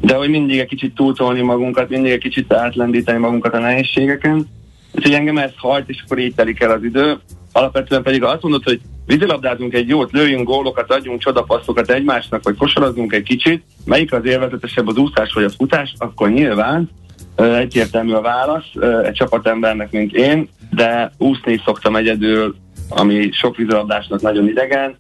de 0.02 0.16
hogy 0.16 0.30
mindig 0.30 0.60
egy 0.60 0.68
kicsit 0.68 0.96
túltolni 0.96 1.42
magunkat, 1.42 1.90
mindig 1.90 2.12
egy 2.12 2.20
kicsit 2.20 2.54
átlendíteni 2.54 3.20
magunkat 3.20 3.54
a 3.54 3.60
nehézségeken. 3.60 4.48
Úgyhogy 4.92 5.14
engem 5.14 5.38
ez 5.38 5.52
hajt, 5.58 5.90
és 5.90 6.02
akkor 6.06 6.18
így 6.18 6.36
telik 6.36 6.62
el 6.62 6.72
az 6.72 6.84
idő. 6.84 7.20
Alapvetően 7.52 8.04
pedig 8.04 8.24
azt 8.24 8.42
mondod, 8.42 8.64
hogy 8.64 8.80
vízilabdázunk 9.06 9.74
egy 9.74 9.88
jót, 9.88 10.12
lőjünk 10.12 10.48
gólokat, 10.48 10.92
adjunk 10.92 11.22
csodapasszokat 11.22 11.92
egymásnak, 11.92 12.44
vagy 12.44 12.56
kosarazzunk 12.56 13.14
egy 13.14 13.24
kicsit, 13.24 13.64
melyik 13.86 14.14
az 14.14 14.26
élvezetesebb 14.26 14.88
az 14.88 14.98
úszás 14.98 15.34
vagy 15.34 15.44
a 15.44 15.50
futás, 15.50 15.94
akkor 15.98 16.30
nyilván 16.30 16.90
Egyértelmű 17.36 18.12
a 18.12 18.22
válasz, 18.22 18.66
egy 19.04 19.14
csapatembernek, 19.14 19.92
mint 19.92 20.14
én, 20.14 20.50
de 20.72 21.12
úszni 21.18 21.62
szoktam 21.66 21.96
egyedül, 21.96 22.56
ami 22.90 23.30
sok 23.32 23.56
vízilabdásnak 23.56 24.22
nagyon 24.22 24.48
idegen, 24.48 24.98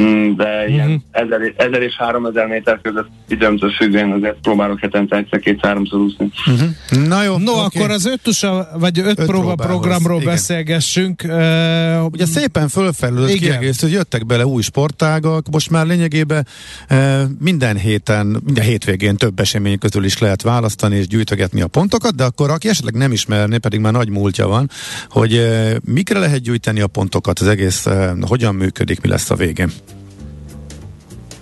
Mm, 0.00 0.34
de 0.36 0.68
ilyen 0.68 0.88
mm-hmm. 0.88 0.96
1000, 1.10 1.54
1000 1.56 1.82
és 1.82 1.96
3000 1.96 2.46
méter 2.46 2.80
között 2.82 3.08
időmtől 3.32 3.70
függően 3.70 4.12
azért 4.12 4.36
próbálok 4.42 4.78
hetente 4.78 5.16
egyszer 5.16 5.40
két 5.40 5.58
háromszor 5.62 6.00
úszni. 6.00 6.30
Mm-hmm. 6.50 7.06
Na 7.08 7.22
jó, 7.22 7.38
no, 7.38 7.52
okay. 7.52 7.64
akkor 7.64 7.90
az 7.90 8.06
ötusa, 8.06 8.68
vagy 8.78 8.98
öt, 8.98 9.18
öt 9.18 9.26
próba 9.26 9.54
programról 9.54 10.20
igen. 10.20 10.32
beszélgessünk. 10.32 11.22
Uh, 11.24 12.04
Ugye 12.04 12.26
szépen 12.26 12.68
fölfelülött 12.68 13.32
kiegész, 13.32 13.80
hogy 13.80 13.92
jöttek 13.92 14.26
bele 14.26 14.46
új 14.46 14.62
sportágak, 14.62 15.50
most 15.50 15.70
már 15.70 15.86
lényegében 15.86 16.46
uh, 16.90 17.22
minden 17.38 17.76
héten, 17.76 18.26
minden 18.44 18.64
hétvégén 18.64 19.16
több 19.16 19.40
esemény 19.40 19.78
közül 19.78 20.04
is 20.04 20.18
lehet 20.18 20.42
választani 20.42 20.96
és 20.96 21.06
gyűjtögetni 21.06 21.60
a 21.60 21.66
pontokat, 21.66 22.14
de 22.14 22.24
akkor 22.24 22.50
aki 22.50 22.68
esetleg 22.68 22.94
nem 22.94 23.12
ismerné, 23.12 23.56
pedig 23.56 23.80
már 23.80 23.92
nagy 23.92 24.08
múltja 24.08 24.46
van, 24.46 24.70
hogy 25.08 25.32
uh, 25.32 25.72
mikre 25.84 26.18
lehet 26.18 26.40
gyűjteni 26.40 26.80
a 26.80 26.86
pontokat, 26.86 27.38
az 27.38 27.46
egész 27.46 27.86
uh, 27.86 28.20
hogyan 28.20 28.54
működik, 28.54 29.00
mi 29.00 29.08
lesz 29.08 29.30
a 29.30 29.34
végén. 29.34 29.70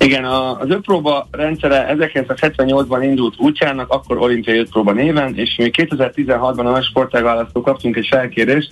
Igen, 0.04 0.24
az 0.24 0.70
ötpróba 0.70 1.28
rendszere 1.30 1.96
1978-ban 1.98 3.00
indult 3.02 3.34
útjának, 3.38 3.90
akkor 3.90 4.18
olimpiai 4.18 4.58
ötpróba 4.58 4.92
néven, 4.92 5.34
és 5.34 5.56
még 5.56 5.74
2016-ban 5.76 6.74
a 6.74 6.82
sportágválasztó 6.82 7.60
kaptunk 7.60 7.96
egy 7.96 8.06
felkérést, 8.10 8.70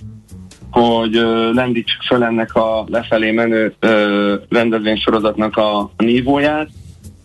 hogy 0.71 1.17
uh, 1.17 1.53
lendítsük 1.53 2.01
föl 2.01 2.23
ennek 2.23 2.55
a 2.55 2.85
lefelé 2.87 3.31
menő 3.31 3.73
uh, 3.81 4.33
rendezvénysorozatnak 4.49 5.57
a, 5.57 5.79
a 5.79 6.03
nívóját, 6.03 6.69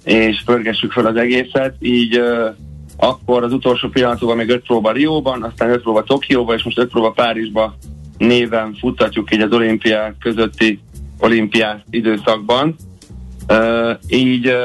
és 0.04 0.42
pörgessük 0.44 0.92
föl 0.92 1.06
az 1.06 1.16
egészet, 1.16 1.74
így 1.80 2.20
akkor 2.96 3.42
az 3.42 3.52
utolsó 3.52 3.88
pillanatban 3.88 4.36
még 4.36 4.50
öt 4.50 4.66
próba 4.66 4.92
Rióban, 4.92 5.42
aztán 5.42 5.70
öt 5.70 5.82
próba 5.82 6.02
Tokióban, 6.02 6.56
és 6.56 6.62
most 6.62 6.78
öt 6.78 6.90
próba 6.90 7.10
Párizsba 7.10 7.74
néven 8.18 8.76
futtatjuk 8.80 9.34
így 9.34 9.40
az 9.40 9.52
olimpiák 9.52 10.14
közötti 10.20 10.80
olimpiás 11.18 11.80
időszakban. 11.90 12.76
Így 14.08 14.56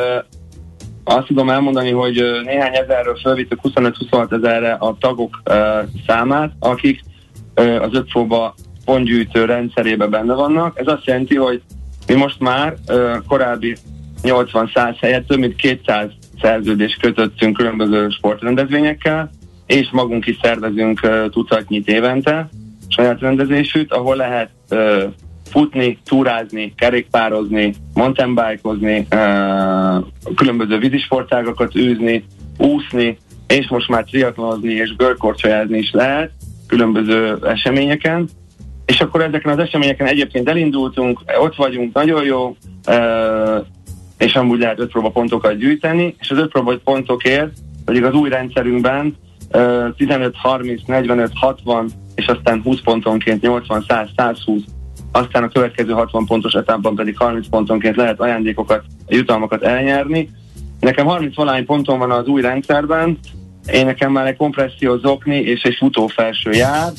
azt 1.04 1.28
tudom 1.28 1.50
elmondani, 1.50 1.92
hogy 1.92 2.24
néhány 2.46 2.76
ezerről 2.76 3.16
fölvittük 3.16 3.60
25-26 3.64 4.32
ezerre 4.32 4.74
a 4.74 4.98
tagok 5.00 5.42
számát, 6.08 6.52
akik 6.60 7.02
az 7.56 7.90
ötfóba 7.92 8.56
pontgyűjtő 8.86 9.46
rendszerébe 9.46 10.08
benne 10.08 10.34
vannak. 10.34 10.80
Ez 10.80 10.88
azt 10.88 11.06
jelenti, 11.06 11.36
hogy 11.36 11.62
mi 12.08 12.14
most 12.14 12.40
már 12.40 12.76
korábbi 13.28 13.76
80-100 14.24 14.96
helyett 15.00 15.28
több 15.28 15.40
mint 15.40 15.56
200 15.56 16.10
szerződést 16.42 17.02
kötöttünk 17.02 17.58
különböző 17.58 18.10
sportrendezvényekkel, 18.10 19.30
és 19.66 19.90
magunk 19.92 20.26
is 20.26 20.38
szervezünk 20.42 21.00
tucatnyit 21.30 21.88
évente 21.88 22.50
saját 22.88 23.20
rendezésűt, 23.20 23.94
ahol 23.94 24.16
lehet 24.16 24.50
futni, 25.50 25.98
túrázni, 26.06 26.74
kerékpározni, 26.78 27.74
mountainbikeozni, 27.94 29.08
különböző 30.36 30.78
vízisportágokat 30.78 31.76
űzni, 31.76 32.24
úszni, 32.58 33.18
és 33.48 33.68
most 33.68 33.90
már 33.90 34.04
triatlonozni 34.04 34.74
és 34.74 34.96
görkorcsolyázni 34.96 35.78
is 35.78 35.92
lehet 35.92 36.32
különböző 36.68 37.38
eseményeken. 37.44 38.30
És 38.86 39.02
akkor 39.02 39.22
ezeken 39.22 39.52
az 39.52 39.60
eseményeken 39.60 40.08
egyébként 40.08 40.50
elindultunk, 40.50 41.22
ott 41.40 41.56
vagyunk, 41.56 41.94
nagyon 41.94 42.24
jó, 42.24 42.56
és 44.18 44.36
amúgy 44.36 44.60
lehet 44.60 44.80
5 44.80 44.92
próba 44.92 45.10
pontokat 45.10 45.58
gyűjteni, 45.58 46.16
és 46.20 46.30
az 46.30 46.38
5 46.38 46.52
próba 46.52 46.78
pontokért 46.84 47.52
pedig 47.86 48.04
az 48.04 48.14
új 48.14 48.30
rendszerünkben 48.30 49.16
15, 49.98 50.36
30, 50.36 50.82
45, 50.86 51.32
60, 51.34 51.90
és 52.16 52.28
aztán 52.28 52.62
20 52.62 52.80
pontonként 52.82 53.42
80, 53.42 53.86
100, 53.88 54.10
120 54.16 54.62
aztán 55.12 55.44
a 55.44 55.48
következő 55.48 55.92
60 55.92 56.26
pontos 56.26 56.54
etapban 56.54 56.96
pedig 56.96 57.18
30 57.18 57.48
pontonként 57.48 57.96
lehet 57.96 58.20
ajándékokat, 58.20 58.84
jutalmakat 59.08 59.64
elnyerni. 59.64 60.30
Nekem 60.80 61.06
30 61.06 61.36
valány 61.36 61.66
ponton 61.66 62.00
van 62.00 62.12
az 62.12 62.28
új 62.28 62.42
rendszerben, 62.42 63.20
én 63.72 63.86
nekem 63.86 64.12
már 64.12 64.28
egy 64.28 64.36
kompresszió 64.36 64.98
zokni 64.98 65.36
és 65.36 65.62
egy 65.62 65.76
futó 65.76 66.08
felső 66.08 66.52
jár. 66.52 66.92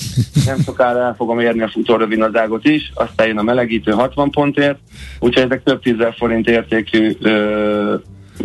Nem 0.46 0.58
sokára 0.64 0.98
el 0.98 1.14
fogom 1.14 1.38
érni 1.38 1.62
a 1.62 1.68
futó 1.68 1.96
rövidnazágot 1.96 2.64
is, 2.64 2.92
aztán 2.94 3.26
jön 3.26 3.38
a 3.38 3.42
melegítő 3.42 3.92
60 3.92 4.30
pontért, 4.30 4.78
úgyhogy 5.20 5.42
ezek 5.42 5.62
több 5.62 5.82
tízzel 5.82 6.12
forint 6.12 6.48
értékű 6.48 7.16
ö, 7.20 7.94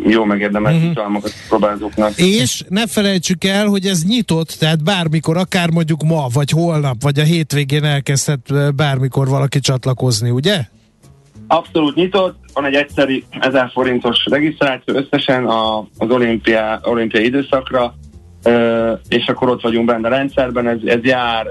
jó 0.08 0.24
megérdemelt 0.24 0.76
uh-huh. 0.76 0.90
jutalmakat 0.90 1.32
próbálzóknak. 1.50 2.12
És 2.16 2.64
ne 2.70 2.88
felejtsük 2.88 3.44
el, 3.44 3.68
hogy 3.68 3.86
ez 3.86 4.04
nyitott, 4.04 4.56
tehát 4.60 4.84
bármikor, 4.84 5.38
akár 5.38 5.70
mondjuk 5.70 6.04
ma, 6.04 6.28
vagy 6.34 6.50
holnap, 6.50 7.02
vagy 7.02 7.20
a 7.20 7.24
hétvégén 7.24 7.84
elkezdhet 7.84 8.76
bármikor 8.76 9.28
valaki 9.28 9.60
csatlakozni, 9.60 10.30
ugye? 10.30 10.66
Abszolút 11.48 11.96
nyitott, 11.96 12.38
van 12.54 12.66
egy 12.66 12.74
egyszeri 12.74 13.24
1000 13.40 13.70
forintos 13.74 14.26
regisztráció 14.30 14.96
összesen 14.96 15.46
a, 15.46 15.80
az 15.80 16.10
olimpia, 16.10 16.80
olimpiai 16.84 17.26
időszakra, 17.26 17.96
és 19.10 19.28
akkor 19.28 19.50
ott 19.50 19.62
vagyunk 19.62 19.86
benne 19.86 20.08
a 20.08 20.12
rendszerben, 20.12 20.68
ez, 20.68 20.78
ez 20.86 21.04
jár 21.04 21.48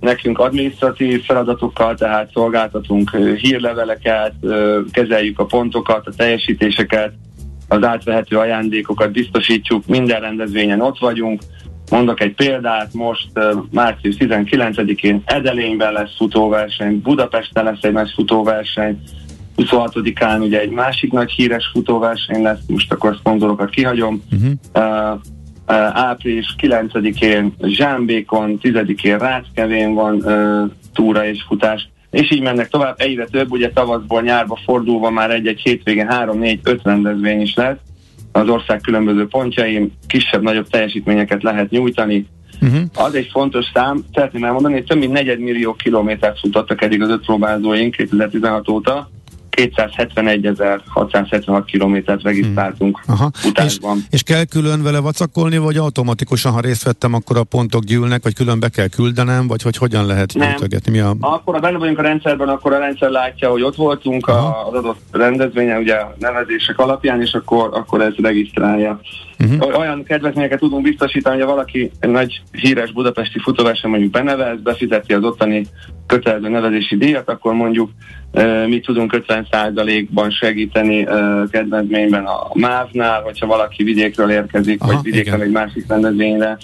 nekünk 0.00 0.38
administratív 0.38 1.24
feladatokkal, 1.24 1.94
tehát 1.94 2.30
szolgáltatunk 2.32 3.16
hírleveleket, 3.36 4.34
kezeljük 4.90 5.38
a 5.38 5.44
pontokat, 5.44 6.06
a 6.06 6.12
teljesítéseket, 6.16 7.12
az 7.72 7.84
átvehető 7.84 8.36
ajándékokat 8.36 9.12
biztosítjuk, 9.12 9.86
minden 9.86 10.20
rendezvényen 10.20 10.80
ott 10.80 10.98
vagyunk. 10.98 11.42
Mondok 11.90 12.20
egy 12.20 12.34
példát, 12.34 12.92
most 12.92 13.28
március 13.70 14.16
19-én 14.18 15.22
Edelényben 15.24 15.92
lesz 15.92 16.16
futóverseny, 16.16 17.00
Budapesten 17.02 17.64
lesz 17.64 17.82
egy 17.82 17.92
nagy 17.92 18.10
futóverseny, 18.14 18.98
26-án 19.56 20.40
ugye 20.40 20.60
egy 20.60 20.70
másik 20.70 21.12
nagy 21.12 21.30
híres 21.30 21.70
futóverseny 21.72 22.42
lesz, 22.42 22.60
most 22.66 22.92
akkor 22.92 23.16
szponzorokat 23.18 23.70
kihagyom. 23.70 24.22
Uh-huh. 24.32 24.52
Uh, 24.74 25.20
április 25.92 26.54
9-én 26.62 27.54
Zsámbékon, 27.62 28.58
10-én 28.62 29.18
Ráckevén 29.18 29.94
van 29.94 30.14
uh, 30.14 30.70
túra 30.94 31.26
és 31.26 31.44
futás, 31.46 31.88
és 32.12 32.30
így 32.30 32.42
mennek 32.42 32.68
tovább, 32.68 32.94
egyre 32.98 33.24
több, 33.24 33.50
ugye 33.50 33.70
tavaszból 33.70 34.22
nyárba 34.22 34.58
fordulva 34.64 35.10
már 35.10 35.30
egy-egy 35.30 35.60
hétvégén 35.60 36.08
3-4-5 36.10 36.78
rendezvény 36.82 37.40
is 37.40 37.54
lesz, 37.54 37.76
az 38.32 38.48
ország 38.48 38.80
különböző 38.80 39.26
pontjain 39.26 39.92
kisebb-nagyobb 40.06 40.68
teljesítményeket 40.68 41.42
lehet 41.42 41.70
nyújtani. 41.70 42.26
Uh-huh. 42.60 42.80
Az 42.94 43.14
egy 43.14 43.28
fontos 43.32 43.64
szám, 43.74 44.04
szeretném 44.14 44.44
elmondani, 44.44 44.74
hogy 44.74 44.84
több 44.84 44.98
mint 44.98 45.12
4 45.12 45.38
millió 45.38 45.74
kilométert 45.74 46.38
futottak 46.38 46.82
eddig 46.82 47.02
az 47.02 47.08
öt 47.08 47.24
próbálóink 47.24 47.96
2016 47.96 48.68
óta, 48.68 49.10
271.676 49.56 51.62
kilométert 51.66 52.22
regisztráltunk 52.22 53.00
hmm. 53.04 53.14
Aha. 53.14 53.30
utásban. 53.44 53.96
És, 53.96 54.04
és 54.10 54.22
kell 54.22 54.44
külön 54.44 54.82
vele 54.82 54.98
vacakolni, 54.98 55.58
vagy 55.58 55.76
automatikusan, 55.76 56.52
ha 56.52 56.60
részt 56.60 56.82
vettem, 56.82 57.14
akkor 57.14 57.36
a 57.36 57.44
pontok 57.44 57.84
gyűlnek, 57.84 58.22
vagy 58.22 58.34
külön 58.34 58.60
be 58.60 58.68
kell 58.68 58.88
küldenem, 58.88 59.46
vagy 59.46 59.62
hogy 59.62 59.76
hogyan 59.76 60.06
lehet 60.06 60.32
gyűjtögetni? 60.32 60.90
Mi 60.90 60.98
a... 60.98 61.16
Akkor, 61.20 61.54
ha 61.54 61.60
benne 61.60 61.78
vagyunk 61.78 61.98
a 61.98 62.02
rendszerben, 62.02 62.48
akkor 62.48 62.72
a 62.72 62.78
rendszer 62.78 63.10
látja, 63.10 63.50
hogy 63.50 63.62
ott 63.62 63.76
voltunk 63.76 64.28
Aha. 64.28 64.68
az 64.68 64.74
adott 64.74 65.00
rendezvényen, 65.10 65.80
ugye 65.80 65.96
nevezések 66.18 66.78
alapján, 66.78 67.20
és 67.20 67.32
akkor, 67.32 67.68
akkor 67.72 68.00
ez 68.00 68.12
regisztrálja. 68.22 69.00
Uh-huh. 69.38 69.78
Olyan 69.78 70.04
kedvezményeket 70.04 70.58
tudunk 70.58 70.82
biztosítani, 70.82 71.36
hogy 71.36 71.46
valaki 71.46 71.90
egy 72.00 72.10
nagy 72.10 72.42
híres 72.52 72.92
budapesti 72.92 73.38
futóversen 73.38 73.90
mondjuk 73.90 74.10
benevez, 74.10 74.60
befizeti 74.60 75.12
az 75.12 75.24
ottani 75.24 75.66
kötelező 76.06 76.48
nevezési 76.48 76.96
díjat, 76.96 77.28
akkor 77.28 77.54
mondjuk 77.54 77.90
mi 78.66 78.80
tudunk 78.80 79.24
50%-ban 79.28 80.30
segíteni 80.30 81.06
kedvezményben 81.50 82.24
a 82.24 82.50
MÁV-nál, 82.52 83.22
hogyha 83.22 83.46
valaki 83.46 83.82
vidékről 83.82 84.30
érkezik, 84.30 84.82
Aha, 84.82 84.92
vagy 84.92 85.02
vidékről 85.02 85.34
igen. 85.34 85.46
egy 85.46 85.52
másik 85.52 85.84
rendezvényre. 85.88 86.58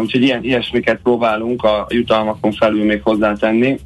Úgyhogy 0.00 0.22
ilyen, 0.22 0.44
ilyesmiket 0.44 1.00
próbálunk 1.02 1.62
a 1.62 1.86
jutalmakon 1.88 2.52
felül 2.52 2.84
még 2.84 3.00
hozzátenni. 3.02 3.78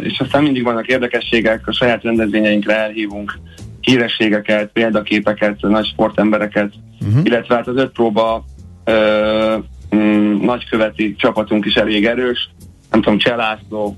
És 0.00 0.20
aztán 0.20 0.42
mindig 0.42 0.62
vannak 0.62 0.86
érdekességek, 0.86 1.66
a 1.66 1.72
saját 1.72 2.02
rendezvényeinkre 2.02 2.76
elhívunk 2.76 3.38
hírességeket, 3.80 4.70
példaképeket, 4.72 5.60
nagy 5.60 5.86
sportembereket, 5.86 6.72
uh-huh. 7.00 7.24
illetve 7.24 7.54
hát 7.54 7.66
az 7.66 7.76
öt 7.76 7.90
próba 7.92 8.44
ö, 8.84 9.56
mm, 9.96 10.44
nagyköveti 10.44 11.14
csapatunk 11.14 11.64
is 11.66 11.74
elég 11.74 12.06
erős. 12.06 12.50
Nem 12.90 13.02
tudom, 13.02 13.18
Cselászló, 13.18 13.96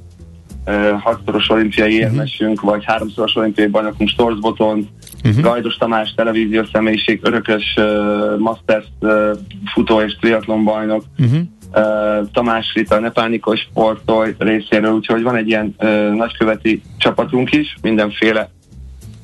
hatszoros 1.01 1.49
olimpiai 1.49 1.95
uh-huh. 1.95 2.11
érmesünk, 2.11 2.61
vagy 2.61 2.85
háromszoros 2.85 3.37
olimpiai 3.37 3.67
bajnokunk 3.67 4.09
Storzboton, 4.09 4.89
uh-huh. 5.25 5.43
Gajdos 5.43 5.77
Tamás 5.77 6.15
televíziós 6.15 6.69
személyiség, 6.73 7.21
örökös 7.23 7.75
uh, 7.77 8.39
Masters 8.39 8.87
uh, 9.01 9.31
futó 9.73 10.01
és 10.01 10.17
triatlon 10.21 10.65
bajnok, 10.65 11.05
uh-huh. 11.19 11.41
uh, 11.75 12.29
Tamás 12.33 12.73
Rita, 12.75 12.99
Nepánikos 12.99 13.61
sportolj 13.61 14.35
részéről, 14.39 14.93
úgyhogy 14.93 15.23
van 15.23 15.37
egy 15.37 15.49
ilyen 15.49 15.75
uh, 15.79 16.11
nagyköveti 16.15 16.83
csapatunk 16.99 17.53
is, 17.53 17.77
mindenféle 17.83 18.51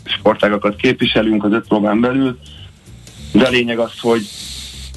sportágakat 0.05 0.77
képviselünk 0.77 1.45
az 1.45 1.53
öt 1.53 1.69
próbán 1.69 2.01
belül, 2.01 2.39
de 3.33 3.47
a 3.47 3.51
lényeg 3.51 3.79
az, 3.79 3.99
hogy 4.01 4.23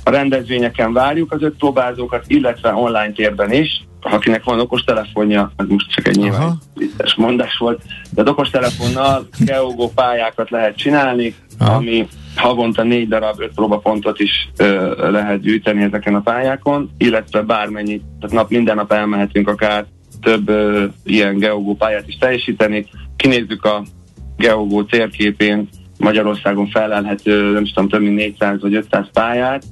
a 0.04 0.10
rendezvényeken 0.10 0.94
várjuk 0.94 1.32
az 1.32 1.42
öt 1.42 1.56
próbázókat, 1.58 2.24
illetve 2.28 2.74
online 2.74 3.12
térben 3.12 3.52
is, 3.52 3.86
akinek 4.02 4.44
van 4.44 4.60
okos 4.60 4.84
telefonja, 4.84 5.52
ez 5.56 5.66
most 5.68 5.92
csak 5.92 6.08
egy 6.08 6.18
nyilván 6.18 6.58
vicces 6.76 7.16
mondás 7.16 7.58
volt, 7.58 7.82
de 8.10 8.22
az 8.22 8.28
okos 8.28 8.50
telefonnal 8.50 9.28
geogó 9.40 9.92
pályákat 9.96 10.50
lehet 10.50 10.76
csinálni, 10.76 11.36
Aha. 11.60 11.76
ami 11.76 12.08
havonta 12.36 12.84
négy 12.84 13.08
darab 13.08 13.40
öt 13.40 13.54
próbapontot 13.54 14.20
is 14.20 14.50
ö, 14.58 15.10
lehet 15.12 15.42
gyűjteni 15.42 15.84
ezeken 15.84 16.16
a 16.16 16.22
pályákon, 16.22 16.92
illetve 16.98 17.42
bármennyi, 17.42 18.02
tehát 18.20 18.36
nap 18.36 18.50
minden 18.50 18.76
nap 18.76 18.92
elmehetünk 18.92 19.48
akár 19.48 19.86
több 20.22 20.50
ö, 20.50 20.86
ilyen 21.04 21.38
geogó 21.38 21.76
pályát 21.76 22.08
is 22.08 22.18
teljesíteni, 22.18 22.88
kinézzük 23.16 23.66
a 23.66 23.84
geogó 24.38 24.84
térképén 24.84 25.68
Magyarországon 25.98 26.68
felelhető, 26.68 27.52
nem 27.52 27.66
tudom, 27.66 27.90
több 27.90 28.02
mint 28.02 28.16
400 28.16 28.62
vagy 28.62 28.76
500 28.76 29.06
pályát, 29.14 29.64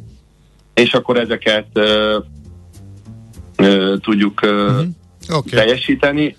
és 0.73 0.93
akkor 0.93 1.17
ezeket 1.17 1.67
ö, 1.73 2.17
tudjuk 4.01 4.41
ö, 4.41 4.65
uh-huh. 4.65 4.87
okay. 5.29 5.59
teljesíteni. 5.59 6.35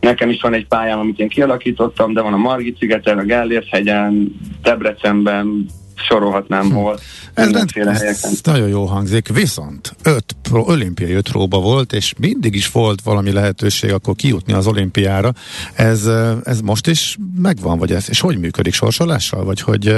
Nekem 0.00 0.30
is 0.30 0.40
van 0.40 0.54
egy 0.54 0.66
pályám, 0.66 0.98
amit 0.98 1.18
én 1.18 1.28
kialakítottam, 1.28 2.12
de 2.12 2.20
van 2.20 2.32
a 2.32 2.36
Margit 2.36 2.78
szigeten, 2.78 3.18
a 3.18 3.22
Gellért 3.22 3.68
hegyen, 3.68 4.34
Debrecenben, 4.62 5.66
sorolhatnám 5.94 6.68
hm. 6.68 6.74
hol. 6.74 6.98
Ez, 7.34 8.02
ez 8.02 8.40
nagyon 8.42 8.68
jó 8.68 8.84
hangzik, 8.84 9.28
viszont 9.28 9.96
öt 10.02 10.36
pro, 10.42 10.60
olimpiai 10.60 11.12
öt 11.12 11.30
próba 11.30 11.60
volt, 11.60 11.92
és 11.92 12.14
mindig 12.18 12.54
is 12.54 12.70
volt 12.70 13.00
valami 13.02 13.32
lehetőség 13.32 13.92
akkor 13.92 14.14
kijutni 14.14 14.52
az 14.52 14.66
olimpiára. 14.66 15.32
Ez, 15.74 16.06
ez 16.44 16.60
most 16.60 16.86
is 16.86 17.18
megvan, 17.42 17.78
vagy 17.78 17.92
ez? 17.92 18.06
És 18.08 18.20
hogy 18.20 18.38
működik 18.38 18.72
sorsolással? 18.72 19.44
Vagy 19.44 19.60
hogy, 19.60 19.94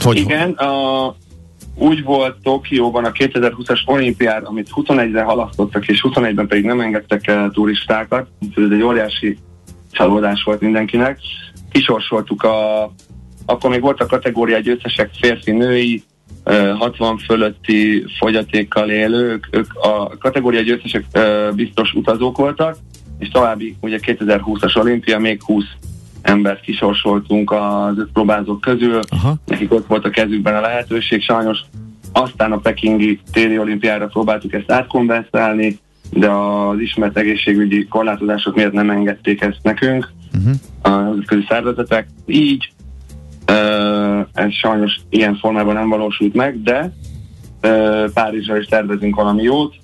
hogy 0.00 0.16
Igen, 0.16 0.50
a, 0.50 1.06
úgy 1.76 2.02
volt 2.02 2.36
Tokióban 2.42 3.04
a 3.04 3.12
2020-as 3.12 3.80
olimpiára, 3.84 4.48
amit 4.48 4.70
21-re 4.74 5.22
halasztottak, 5.22 5.88
és 5.88 6.04
21-ben 6.08 6.46
pedig 6.46 6.64
nem 6.64 6.80
engedtek 6.80 7.26
el 7.26 7.50
turistákat, 7.50 8.28
ez 8.56 8.70
egy 8.70 8.82
óriási 8.82 9.38
csalódás 9.90 10.42
volt 10.42 10.60
mindenkinek. 10.60 11.18
Kisorsoltuk 11.70 12.42
a 12.42 12.90
akkor 13.46 13.70
még 13.70 13.80
voltak 13.80 14.08
kategóriá 14.08 14.58
győztesek 14.58 15.10
férfi-női, 15.20 16.02
60 16.44 17.18
fölötti 17.18 18.04
fogyatékkal 18.18 18.90
élők, 18.90 19.48
ők 19.50 19.74
a 19.74 20.18
kategória 20.18 20.60
győztesek 20.60 21.04
biztos 21.54 21.92
utazók 21.92 22.36
voltak, 22.36 22.76
és 23.18 23.28
további 23.28 23.76
ugye 23.80 23.98
2020-as 24.02 24.76
olimpia 24.76 25.18
még 25.18 25.42
20 25.42 25.64
embert 26.24 26.60
kisorsoltunk 26.60 27.52
az 27.52 27.98
öt 27.98 28.12
próbázók 28.12 28.60
közül, 28.60 29.00
Aha. 29.08 29.34
nekik 29.46 29.72
ott 29.72 29.86
volt 29.86 30.04
a 30.04 30.10
kezükben 30.10 30.54
a 30.54 30.60
lehetőség, 30.60 31.22
sajnos 31.22 31.58
aztán 32.12 32.52
a 32.52 32.58
pekingi 32.58 33.20
téli 33.32 33.58
olimpiára 33.58 34.06
próbáltuk 34.06 34.52
ezt 34.52 34.70
átkonverszálni, 34.70 35.78
de 36.10 36.30
az 36.30 36.78
ismert 36.78 37.18
egészségügyi 37.18 37.86
korlátozások 37.86 38.54
miatt 38.54 38.72
nem 38.72 38.90
engedték 38.90 39.40
ezt 39.40 39.62
nekünk, 39.62 40.12
uh-huh. 40.34 40.54
a 40.82 41.14
közi 41.26 41.44
szervezetek. 41.48 42.08
Így 42.26 42.72
ez 44.32 44.52
sajnos 44.52 45.00
ilyen 45.08 45.36
formában 45.36 45.74
nem 45.74 45.88
valósult 45.88 46.34
meg, 46.34 46.62
de 46.62 46.92
Párizsra 48.14 48.58
is 48.58 48.66
tervezünk 48.66 49.16
valami 49.16 49.42
jót, 49.42 49.74
Uh, 49.74 49.83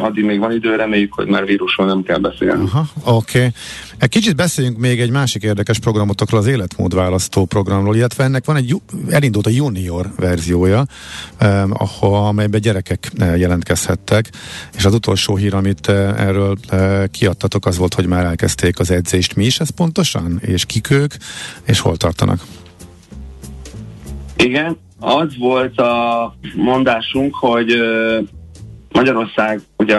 addig 0.00 0.24
még 0.24 0.38
van 0.38 0.52
idő, 0.52 0.76
reméljük, 0.76 1.12
hogy 1.12 1.26
már 1.26 1.44
vírusról 1.44 1.86
nem 1.86 2.02
kell 2.02 2.18
beszélni. 2.18 2.64
Aha, 2.64 2.86
oké. 3.04 3.38
Okay. 3.38 3.50
Egy 3.98 4.08
kicsit 4.08 4.36
beszéljünk 4.36 4.78
még 4.78 5.00
egy 5.00 5.10
másik 5.10 5.42
érdekes 5.42 5.78
programotokról, 5.78 6.40
az 6.40 6.46
életmódválasztó 6.46 7.44
programról, 7.44 7.96
illetve 7.96 8.24
ennek 8.24 8.44
van 8.44 8.56
egy, 8.56 8.76
elindult 9.08 9.46
a 9.46 9.50
junior 9.50 10.06
verziója, 10.16 10.84
um, 11.40 11.72
ahol, 11.72 12.26
amelyben 12.26 12.60
gyerekek 12.60 13.10
jelentkezhettek, 13.18 14.30
és 14.76 14.84
az 14.84 14.94
utolsó 14.94 15.36
hír, 15.36 15.54
amit 15.54 15.88
erről 15.88 16.56
uh, 16.72 17.04
kiadtatok, 17.10 17.66
az 17.66 17.78
volt, 17.78 17.94
hogy 17.94 18.06
már 18.06 18.24
elkezdték 18.24 18.78
az 18.78 18.90
edzést. 18.90 19.36
Mi 19.36 19.44
is 19.44 19.60
ez 19.60 19.70
pontosan? 19.70 20.38
És 20.40 20.64
kik 20.64 20.90
ők, 20.90 21.14
és 21.66 21.80
hol 21.80 21.96
tartanak? 21.96 22.40
Igen, 24.36 24.76
az 25.00 25.36
volt 25.38 25.78
a 25.78 26.34
mondásunk, 26.56 27.34
hogy 27.34 27.72
Magyarország 28.92 29.60
ugye 29.76 29.98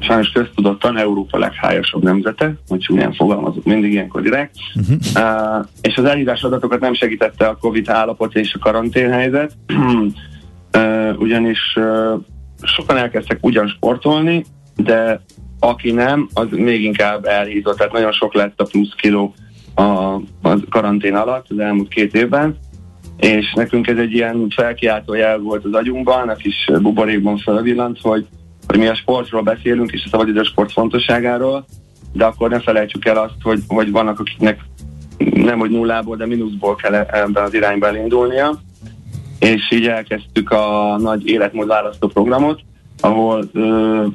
sajnos 0.00 0.28
köztudottan 0.28 0.98
Európa 0.98 1.38
leghájasabb 1.38 2.02
nemzete, 2.02 2.54
hogy 2.68 2.78
csúnyán 2.78 3.12
fogalmazok 3.12 3.64
mindig 3.64 3.92
ilyenkor 3.92 4.22
direkt, 4.22 4.54
uh-huh. 4.74 4.96
uh, 5.14 5.66
és 5.80 5.96
az 5.96 6.04
elhívás 6.04 6.42
adatokat 6.42 6.80
nem 6.80 6.94
segítette 6.94 7.46
a 7.46 7.56
Covid 7.56 7.88
állapot 7.88 8.34
és 8.34 8.54
a 8.54 8.58
karanténhelyzet, 8.58 9.56
uh, 9.68 11.14
ugyanis 11.18 11.76
uh, 11.76 12.20
sokan 12.62 12.96
elkezdtek 12.96 13.38
ugyan 13.40 13.68
sportolni, 13.68 14.44
de 14.76 15.20
aki 15.60 15.90
nem, 15.92 16.28
az 16.34 16.46
még 16.50 16.82
inkább 16.82 17.24
elhízott, 17.24 17.76
tehát 17.76 17.92
nagyon 17.92 18.12
sok 18.12 18.34
lett 18.34 18.60
a 18.60 18.64
plusz 18.64 18.94
kiló 18.96 19.34
a, 19.74 19.82
a 19.82 20.56
karantén 20.70 21.14
alatt 21.14 21.46
az 21.48 21.58
elmúlt 21.58 21.88
két 21.88 22.14
évben, 22.14 22.58
és 23.16 23.52
nekünk 23.52 23.86
ez 23.86 23.98
egy 23.98 24.12
ilyen 24.12 24.46
felkiáltó 24.54 25.14
jel 25.14 25.38
volt 25.38 25.64
az 25.64 25.72
agyunkban, 25.72 26.28
a 26.28 26.34
kis 26.34 26.70
buborékban 26.82 27.38
felvillant, 27.38 27.98
hogy, 28.02 28.26
hogy 28.66 28.78
mi 28.78 28.86
a 28.86 28.94
sportról 28.94 29.42
beszélünk, 29.42 29.92
és 29.92 30.02
a 30.04 30.08
szabadidős 30.08 30.48
sport 30.48 30.72
fontosságáról, 30.72 31.64
de 32.12 32.24
akkor 32.24 32.50
ne 32.50 32.60
felejtsük 32.60 33.04
el 33.04 33.16
azt, 33.16 33.34
hogy, 33.42 33.62
hogy 33.66 33.90
vannak 33.90 34.20
akiknek 34.20 34.60
nem 35.34 35.58
hogy 35.58 35.70
nullából, 35.70 36.16
de 36.16 36.26
mínuszból 36.26 36.74
kell 36.74 36.94
ebben 36.94 37.42
az 37.42 37.54
irányba 37.54 37.86
elindulnia, 37.86 38.60
és 39.38 39.70
így 39.70 39.86
elkezdtük 39.86 40.50
a 40.50 40.96
nagy 40.98 41.26
életmód 41.26 41.66
választó 41.66 42.08
programot, 42.08 42.60
ahol 43.00 43.44
ö, 43.52 44.06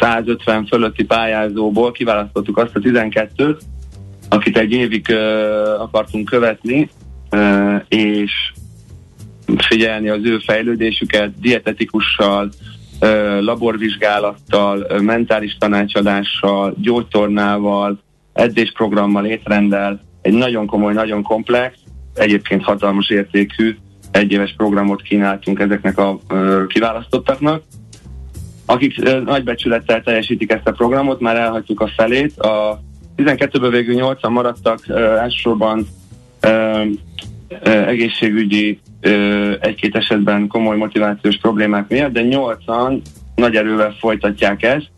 150 0.00 0.66
fölötti 0.66 1.04
pályázóból 1.04 1.92
kiválasztottuk 1.92 2.58
azt 2.58 2.76
a 2.76 2.80
12-t, 2.80 3.58
akit 4.28 4.58
egy 4.58 4.72
évig 4.72 5.08
ö, 5.08 5.74
akartunk 5.78 6.28
követni, 6.28 6.90
és 7.88 8.52
figyelni 9.56 10.08
az 10.08 10.20
ő 10.24 10.38
fejlődésüket 10.38 11.40
dietetikussal, 11.40 12.48
laborvizsgálattal, 13.40 14.86
mentális 15.00 15.56
tanácsadással, 15.58 16.74
gyógytornával, 16.80 17.98
edzésprogrammal, 18.32 19.26
étrenddel, 19.26 20.00
egy 20.22 20.32
nagyon 20.32 20.66
komoly, 20.66 20.92
nagyon 20.92 21.22
komplex, 21.22 21.76
egyébként 22.14 22.62
hatalmas 22.62 23.10
értékű 23.10 23.76
egyéves 24.10 24.54
programot 24.56 25.02
kínáltunk 25.02 25.60
ezeknek 25.60 25.98
a 25.98 26.18
kiválasztottaknak, 26.66 27.62
akik 28.66 28.94
ö, 29.04 29.20
nagy 29.20 29.44
becsülettel 29.44 30.02
teljesítik 30.02 30.52
ezt 30.52 30.68
a 30.68 30.72
programot, 30.72 31.20
már 31.20 31.36
elhagytuk 31.36 31.80
a 31.80 31.90
felét. 31.96 32.38
A 32.38 32.80
12-ből 33.16 33.68
végül 33.70 33.94
8-an 33.98 34.30
maradtak, 34.30 34.88
elsősorban 35.18 35.86
egészségügyi 37.86 38.80
egy-két 39.60 39.96
esetben 39.96 40.46
komoly 40.46 40.76
motivációs 40.76 41.38
problémák 41.38 41.88
miatt, 41.88 42.12
de 42.12 42.22
8-an 42.24 43.00
nagy 43.34 43.56
erővel 43.56 43.94
folytatják 43.98 44.62
ezt, 44.62 44.90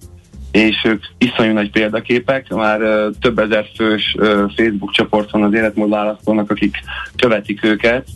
és 0.53 0.77
ők 0.85 1.05
iszonyú 1.19 1.53
nagy 1.53 1.71
példaképek, 1.71 2.49
már 2.49 2.81
több 3.21 3.39
ezer 3.39 3.65
fős 3.77 4.17
Facebook 4.57 4.93
csoport 4.93 5.31
van 5.31 5.43
az 5.43 5.55
életmód 5.55 5.91
választónak, 5.91 6.51
akik 6.51 6.77
követik 7.17 7.65
őket, 7.65 8.09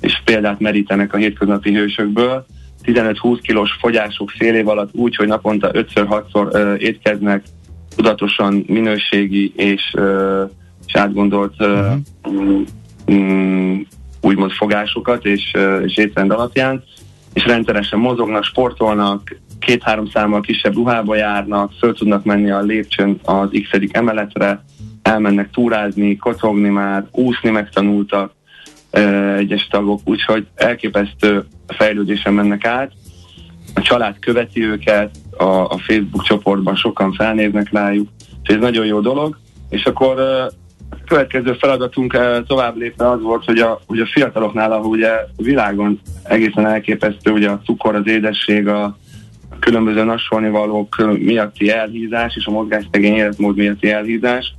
és 0.00 0.22
példát 0.24 0.60
merítenek 0.60 1.14
a 1.14 1.16
hétköznapi 1.16 1.74
hősökből. 1.74 2.46
15-20 2.84 3.38
kilós 3.42 3.70
fogyások 3.80 4.30
fél 4.30 4.54
év 4.54 4.68
alatt 4.68 4.94
úgy, 4.94 5.16
hogy 5.16 5.26
naponta 5.26 5.70
5-6-szor 5.72 6.76
étkeznek, 6.78 7.44
tudatosan 7.96 8.64
minőségi 8.66 9.52
és, 9.56 9.92
ö, 9.94 10.44
és 10.92 11.00
átgondolt 11.00 11.54
uh-huh. 11.58 12.60
um, 13.06 13.86
úgymond 14.20 14.50
fogásokat 14.50 15.24
és, 15.24 15.52
és 15.84 15.96
étrend 15.96 16.30
alapján, 16.30 16.82
és 17.32 17.44
rendszeresen 17.44 17.98
mozognak, 17.98 18.44
sportolnak, 18.44 19.36
két-három 19.58 20.06
számmal 20.06 20.40
kisebb 20.40 20.74
ruhába 20.74 21.14
járnak, 21.14 21.72
föl 21.78 21.94
tudnak 21.94 22.24
menni 22.24 22.50
a 22.50 22.60
lépcsőn 22.60 23.20
az 23.24 23.48
x 23.62 23.78
emeletre, 23.92 24.64
elmennek 25.02 25.50
túrázni, 25.50 26.16
kocogni 26.16 26.68
már, 26.68 27.06
úszni 27.10 27.50
megtanultak, 27.50 28.32
egyes 29.36 29.66
tagok, 29.66 30.00
úgyhogy 30.04 30.46
elképesztő 30.54 31.44
fejlődésen 31.66 32.34
mennek 32.34 32.64
át. 32.64 32.92
A 33.74 33.80
család 33.80 34.18
követi 34.18 34.64
őket, 34.64 35.16
a, 35.36 35.44
a 35.44 35.78
Facebook 35.78 36.22
csoportban 36.22 36.76
sokan 36.76 37.12
felnéznek 37.12 37.72
rájuk, 37.72 38.08
és 38.42 38.54
ez 38.54 38.60
nagyon 38.60 38.86
jó 38.86 39.00
dolog. 39.00 39.38
És 39.68 39.84
akkor 39.84 40.16
következő 41.06 41.52
feladatunk 41.52 42.18
tovább 42.46 42.76
lépve 42.76 43.10
az 43.10 43.20
volt, 43.20 43.44
hogy 43.44 43.58
a, 43.58 43.80
hogy 43.86 44.00
a 44.00 44.06
fiataloknál, 44.06 44.72
ahol 44.72 44.86
ugye 44.86 45.08
a 45.08 45.42
világon 45.42 46.00
egészen 46.22 46.66
elképesztő, 46.66 47.30
ugye 47.30 47.50
a 47.50 47.60
cukor, 47.64 47.94
az 47.94 48.06
édesség, 48.06 48.68
a, 48.68 48.96
különböző 49.60 50.50
valók 50.50 51.18
miatti 51.18 51.70
elhízás 51.70 52.36
és 52.36 52.46
a 52.46 52.50
mozgásszegény 52.50 53.14
életmód 53.14 53.56
miatti 53.56 53.90
elhízás, 53.90 54.54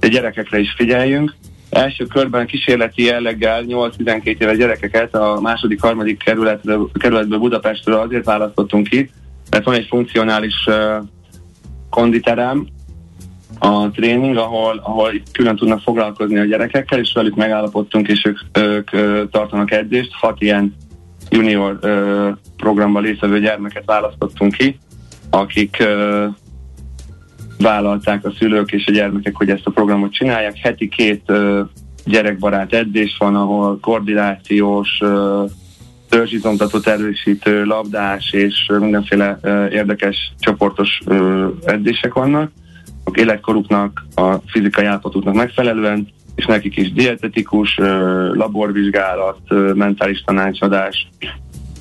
de 0.00 0.08
gyerekekre 0.08 0.58
is 0.58 0.74
figyeljünk, 0.76 1.34
első 1.70 2.04
körben 2.04 2.46
kísérleti 2.46 3.02
jelleggel 3.02 3.64
8-12 3.68 4.40
éves 4.40 4.56
gyerekeket 4.56 5.14
a 5.14 5.40
második, 5.40 5.80
harmadik 5.80 6.22
kerületből, 6.22 6.90
kerületből 6.98 7.38
Budapestről 7.38 7.98
azért 7.98 8.24
választottunk 8.24 8.88
ki, 8.88 9.10
mert 9.50 9.64
van 9.64 9.74
egy 9.74 9.86
funkcionális 9.86 10.66
uh, 10.66 11.04
konditerem, 11.90 12.66
a 13.58 13.90
tréning, 13.90 14.36
ahol, 14.36 14.80
ahol 14.82 15.12
külön 15.32 15.56
tudnak 15.56 15.80
foglalkozni 15.80 16.38
a 16.38 16.44
gyerekekkel, 16.44 16.98
és 16.98 17.12
velük 17.14 17.34
megállapodtunk, 17.34 18.08
és 18.08 18.24
ők, 18.24 18.38
ők 18.58 18.90
tartanak 19.30 19.70
edzést. 19.70 20.12
Hat 20.12 20.40
ilyen 20.40 20.74
junior 21.30 21.78
uh, 21.82 22.28
programban 22.56 23.02
részvevő 23.02 23.40
gyermeket 23.40 23.84
választottunk 23.86 24.52
ki, 24.52 24.78
akik 25.30 25.76
uh, 25.80 26.24
vállalták 27.58 28.24
a 28.24 28.32
szülők 28.38 28.72
és 28.72 28.86
a 28.86 28.92
gyermekek, 28.92 29.36
hogy 29.36 29.50
ezt 29.50 29.66
a 29.66 29.70
programot 29.70 30.12
csinálják. 30.12 30.56
Heti 30.56 30.88
két 30.88 31.22
uh, 31.28 31.58
gyerekbarát 32.04 32.72
edzés 32.72 33.16
van, 33.18 33.36
ahol 33.36 33.78
koordinációs, 33.80 35.00
uh, 35.00 35.50
törzsizomtatott 36.08 36.86
erősítő, 36.86 37.64
labdás 37.64 38.32
és 38.32 38.70
mindenféle 38.78 39.38
uh, 39.42 39.72
érdekes 39.72 40.32
csoportos 40.38 41.00
uh, 41.06 41.46
edzések 41.64 42.12
vannak. 42.12 42.50
A 43.04 43.10
életkoruknak, 43.14 44.06
a 44.14 44.34
fizikai 44.46 44.84
állapotuknak 44.84 45.34
megfelelően, 45.34 46.08
és 46.34 46.46
nekik 46.46 46.76
is 46.76 46.92
dietetikus, 46.92 47.78
laborvizsgálat, 48.32 49.38
mentális 49.74 50.22
tanácsadás, 50.26 51.08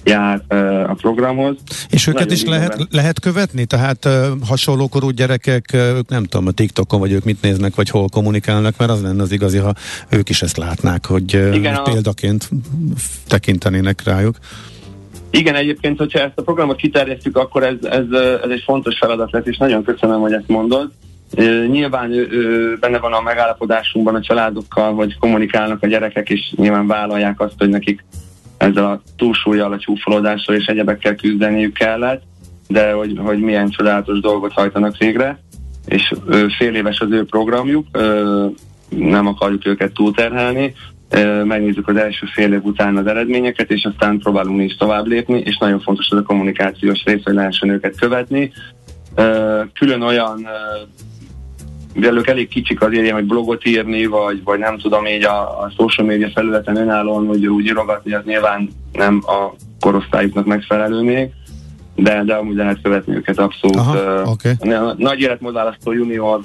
jár 0.03 0.41
a 0.87 0.93
programhoz. 0.93 1.55
És 1.89 2.07
őket 2.07 2.19
Nagyon 2.19 2.35
is 2.35 2.43
lehet, 2.43 2.87
lehet 2.91 3.19
követni? 3.19 3.65
Tehát 3.65 4.05
uh, 4.05 4.13
hasonló 4.47 4.87
korú 4.87 5.09
gyerekek, 5.09 5.73
ők 5.73 6.09
nem 6.09 6.23
tudom, 6.23 6.47
a 6.47 6.51
TikTokon 6.51 6.99
vagy 6.99 7.11
ők 7.11 7.23
mit 7.23 7.41
néznek, 7.41 7.75
vagy 7.75 7.89
hol 7.89 8.07
kommunikálnak, 8.09 8.77
mert 8.77 8.91
az 8.91 9.01
lenne 9.01 9.21
az 9.21 9.31
igazi, 9.31 9.57
ha 9.57 9.73
ők 10.09 10.29
is 10.29 10.41
ezt 10.41 10.57
látnák, 10.57 11.05
hogy 11.05 11.33
Igen, 11.53 11.75
a... 11.75 11.81
példaként 11.81 12.49
tekintenének 13.27 14.03
rájuk. 14.03 14.35
Igen, 15.29 15.55
egyébként, 15.55 15.97
hogyha 15.97 16.19
ezt 16.19 16.37
a 16.37 16.41
programot 16.41 16.75
kiterjesztjük, 16.75 17.37
akkor 17.37 17.63
ez, 17.63 17.75
ez, 17.81 18.05
ez 18.43 18.49
egy 18.49 18.63
fontos 18.65 18.97
feladat 18.97 19.31
lesz, 19.31 19.45
és 19.45 19.57
nagyon 19.57 19.83
köszönöm, 19.83 20.19
hogy 20.19 20.33
ezt 20.33 20.47
mondod. 20.47 20.91
Nyilván 21.67 22.11
benne 22.79 22.99
van 22.99 23.13
a 23.13 23.21
megállapodásunkban 23.21 24.15
a 24.15 24.21
családokkal, 24.21 24.93
hogy 24.93 25.17
kommunikálnak 25.19 25.83
a 25.83 25.87
gyerekek, 25.87 26.29
és 26.29 26.53
nyilván 26.55 26.87
vállalják 26.87 27.39
azt, 27.39 27.55
hogy 27.57 27.69
nekik 27.69 28.03
ezzel 28.57 28.85
a 28.85 29.01
túlsúlyjal, 29.17 29.71
a 29.71 29.77
csúfolódással 29.77 30.55
és 30.55 30.65
egyebekkel 30.65 31.15
küzdeniük 31.15 31.73
kellett, 31.73 32.21
de 32.67 32.91
hogy, 32.91 33.13
hogy 33.17 33.39
milyen 33.39 33.69
csodálatos 33.69 34.19
dolgot 34.19 34.53
hajtanak 34.53 34.97
végre, 34.97 35.39
és 35.85 36.13
fél 36.57 36.75
éves 36.75 36.99
az 36.99 37.11
ő 37.11 37.25
programjuk, 37.25 37.85
nem 38.89 39.27
akarjuk 39.27 39.67
őket 39.67 39.93
túlterhelni, 39.93 40.73
megnézzük 41.43 41.87
az 41.87 41.95
első 41.95 42.25
fél 42.33 42.53
év 42.53 42.63
után 42.63 42.97
az 42.97 43.07
eredményeket, 43.07 43.71
és 43.71 43.83
aztán 43.83 44.19
próbálunk 44.19 44.57
mi 44.57 44.63
is 44.63 44.75
tovább 44.75 45.05
lépni, 45.05 45.41
és 45.45 45.57
nagyon 45.57 45.79
fontos 45.79 46.09
az 46.09 46.17
a 46.17 46.23
kommunikációs 46.23 47.03
rész, 47.03 47.23
hogy 47.23 47.33
lehessen 47.33 47.69
őket 47.69 47.99
követni. 47.99 48.51
Külön 49.73 50.01
olyan 50.01 50.47
mivel 51.93 52.17
ők 52.17 52.27
elég 52.27 52.47
kicsik 52.47 52.81
azért 52.81 53.03
ilyen, 53.03 53.15
hogy 53.15 53.25
blogot 53.25 53.65
írni, 53.65 54.05
vagy, 54.05 54.43
vagy 54.43 54.59
nem 54.59 54.77
tudom 54.77 55.05
így 55.05 55.23
a, 55.23 55.61
a 55.61 55.71
social 55.77 56.07
media 56.07 56.29
felületen 56.33 56.75
önállóan, 56.75 57.27
hogy 57.27 57.47
úgy 57.47 57.65
írogatni, 57.65 58.13
az 58.13 58.23
nyilván 58.25 58.69
nem 58.91 59.21
a 59.25 59.53
korosztályuknak 59.79 60.45
megfelelő 60.45 61.01
még, 61.01 61.29
de, 61.95 62.23
de 62.23 62.33
amúgy 62.33 62.55
lehet 62.55 62.81
követni 62.81 63.15
őket 63.15 63.39
abszolút. 63.39 63.75
Aha, 63.75 64.21
uh, 64.21 64.31
okay. 64.31 64.73
a 64.73 64.93
nagy 64.97 65.19
életmódválasztó 65.19 65.91
junior 65.91 66.39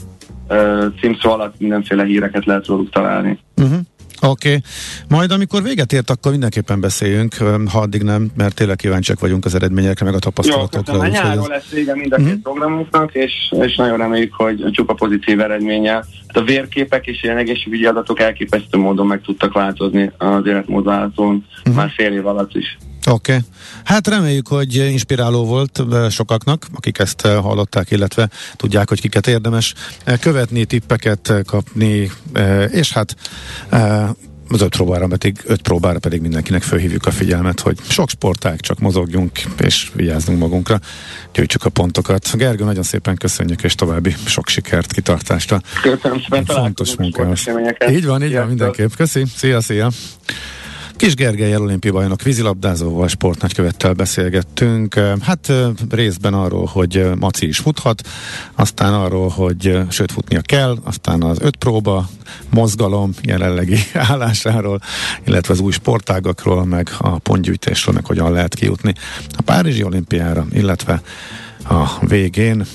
uh, 0.49 0.85
címszó 1.01 1.31
alatt 1.31 1.55
mindenféle 1.59 2.05
híreket 2.05 2.45
lehet 2.45 2.67
róluk 2.67 2.91
találni. 2.91 3.39
Uh-huh. 3.57 3.79
Oké, 4.21 4.49
okay. 4.49 4.63
majd 5.09 5.31
amikor 5.31 5.63
véget 5.63 5.93
ért, 5.93 6.11
akkor 6.11 6.31
mindenképpen 6.31 6.81
beszéljünk, 6.81 7.35
ha 7.69 7.79
addig 7.79 8.03
nem, 8.03 8.31
mert 8.37 8.55
tényleg 8.55 8.77
kíváncsiak 8.77 9.21
vagyunk 9.21 9.45
az 9.45 9.55
eredményekre, 9.55 10.05
meg 10.05 10.15
a 10.15 10.19
tapasztalatokra. 10.19 10.95
Jó, 10.95 11.01
köszönöm. 11.01 11.25
Nyáron 11.25 11.49
lesz 11.49 11.69
vége 11.69 11.95
mind 11.95 12.13
a 12.13 12.17
két 12.17 12.25
uh-huh. 12.25 12.41
programunknak, 12.43 13.15
és, 13.15 13.33
és 13.61 13.77
nagyon 13.77 13.99
reméljük, 13.99 14.35
hogy 14.35 14.65
csupa 14.71 14.95
pozitív 14.95 15.41
eredménye. 15.41 15.93
Hát 15.93 16.37
a 16.37 16.43
vérképek 16.43 17.07
és 17.07 17.23
ilyen 17.23 17.37
egészségügyi 17.37 17.85
adatok 17.87 18.21
elképesztő 18.21 18.79
módon 18.79 19.07
meg 19.07 19.21
tudtak 19.21 19.53
változni 19.53 20.11
az 20.19 20.47
életmódváltón 20.47 21.47
uh-huh. 21.59 21.75
már 21.75 21.91
fél 21.97 22.13
év 22.13 22.27
alatt 22.27 22.55
is. 22.55 22.79
Oké. 23.07 23.33
Okay. 23.33 23.45
Hát 23.85 24.09
reméljük, 24.09 24.49
hogy 24.49 24.75
inspiráló 24.75 25.45
volt 25.45 25.83
sokaknak, 26.11 26.67
akik 26.75 26.99
ezt 26.99 27.21
hallották, 27.21 27.91
illetve 27.91 28.31
tudják, 28.57 28.89
hogy 28.89 29.01
kiket 29.01 29.27
érdemes 29.27 29.75
követni, 30.21 30.65
tippeket 30.65 31.33
kapni, 31.47 32.11
és 32.71 32.93
hát 32.93 33.17
az 34.49 34.61
öt 34.61 34.69
próbára 34.69 35.07
pedig, 35.07 35.43
öt 35.45 35.63
próbára 35.63 35.99
pedig 35.99 36.21
mindenkinek 36.21 36.63
felhívjuk 36.63 37.07
a 37.07 37.11
figyelmet, 37.11 37.61
hogy 37.61 37.79
sok 37.89 38.09
sportág, 38.09 38.61
csak 38.61 38.79
mozogjunk 38.79 39.41
és 39.59 39.91
vigyázzunk 39.95 40.39
magunkra, 40.39 40.81
gyűjtsük 41.33 41.65
a 41.65 41.69
pontokat. 41.69 42.37
Gergő, 42.37 42.65
nagyon 42.65 42.83
szépen 42.83 43.17
köszönjük, 43.17 43.63
és 43.63 43.75
további 43.75 44.15
sok 44.25 44.49
sikert, 44.49 44.93
kitartást 44.93 45.53
a 45.53 45.61
Köszönöm 45.83 46.21
szépen, 46.21 46.45
fontos 46.45 46.97
munkához. 46.97 47.45
Így 47.91 48.07
van, 48.07 48.23
így 48.23 48.33
van, 48.33 48.47
mindenképp. 48.47 48.91
Köszi, 48.97 49.25
szia, 49.37 49.61
szia. 49.61 49.91
Kis 50.97 51.15
Gergely 51.15 51.57
olimpiai 51.57 51.93
bajnok 51.93 52.23
vízilabdázóval, 52.23 53.09
sportnagykövettel 53.09 53.93
beszélgettünk. 53.93 54.95
Hát 55.21 55.53
részben 55.91 56.35
arról, 56.35 56.67
hogy 56.67 57.11
Maci 57.19 57.47
is 57.47 57.59
futhat, 57.59 58.09
aztán 58.55 58.95
arról, 58.95 59.29
hogy 59.29 59.79
sőt 59.89 60.13
futnia 60.13 60.41
kell, 60.41 60.77
aztán 60.85 61.23
az 61.23 61.41
öt 61.41 61.57
próba, 61.57 62.09
mozgalom 62.51 63.13
jelenlegi 63.23 63.79
állásáról, 64.11 64.81
illetve 65.25 65.53
az 65.53 65.61
új 65.61 65.73
sportágakról, 65.73 66.65
meg 66.65 66.91
a 66.99 67.19
pontgyűjtésről, 67.19 67.95
meg 67.95 68.07
hogyan 68.07 68.33
lehet 68.33 68.55
kijutni 68.55 68.95
a 69.37 69.43
Párizsi 69.43 69.83
olimpiára, 69.83 70.47
illetve 70.53 71.03
a 71.69 72.07
végén 72.07 72.67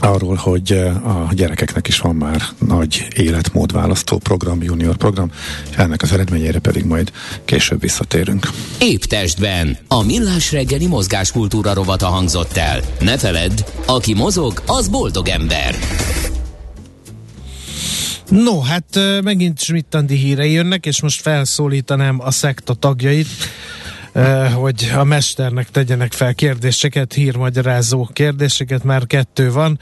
arról, 0.00 0.34
hogy 0.34 0.72
eh, 0.72 1.26
a 1.26 1.32
gyerekeknek 1.32 1.88
is 1.88 1.98
van 1.98 2.14
már 2.14 2.42
nagy 2.66 3.06
életmódválasztó 3.16 4.18
program, 4.18 4.62
junior 4.62 4.96
program, 4.96 5.30
és 5.70 5.76
ennek 5.76 6.02
az 6.02 6.12
eredményére 6.12 6.58
pedig 6.58 6.84
majd 6.84 7.12
később 7.44 7.80
visszatérünk. 7.80 8.50
Épp 8.80 9.02
testben 9.02 9.78
a 9.88 10.02
millás 10.02 10.52
reggeli 10.52 10.86
mozgáskultúra 10.86 11.74
rovata 11.74 12.06
hangzott 12.06 12.56
el. 12.56 12.80
Ne 13.00 13.18
feledd, 13.18 13.64
aki 13.86 14.14
mozog, 14.14 14.62
az 14.66 14.88
boldog 14.88 15.28
ember. 15.28 15.74
No, 18.28 18.60
hát 18.60 18.96
eh, 18.96 19.20
megint 19.22 19.60
Schmidt-Andi 19.60 20.16
hírei 20.16 20.52
jönnek, 20.52 20.86
és 20.86 21.02
most 21.02 21.20
felszólítanám 21.20 22.20
a 22.20 22.30
szekta 22.30 22.74
tagjait, 22.74 23.28
hogy 24.54 24.92
a 24.96 25.04
mesternek 25.04 25.70
tegyenek 25.70 26.12
fel 26.12 26.34
kérdéseket, 26.34 27.12
hírmagyarázó 27.12 28.08
kérdéseket, 28.12 28.84
már 28.84 29.06
kettő 29.06 29.52
van. 29.52 29.80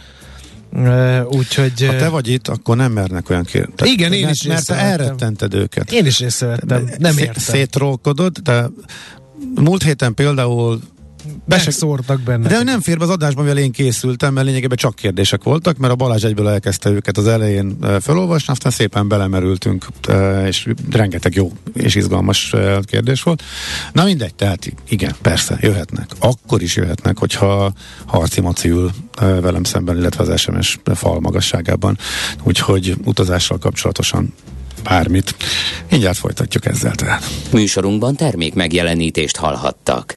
Uh, 0.72 1.20
úgyhogy... 1.28 1.86
Ha 1.86 1.96
te 1.96 2.08
vagy 2.08 2.28
itt, 2.28 2.48
akkor 2.48 2.76
nem 2.76 2.92
mernek 2.92 3.30
olyan 3.30 3.44
kérdést. 3.44 3.92
Igen, 3.92 4.12
én 4.12 4.28
is 4.28 4.42
Mert 4.42 4.66
te 4.66 4.74
elrettented 4.74 5.54
őket. 5.54 5.92
Én 5.92 6.06
is 6.06 6.20
észrevettem, 6.20 6.90
nem 6.98 7.18
értem. 7.18 7.42
Szétrókodod, 7.42 8.38
de 8.38 8.66
múlt 9.54 9.82
héten 9.82 10.14
például 10.14 10.80
Beszórtak 11.44 12.20
benne. 12.20 12.48
De 12.48 12.62
nem 12.62 12.80
fér 12.80 12.98
be 12.98 13.04
az 13.04 13.10
adásban, 13.10 13.44
mivel 13.44 13.58
én 13.58 13.72
készültem, 13.72 14.32
mert 14.32 14.46
lényegében 14.46 14.76
csak 14.76 14.94
kérdések 14.94 15.42
voltak, 15.42 15.76
mert 15.76 15.92
a 15.92 15.96
Balázs 15.96 16.24
egyből 16.24 16.48
elkezdte 16.48 16.90
őket 16.90 17.18
az 17.18 17.26
elején 17.26 17.76
felolvasni, 18.00 18.52
aztán 18.52 18.72
szépen 18.72 19.08
belemerültünk, 19.08 19.86
és 20.46 20.68
rengeteg 20.90 21.34
jó 21.34 21.52
és 21.74 21.94
izgalmas 21.94 22.54
kérdés 22.82 23.22
volt. 23.22 23.42
Na 23.92 24.04
mindegy, 24.04 24.34
tehát 24.34 24.72
igen, 24.88 25.14
persze, 25.22 25.58
jöhetnek. 25.60 26.10
Akkor 26.18 26.62
is 26.62 26.76
jöhetnek, 26.76 27.18
hogyha 27.18 27.72
Harci 28.06 28.40
Maci 28.40 28.68
ül 28.68 28.90
velem 29.18 29.64
szemben, 29.64 29.96
illetve 29.96 30.24
az 30.24 30.40
SMS 30.40 30.78
fal 30.94 31.20
magasságában. 31.20 31.98
Úgyhogy 32.42 32.96
utazással 33.04 33.58
kapcsolatosan 33.58 34.34
bármit. 34.82 35.34
Mindjárt 35.90 36.16
folytatjuk 36.16 36.66
ezzel 36.66 36.94
tehát. 36.94 37.24
Műsorunkban 37.52 38.16
termék 38.16 38.54
megjelenítést 38.54 39.36
hallhattak. 39.36 40.12